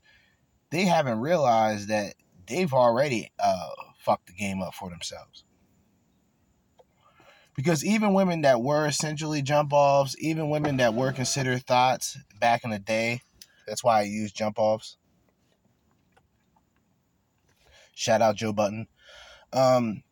[0.69, 2.13] they haven't realized that
[2.47, 3.69] they've already uh,
[4.07, 5.43] fucked the game up for themselves.
[7.55, 12.63] Because even women that were essentially jump offs, even women that were considered thoughts back
[12.63, 13.21] in the day,
[13.67, 14.95] that's why I use jump offs.
[17.93, 18.87] Shout out Joe Budden.
[19.51, 20.03] Um,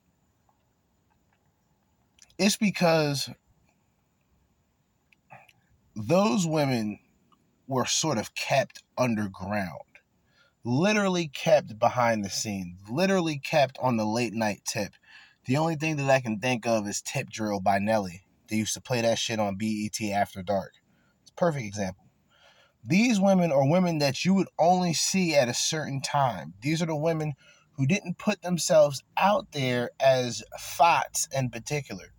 [2.37, 3.29] it's because
[5.95, 6.99] those women
[7.67, 9.94] were sort of kept underground
[10.65, 14.93] literally kept behind the scenes, literally kept on the late night tip.
[15.45, 18.25] The only thing that I can think of is Tip Drill by Nelly.
[18.49, 20.73] They used to play that shit on BET after dark.
[21.21, 22.05] It's a perfect example.
[22.83, 26.55] These women are women that you would only see at a certain time.
[26.61, 27.33] These are the women
[27.73, 32.13] who didn't put themselves out there as FOTs in particular.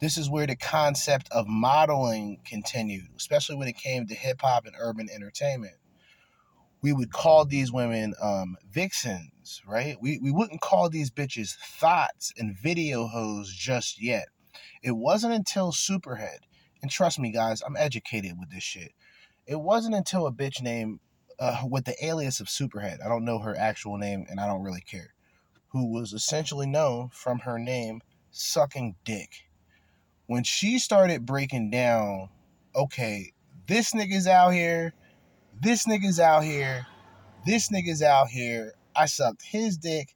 [0.00, 4.66] This is where the concept of modeling continued, especially when it came to hip hop
[4.66, 5.74] and urban entertainment
[6.82, 9.96] we would call these women um, vixens, right?
[10.00, 14.28] We, we wouldn't call these bitches thoughts and video hoes just yet.
[14.82, 16.38] It wasn't until Superhead,
[16.82, 18.92] and trust me, guys, I'm educated with this shit.
[19.46, 21.00] It wasn't until a bitch named
[21.40, 24.62] uh, with the alias of Superhead, I don't know her actual name and I don't
[24.62, 25.14] really care,
[25.68, 29.30] who was essentially known from her name sucking dick.
[30.26, 32.28] When she started breaking down,
[32.76, 33.32] okay,
[33.66, 34.92] this nigga's out here
[35.60, 36.86] this nigga's out here.
[37.44, 38.72] This nigga's out here.
[38.96, 40.14] I sucked his dick.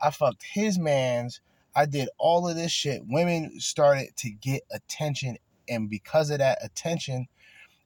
[0.00, 1.40] I fucked his man's.
[1.74, 3.02] I did all of this shit.
[3.06, 5.38] Women started to get attention,
[5.68, 7.26] and because of that attention,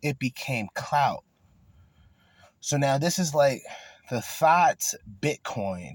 [0.03, 1.23] it became clout.
[2.61, 3.63] So now this is like
[4.11, 5.95] the thoughts Bitcoin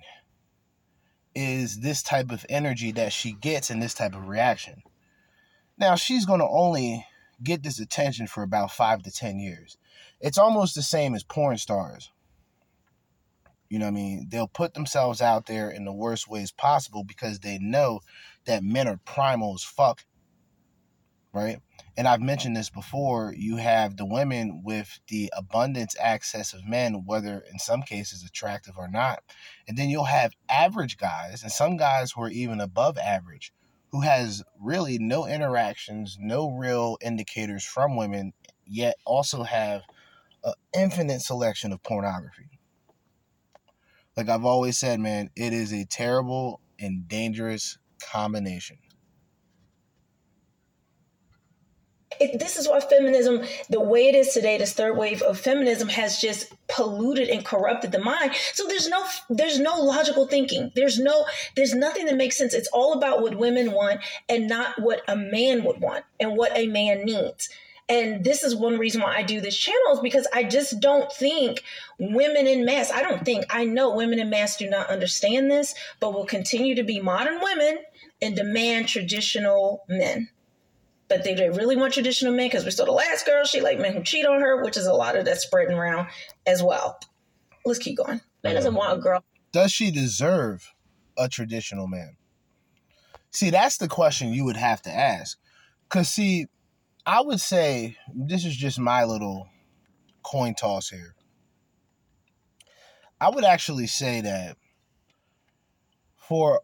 [1.35, 4.83] is this type of energy that she gets in this type of reaction.
[5.77, 7.05] Now she's going to only
[7.43, 9.77] get this attention for about five to 10 years
[10.21, 12.11] it's almost the same as porn stars.
[13.69, 14.27] You know what I mean?
[14.29, 18.01] They'll put themselves out there in the worst ways possible because they know
[18.45, 20.03] that men are primal as fuck.
[21.33, 21.59] Right?
[21.95, 23.33] And I've mentioned this before.
[23.37, 28.73] You have the women with the abundance access of men, whether in some cases attractive
[28.77, 29.23] or not.
[29.65, 33.53] And then you'll have average guys, and some guys who are even above average,
[33.91, 38.33] who has really no interactions, no real indicators from women,
[38.65, 39.83] yet also have
[40.43, 42.49] an infinite selection of pornography.
[44.17, 47.77] Like I've always said, man, it is a terrible and dangerous
[48.11, 48.77] combination.
[52.19, 55.87] It, this is why feminism, the way it is today, this third wave of feminism
[55.89, 58.33] has just polluted and corrupted the mind.
[58.53, 60.71] So there's no there's no logical thinking.
[60.75, 62.53] There's no there's nothing that makes sense.
[62.53, 66.51] It's all about what women want and not what a man would want and what
[66.55, 67.49] a man needs.
[67.91, 71.11] And this is one reason why I do this channel is because I just don't
[71.11, 71.61] think
[71.99, 75.75] women in mass, I don't think, I know women in mass do not understand this,
[75.99, 77.79] but will continue to be modern women
[78.21, 80.29] and demand traditional men.
[81.09, 83.43] But they really want traditional men because we're still the last girl.
[83.43, 86.07] She like men who cheat on her, which is a lot of that spreading around
[86.47, 86.97] as well.
[87.65, 88.21] Let's keep going.
[88.41, 89.21] Man doesn't want a girl.
[89.51, 90.73] Does she deserve
[91.17, 92.15] a traditional man?
[93.31, 95.37] See, that's the question you would have to ask.
[95.89, 96.47] Cause see,
[97.05, 99.49] I would say this is just my little
[100.23, 101.15] coin toss here.
[103.19, 104.57] I would actually say that
[106.15, 106.61] for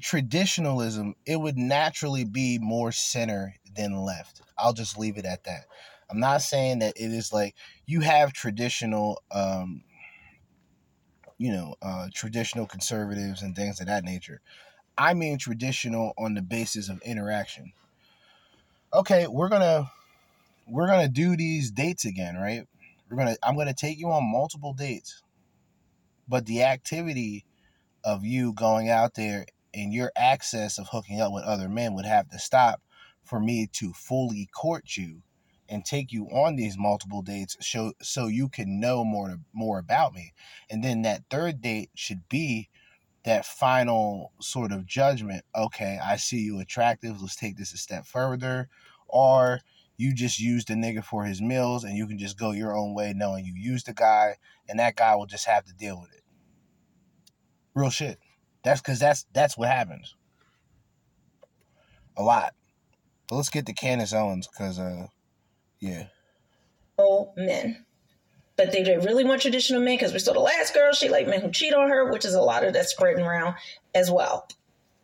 [0.00, 4.42] traditionalism, it would naturally be more center than left.
[4.58, 5.66] I'll just leave it at that.
[6.10, 7.54] I'm not saying that it is like
[7.86, 9.82] you have traditional, um,
[11.38, 14.40] you know, uh, traditional conservatives and things of that nature.
[14.98, 17.72] I mean traditional on the basis of interaction.
[18.94, 19.90] Okay, we're gonna
[20.68, 22.66] we're gonna do these dates again, right?
[23.10, 25.22] We're gonna I'm gonna take you on multiple dates,
[26.28, 27.46] but the activity
[28.04, 32.04] of you going out there and your access of hooking up with other men would
[32.04, 32.82] have to stop
[33.24, 35.22] for me to fully court you
[35.68, 40.12] and take you on these multiple dates so so you can know more more about
[40.12, 40.32] me
[40.68, 42.68] and then that third date should be
[43.24, 48.04] that final sort of judgment okay i see you attractive let's take this a step
[48.04, 48.68] further
[49.08, 49.60] or
[49.96, 52.94] you just use the nigga for his meals and you can just go your own
[52.94, 54.34] way knowing you used the guy
[54.68, 56.22] and that guy will just have to deal with it.
[57.74, 58.18] Real shit.
[58.64, 60.16] That's because that's that's what happens.
[62.16, 62.54] A lot.
[63.28, 65.06] But let's get to Candace Owens because uh
[65.78, 66.06] yeah.
[66.98, 67.84] Oh, men.
[68.62, 70.92] But they didn't really want traditional men because we're still the last girl.
[70.92, 73.56] She like men who cheat on her, which is a lot of that spreading around
[73.92, 74.46] as well.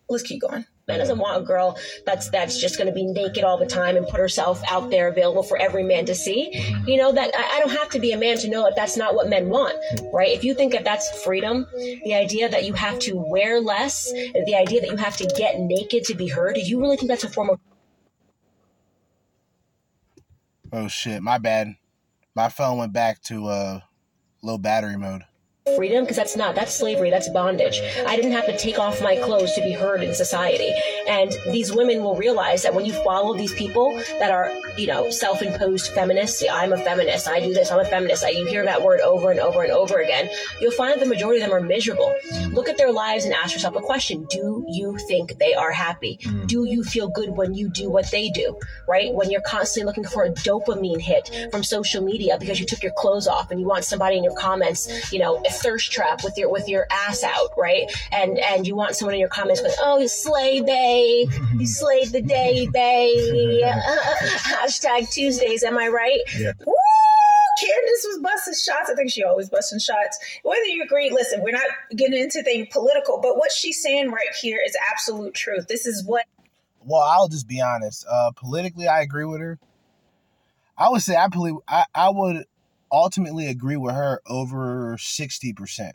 [0.08, 0.64] Let's keep going.
[0.86, 1.22] Man doesn't mm-hmm.
[1.22, 1.76] want a girl
[2.06, 5.08] that's that's just going to be naked all the time and put herself out there
[5.08, 6.52] available for every man to see.
[6.86, 8.96] You know that I, I don't have to be a man to know that that's
[8.96, 9.76] not what men want,
[10.12, 10.30] right?
[10.30, 14.54] If you think that that's freedom, the idea that you have to wear less, the
[14.54, 17.24] idea that you have to get naked to be heard, do you really think that's
[17.24, 17.58] a form of
[20.72, 21.74] oh shit my bad
[22.38, 23.80] my phone went back to uh
[24.44, 25.22] low battery mode
[25.76, 27.80] freedom because that's not that's slavery that's bondage.
[28.06, 30.72] I didn't have to take off my clothes to be heard in society.
[31.08, 35.10] And these women will realize that when you follow these people that are you know
[35.10, 38.82] self-imposed feminists i'm a feminist i do this i'm a feminist I, you hear that
[38.82, 40.30] word over and over and over again
[40.60, 42.14] you'll find that the majority of them are miserable.
[42.50, 46.18] Look at their lives and ask yourself a question do you think they are happy?
[46.22, 46.46] Hmm.
[46.46, 49.12] Do you feel good when you do what they do right?
[49.12, 52.92] When you're constantly looking for a dopamine hit from social media because you took your
[52.92, 56.36] clothes off and you want somebody in your comments you know a thirst trap with
[56.36, 59.74] your with your ass out right and and you want someone in your comments going
[59.80, 66.52] oh you slay babe you slayed the day babe hashtag tuesdays am i right yeah
[66.66, 66.74] Woo!
[67.60, 68.88] Candace was busting shots.
[68.88, 70.16] I think she always busting shots.
[70.44, 71.66] Whether you agree, listen, we're not
[71.96, 75.66] getting into things political, but what she's saying right here is absolute truth.
[75.66, 76.24] This is what
[76.88, 79.58] well i'll just be honest uh politically i agree with her
[80.76, 82.44] i would say i believe i, I would
[82.90, 85.92] ultimately agree with her over 60%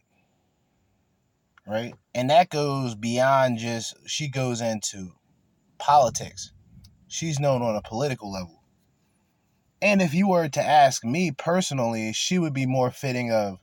[1.68, 1.94] right?
[2.14, 5.14] And that goes beyond just she goes into
[5.78, 6.52] politics.
[7.08, 8.64] She's known on a political level.
[9.82, 13.60] And if you were to ask me personally she would be more fitting of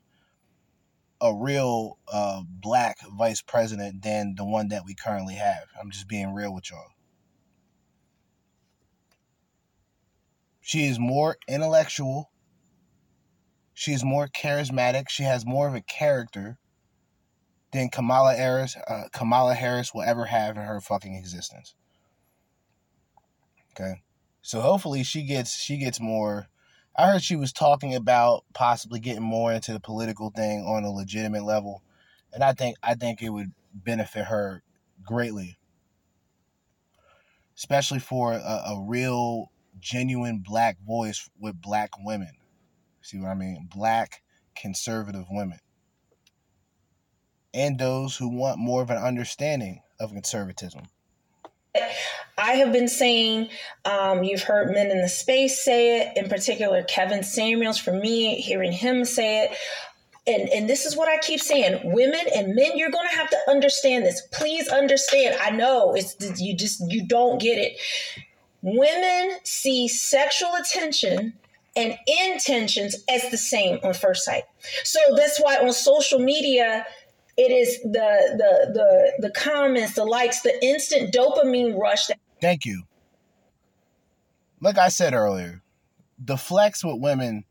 [1.22, 5.64] a real uh, black vice president than the one that we currently have.
[5.78, 6.86] I'm just being real with y'all.
[10.62, 12.30] She is more intellectual
[13.80, 15.08] she is more charismatic.
[15.08, 16.58] She has more of a character
[17.72, 21.74] than Kamala Harris, uh, Kamala Harris will ever have in her fucking existence.
[23.72, 24.02] Okay,
[24.42, 26.48] so hopefully she gets she gets more.
[26.94, 30.90] I heard she was talking about possibly getting more into the political thing on a
[30.90, 31.82] legitimate level,
[32.34, 34.62] and I think I think it would benefit her
[35.02, 35.56] greatly,
[37.56, 42.32] especially for a, a real, genuine black voice with black women.
[43.02, 43.68] See what I mean?
[43.74, 44.22] Black
[44.54, 45.58] conservative women.
[47.52, 50.82] And those who want more of an understanding of conservatism.
[52.38, 53.48] I have been saying,
[53.84, 57.78] um, you've heard men in the space say it, in particular Kevin Samuels.
[57.78, 59.56] For me, hearing him say it,
[60.26, 63.30] and and this is what I keep saying: women and men, you're going to have
[63.30, 64.22] to understand this.
[64.32, 65.36] Please understand.
[65.40, 67.78] I know it's you just you don't get it.
[68.62, 71.34] Women see sexual attention
[71.80, 74.44] and intentions as the same on first sight.
[74.84, 76.84] So that's why on social media
[77.36, 82.64] it is the the the the comments, the likes, the instant dopamine rush that Thank
[82.64, 82.84] you.
[84.60, 85.62] Like I said earlier,
[86.18, 87.44] the flex with women.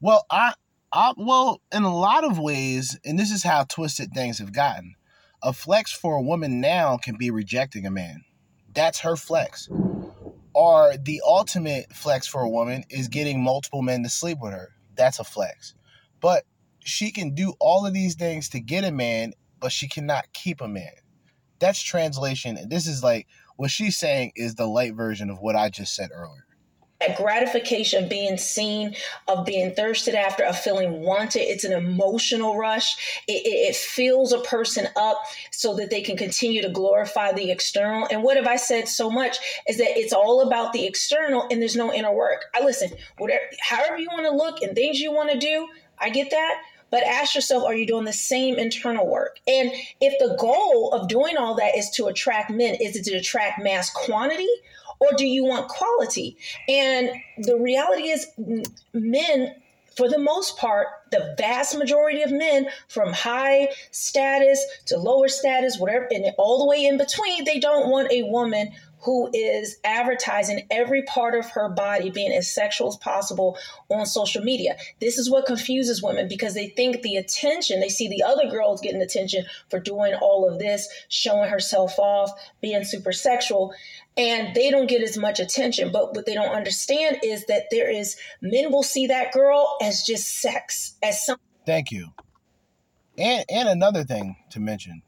[0.00, 0.54] Well, I,
[0.92, 4.94] I, well, in a lot of ways, and this is how twisted things have gotten.
[5.42, 8.24] A flex for a woman now can be rejecting a man.
[8.74, 9.68] That's her flex.
[10.54, 14.74] Or the ultimate flex for a woman is getting multiple men to sleep with her.
[14.96, 15.74] That's a flex.
[16.20, 16.44] But
[16.80, 20.60] she can do all of these things to get a man, but she cannot keep
[20.60, 20.92] a man.
[21.58, 22.58] That's translation.
[22.68, 26.10] This is like what she's saying is the light version of what I just said
[26.12, 26.46] earlier.
[27.00, 28.94] That gratification, of being seen,
[29.26, 31.40] of being thirsted after, of feeling wanted.
[31.40, 33.22] It's an emotional rush.
[33.26, 35.18] It, it, it fills a person up
[35.50, 38.06] so that they can continue to glorify the external.
[38.10, 41.60] And what have I said so much is that it's all about the external and
[41.60, 42.44] there's no inner work.
[42.54, 45.68] I listen, whatever, however you want to look and things you want to do,
[45.98, 46.62] I get that.
[46.90, 49.38] But ask yourself, are you doing the same internal work?
[49.46, 49.70] And
[50.00, 53.62] if the goal of doing all that is to attract men, is it to attract
[53.62, 54.48] mass quantity
[55.00, 56.36] or do you want quality?
[56.68, 58.26] And the reality is,
[58.92, 59.54] men,
[59.96, 65.78] for the most part, the vast majority of men from high status to lower status,
[65.78, 68.70] whatever, and all the way in between, they don't want a woman
[69.02, 73.56] who is advertising every part of her body being as sexual as possible
[73.88, 74.76] on social media.
[75.00, 78.80] This is what confuses women because they think the attention, they see the other girls
[78.80, 83.72] getting attention for doing all of this, showing herself off, being super sexual,
[84.16, 85.92] and they don't get as much attention.
[85.92, 90.02] But what they don't understand is that there is men will see that girl as
[90.02, 92.08] just sex, as some Thank you.
[93.18, 95.02] And and another thing to mention.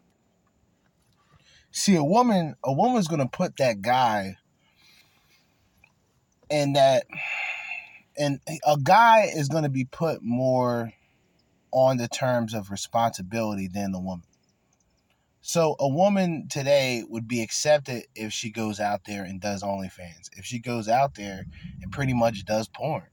[1.70, 4.36] See, a woman, a woman's gonna put that guy
[6.50, 7.06] and that
[8.18, 10.92] and a guy is gonna be put more
[11.72, 14.26] on the terms of responsibility than the woman.
[15.44, 20.30] So a woman today would be accepted if she goes out there and does OnlyFans.
[20.36, 21.46] If she goes out there
[21.82, 23.08] and pretty much does porn,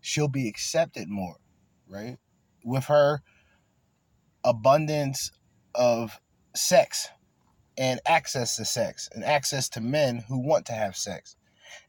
[0.00, 1.36] she'll be accepted more,
[1.86, 2.16] right?
[2.64, 3.20] With her
[4.42, 5.30] abundance
[5.74, 6.18] of
[6.54, 7.10] sex
[7.76, 11.36] and access to sex and access to men who want to have sex.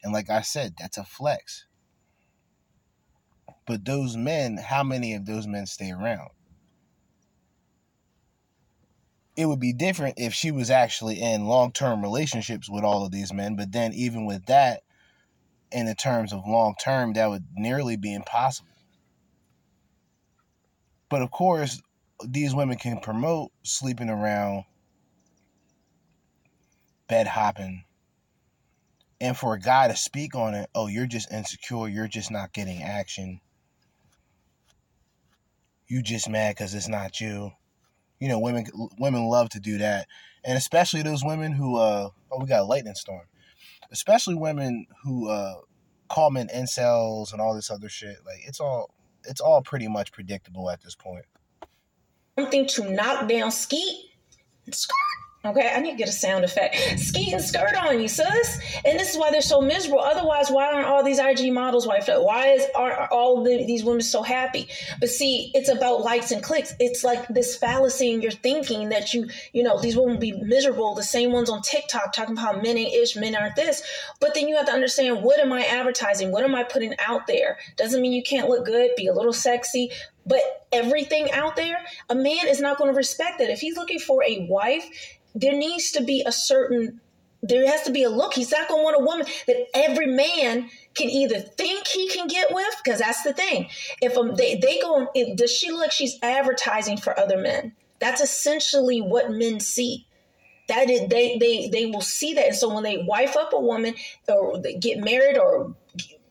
[0.04, 1.64] And like I said, that's a flex.
[3.66, 6.28] But those men, how many of those men stay around?
[9.38, 13.12] It would be different if she was actually in long term relationships with all of
[13.12, 14.82] these men, but then even with that,
[15.70, 18.68] in the terms of long term, that would nearly be impossible.
[21.08, 21.80] But of course,
[22.26, 24.64] these women can promote sleeping around,
[27.06, 27.84] bed hopping,
[29.20, 32.52] and for a guy to speak on it, oh, you're just insecure, you're just not
[32.52, 33.40] getting action.
[35.86, 37.52] You just mad because it's not you.
[38.20, 38.66] You know, women
[38.98, 40.06] women love to do that,
[40.44, 43.26] and especially those women who uh oh we got a lightning storm,
[43.90, 45.54] especially women who uh
[46.08, 48.16] call men incels and all this other shit.
[48.26, 48.90] Like it's all
[49.24, 51.26] it's all pretty much predictable at this point.
[52.38, 54.10] something to knock down skeet.
[55.44, 56.74] Okay, I need to get a sound effect.
[56.98, 58.60] Skeet and skirt on you, sis.
[58.84, 60.00] And this is why they're so miserable.
[60.00, 62.24] Otherwise, why aren't all these IG models wifed up?
[62.24, 64.66] Why is are all the, these women so happy?
[64.98, 66.74] But see, it's about likes and clicks.
[66.80, 70.96] It's like this fallacy in your thinking that you, you know, these women be miserable.
[70.96, 73.84] The same ones on TikTok talking about men ain't ish, men aren't this.
[74.20, 76.32] But then you have to understand what am I advertising?
[76.32, 77.58] What am I putting out there?
[77.76, 79.92] Doesn't mean you can't look good, be a little sexy,
[80.26, 80.40] but
[80.72, 81.78] everything out there,
[82.10, 83.50] a man is not going to respect that.
[83.50, 84.86] If he's looking for a wife,
[85.40, 87.00] there needs to be a certain
[87.42, 88.34] there has to be a look.
[88.34, 92.26] He's not going to want a woman that every man can either think he can
[92.26, 93.68] get with, because that's the thing.
[94.02, 97.74] If um, they they go, if, does she look like she's advertising for other men?
[98.00, 100.06] That's essentially what men see.
[100.66, 103.60] That is, they they they will see that, and so when they wife up a
[103.60, 103.94] woman
[104.28, 105.74] or get married or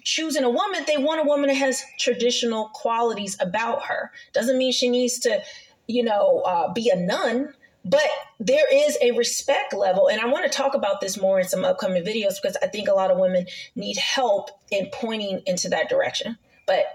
[0.04, 4.12] choosing a woman, they want a woman that has traditional qualities about her.
[4.34, 5.42] Doesn't mean she needs to,
[5.88, 7.54] you know, uh, be a nun
[7.88, 8.04] but
[8.40, 11.64] there is a respect level and i want to talk about this more in some
[11.66, 13.46] upcoming videos because i think a lot of women
[13.76, 16.86] need help in pointing into that direction but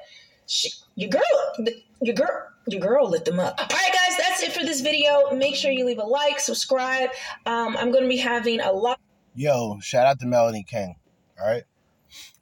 [0.46, 1.66] she, your girl
[2.00, 5.30] your girl your girl lit them up all right guys that's it for this video
[5.34, 7.10] make sure you leave a like subscribe
[7.46, 8.98] um, i'm going to be having a lot
[9.34, 10.94] Yo, shout out to Melanie King.
[11.40, 11.62] All right,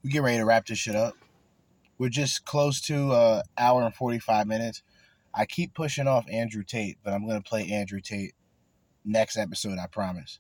[0.03, 1.15] we get ready to wrap this shit up.
[1.99, 4.83] We're just close to uh hour and forty five minutes.
[5.33, 8.35] I keep pushing off Andrew Tate, but I'm gonna play Andrew Tate
[9.05, 9.79] next episode.
[9.79, 10.39] I promise.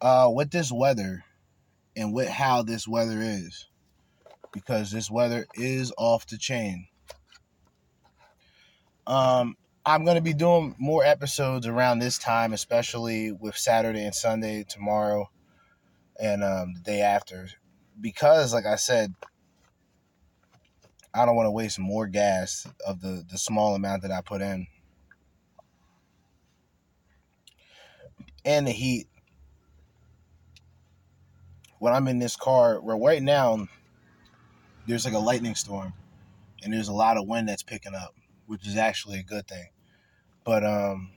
[0.00, 1.24] Uh, with this weather,
[1.96, 3.68] and with how this weather is,
[4.52, 6.88] because this weather is off the chain.
[9.06, 9.56] Um,
[9.86, 15.28] I'm gonna be doing more episodes around this time, especially with Saturday and Sunday tomorrow
[16.18, 17.48] and um, the day after
[18.00, 19.14] because like i said
[21.12, 24.40] i don't want to waste more gas of the the small amount that i put
[24.42, 24.66] in
[28.44, 29.06] and the heat
[31.78, 33.66] when i'm in this car where right now
[34.86, 35.92] there's like a lightning storm
[36.62, 38.14] and there's a lot of wind that's picking up
[38.46, 39.68] which is actually a good thing.
[40.44, 41.10] But um,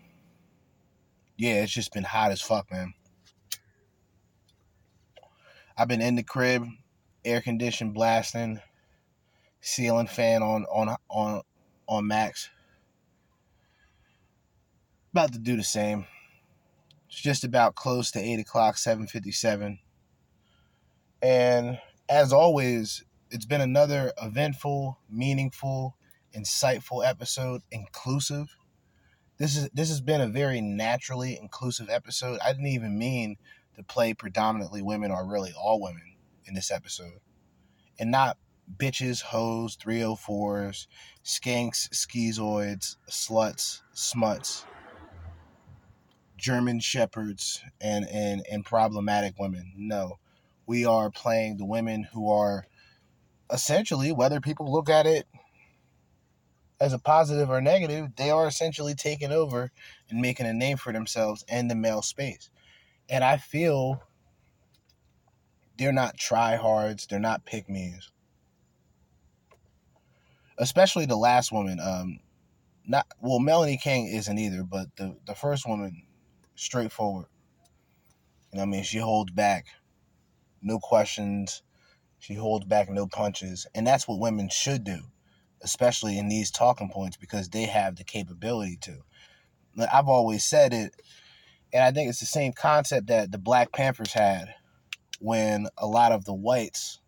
[1.38, 2.94] yeah, it's just been hot as fuck, man.
[5.78, 6.66] I've been in the crib,
[7.24, 8.60] air conditioned, blasting,
[9.62, 11.42] ceiling fan on on on
[11.88, 12.50] on max.
[15.12, 16.06] About to do the same.
[17.18, 19.80] It's just about close to eight o'clock, seven fifty seven.
[21.20, 25.98] And as always, it's been another eventful, meaningful,
[26.38, 28.56] insightful episode, inclusive.
[29.40, 32.38] This is this has been a very naturally inclusive episode.
[32.46, 33.38] I didn't even mean
[33.78, 37.20] to play predominantly women or really all women in this episode.
[37.98, 38.38] And not
[38.78, 40.86] bitches, hoes, 304s,
[41.26, 44.66] skanks, schizoids, sluts, smuts,
[46.38, 49.74] German shepherds, and, and, and problematic women.
[49.76, 50.20] No.
[50.66, 52.66] We are playing the women who are
[53.52, 55.28] essentially, whether people look at it
[56.80, 59.72] as a positive or negative, they are essentially taking over
[60.10, 62.50] and making a name for themselves in the male space.
[63.10, 64.04] And I feel
[65.78, 68.12] they're not tryhards, they're not me's.
[70.60, 72.20] Especially the last woman, um,
[72.86, 76.04] not well, Melanie King isn't either, but the, the first woman,
[76.58, 77.28] straightforward.
[78.52, 78.84] You know I mean?
[78.84, 79.68] She holds back.
[80.62, 81.62] No questions.
[82.20, 83.68] She holds back no punches.
[83.74, 85.00] And that's what women should do,
[85.62, 89.04] especially in these talking points, because they have the capability to.
[89.94, 90.96] I've always said it,
[91.72, 94.56] and I think it's the same concept that the Black Panthers had
[95.20, 97.00] when a lot of the whites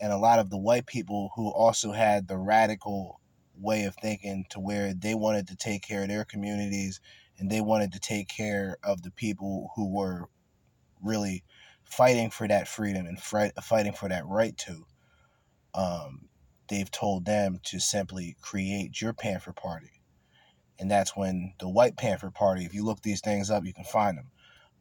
[0.00, 3.20] and a lot of the white people who also had the radical
[3.56, 7.00] way of thinking to where they wanted to take care of their communities
[7.40, 10.28] and they wanted to take care of the people who were
[11.02, 11.44] really
[11.84, 14.86] fighting for that freedom and fighting for that right to
[15.74, 16.28] um,
[16.68, 20.02] they've told them to simply create your panther party.
[20.78, 23.84] And that's when the white panther party if you look these things up you can
[23.84, 24.30] find them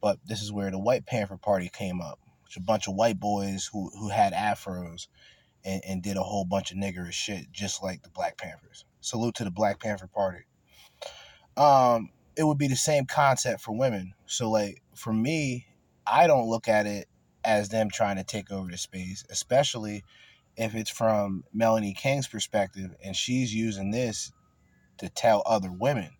[0.01, 2.19] but this is where the white panther party came up.
[2.43, 5.07] Which a bunch of white boys who who had afros
[5.63, 8.85] and, and did a whole bunch of niggerish shit just like the black panthers.
[9.01, 10.45] Salute to the black panther party.
[11.57, 12.09] Um
[12.39, 15.67] it would be the same concept for women so like for me
[16.07, 17.07] i don't look at it
[17.45, 20.03] as them trying to take over the space especially
[20.57, 24.31] if it's from melanie king's perspective and she's using this
[24.97, 26.11] to tell other women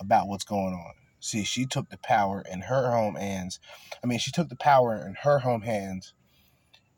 [0.00, 0.94] about what's going on
[1.24, 3.58] See, she took the power in her home hands.
[4.02, 6.12] I mean, she took the power in her home hands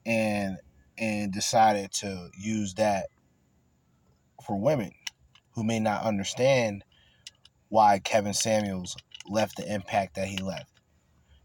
[0.04, 0.56] and
[0.98, 3.06] and decided to use that
[4.44, 4.90] for women
[5.54, 6.82] who may not understand
[7.68, 8.96] why Kevin Samuels
[9.28, 10.70] left the impact that he left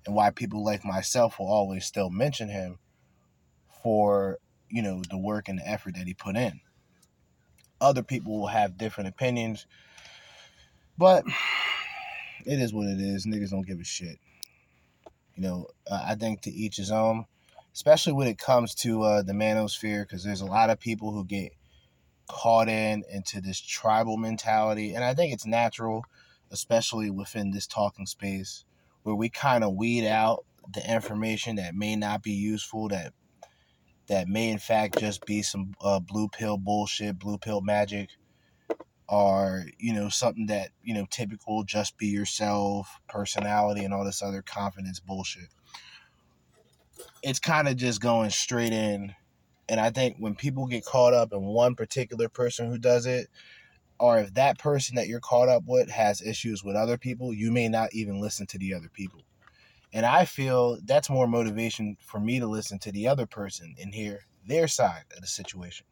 [0.06, 2.80] and why people like myself will always still mention him
[3.84, 4.38] for,
[4.70, 6.60] you know, the work and the effort that he put in.
[7.80, 9.66] Other people will have different opinions,
[10.98, 11.24] but
[12.46, 13.26] it is what it is.
[13.26, 14.20] Niggas don't give a shit.
[15.36, 17.26] You know, I think to each his own,
[17.74, 21.26] especially when it comes to uh, the manosphere, because there's a lot of people who
[21.26, 21.54] get
[22.32, 26.06] caught in into this tribal mentality, and I think it's natural,
[26.50, 28.64] especially within this talking space,
[29.04, 33.14] where we kind of weed out the information that may not be useful, that
[34.08, 38.10] that may in fact just be some uh, blue pill bullshit, blue pill magic,
[39.10, 44.22] are you know something that you know typical just be yourself personality and all this
[44.22, 45.50] other confidence bullshit.
[47.22, 49.16] It's kind of just going straight in
[49.70, 53.28] and i think when people get caught up in one particular person who does it
[54.00, 57.52] or if that person that you're caught up with has issues with other people you
[57.52, 59.22] may not even listen to the other people.
[59.94, 63.94] And i feel that's more motivation for me to listen to the other person and
[63.94, 65.86] hear their side of the situation.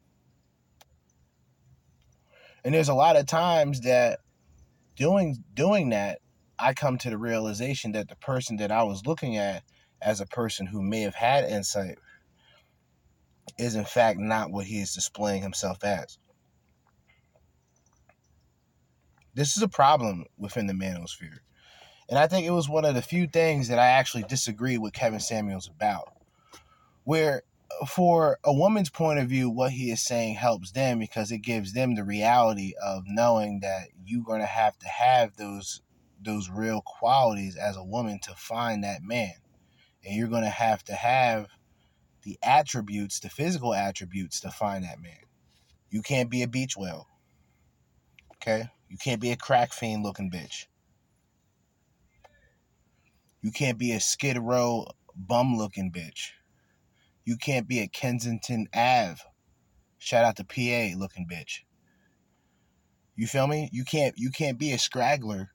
[2.64, 4.20] And there's a lot of times that
[4.96, 6.18] doing doing that,
[6.58, 9.62] I come to the realization that the person that I was looking at
[10.02, 11.98] as a person who may have had insight
[13.58, 16.18] is in fact not what he is displaying himself as.
[19.34, 21.38] This is a problem within the manosphere.
[22.08, 24.92] And I think it was one of the few things that I actually disagree with
[24.92, 26.12] Kevin Samuels about.
[27.04, 27.42] Where
[27.88, 31.72] for a woman's point of view, what he is saying helps them because it gives
[31.72, 35.80] them the reality of knowing that you're going to have to have those
[36.22, 39.32] those real qualities as a woman to find that man.
[40.04, 41.46] And you're going to have to have
[42.22, 45.12] the attributes, the physical attributes to find that man.
[45.90, 47.06] You can't be a beach whale.
[48.36, 48.68] Okay?
[48.88, 50.66] You can't be a crack fiend looking bitch.
[53.42, 54.86] You can't be a skid row
[55.16, 56.30] bum looking bitch.
[57.24, 59.20] You can't be a Kensington Ave.
[59.98, 61.60] Shout out to PA looking bitch.
[63.16, 63.68] You feel me?
[63.72, 65.50] You can't you can't be a scraggler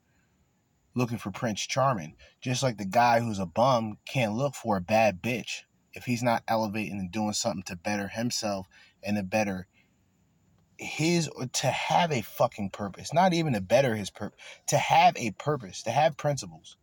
[0.93, 2.15] looking for Prince Charming.
[2.41, 5.63] Just like the guy who's a bum can't look for a bad bitch
[5.95, 8.67] if he's not elevating and doing something to better himself
[9.01, 9.67] and to better
[10.77, 13.13] his to have a fucking purpose.
[13.13, 16.77] Not even to better his purpose, to have a purpose, to have principles.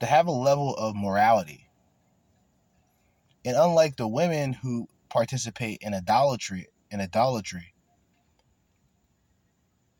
[0.00, 1.68] To have a level of morality.
[3.44, 7.74] And unlike the women who participate in idolatry, in idolatry,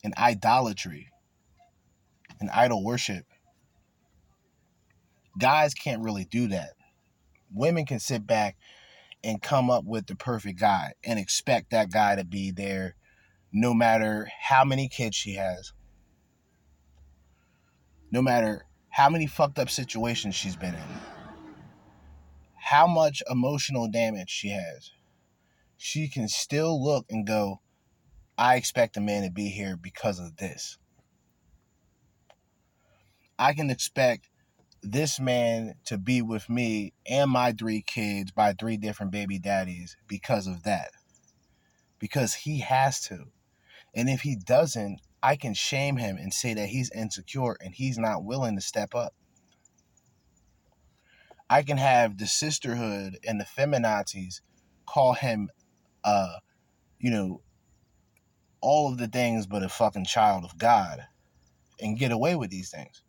[0.03, 1.11] in idolatry,
[2.41, 3.27] in idol worship,
[5.39, 6.71] guys can't really do that.
[7.53, 8.57] Women can sit back
[9.23, 12.95] and come up with the perfect guy and expect that guy to be there
[13.53, 15.73] no matter how many kids she has,
[18.11, 21.01] no matter how many fucked up situations she's been in,
[22.57, 24.93] how much emotional damage she has.
[25.77, 27.61] She can still look and go,
[28.37, 30.79] I expect a man to be here because of this.
[33.39, 34.29] I can expect
[34.83, 39.97] this man to be with me and my three kids by three different baby daddies
[40.07, 40.91] because of that.
[41.99, 43.27] Because he has to.
[43.95, 47.99] And if he doesn't, I can shame him and say that he's insecure and he's
[47.99, 49.15] not willing to step up.
[51.51, 54.41] I can have the sisterhood and the feminazis
[54.87, 55.51] call him
[56.03, 56.37] uh
[56.99, 57.43] you know
[58.61, 61.07] all of the things but a fucking child of God
[61.81, 63.03] and get away with these things.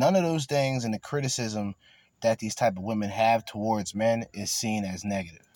[0.00, 1.74] None of those things and the criticism
[2.22, 5.46] that these type of women have towards men is seen as negative.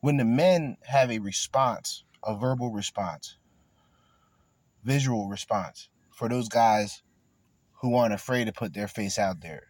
[0.00, 3.38] When the men have a response, a verbal response,
[4.84, 7.02] visual response for those guys
[7.80, 9.68] who aren't afraid to put their face out there.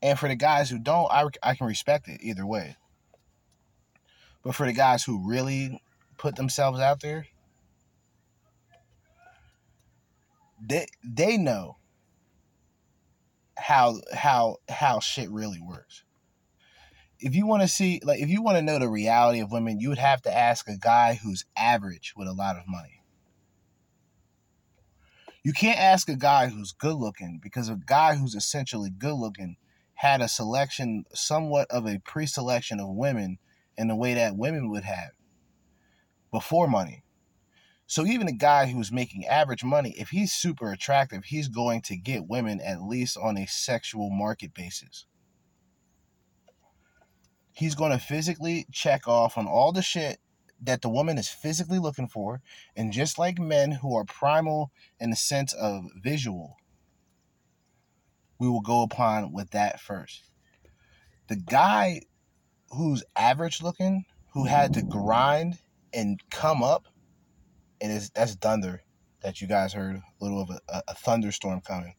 [0.00, 2.74] And for the guys who don't, I, I can respect it either way.
[4.42, 5.82] But for the guys who really
[6.16, 7.26] put themselves out there,
[10.66, 11.78] they they know
[13.56, 16.02] how how how shit really works.
[17.20, 19.80] If you want to see like if you want to know the reality of women,
[19.80, 23.02] you would have to ask a guy who's average with a lot of money.
[25.42, 29.56] You can't ask a guy who's good looking because a guy who's essentially good looking
[29.94, 33.38] had a selection somewhat of a pre-selection of women
[33.76, 35.10] in the way that women would have
[36.32, 37.03] before money.
[37.86, 41.96] So even a guy who's making average money, if he's super attractive, he's going to
[41.96, 45.06] get women at least on a sexual market basis.
[47.52, 50.18] He's going to physically check off on all the shit
[50.62, 52.40] that the woman is physically looking for.
[52.74, 56.56] And just like men who are primal in the sense of visual,
[58.38, 60.30] we will go upon with that first.
[61.28, 62.00] The guy
[62.70, 65.58] who's average looking, who had to grind
[65.92, 66.86] and come up,
[67.80, 68.82] and it's, that's thunder
[69.22, 71.94] that you guys heard, a little of a, a thunderstorm coming.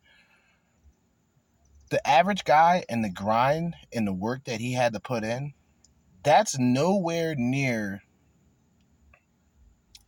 [1.90, 5.54] The average guy and the grind and the work that he had to put in,
[6.24, 8.02] that's nowhere near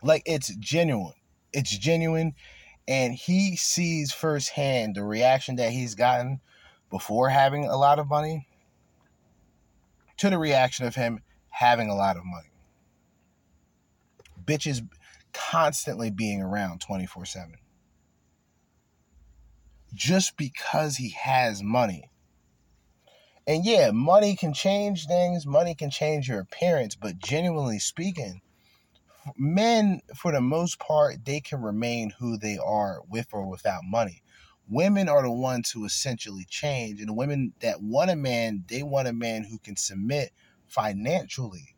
[0.02, 1.14] like it's genuine.
[1.54, 2.34] It's genuine.
[2.88, 6.40] And he sees firsthand the reaction that he's gotten
[6.90, 8.48] before having a lot of money
[10.18, 11.20] to the reaction of him
[11.50, 12.50] having a lot of money.
[14.44, 14.88] Bitches
[15.52, 17.56] constantly being around 24 7.
[19.94, 22.10] Just because he has money.
[23.46, 28.42] And yeah, money can change things, money can change your appearance, but genuinely speaking,
[29.38, 34.22] men, for the most part, they can remain who they are with or without money.
[34.70, 39.08] Women are the ones who essentially change, and women that want a man, they want
[39.08, 40.32] a man who can submit
[40.68, 41.77] financially.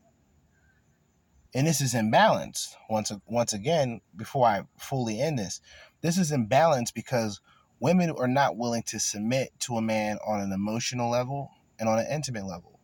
[1.54, 2.76] And this is imbalanced.
[2.90, 5.62] Once once again, before I fully end this,
[6.02, 7.42] this is imbalanced because
[7.80, 11.50] women are not willing to submit to a man on an emotional level
[11.80, 12.80] and on an intimate level.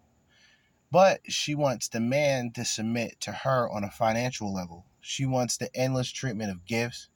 [0.92, 4.86] But she wants the man to submit to her on a financial level.
[5.00, 7.10] She wants the endless treatment of gifts.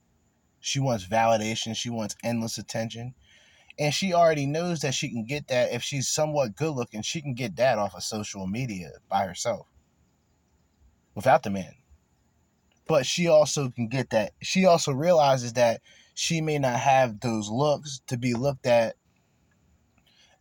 [0.59, 1.75] She wants validation.
[1.75, 3.15] She wants endless attention.
[3.79, 7.21] And she already knows that she can get that if she's somewhat good looking, she
[7.21, 9.67] can get that off of social media by herself
[11.15, 11.73] without the man.
[12.87, 14.33] But she also can get that.
[14.41, 15.81] She also realizes that
[16.13, 18.95] she may not have those looks to be looked at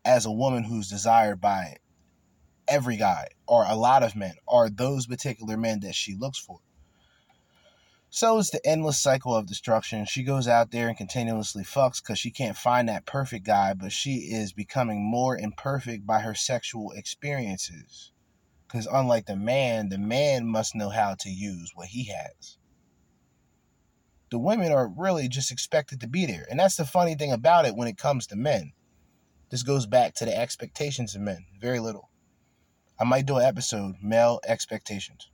[0.05, 1.77] as a woman who's desired by
[2.67, 6.61] every guy or a lot of men or those particular men that she looks for.
[8.11, 10.07] So it's the endless cycle of destruction.
[10.07, 13.93] She goes out there and continuously fucks because she can't find that perfect guy, but
[13.93, 18.13] she is becoming more imperfect by her sexual experiences.
[18.69, 22.59] Because unlike the man, the man must know how to use what he has.
[24.31, 26.47] The women are really just expected to be there.
[26.51, 28.73] And that's the funny thing about it when it comes to men.
[29.51, 31.47] This goes back to the expectations of men.
[31.59, 32.11] Very little.
[33.01, 35.31] I might do an episode, male expectations.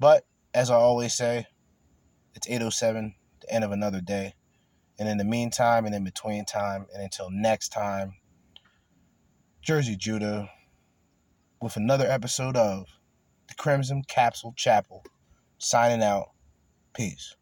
[0.00, 0.24] But
[0.54, 1.46] as I always say,
[2.34, 4.34] it's 807, the end of another day.
[4.98, 8.14] And in the meantime and in between time, and until next time,
[9.66, 10.48] Jerzee Judah
[11.64, 12.86] with another episode of
[13.48, 15.02] the Crimson Capsule Chapel.
[15.56, 16.32] Signing out.
[16.94, 17.36] Peace.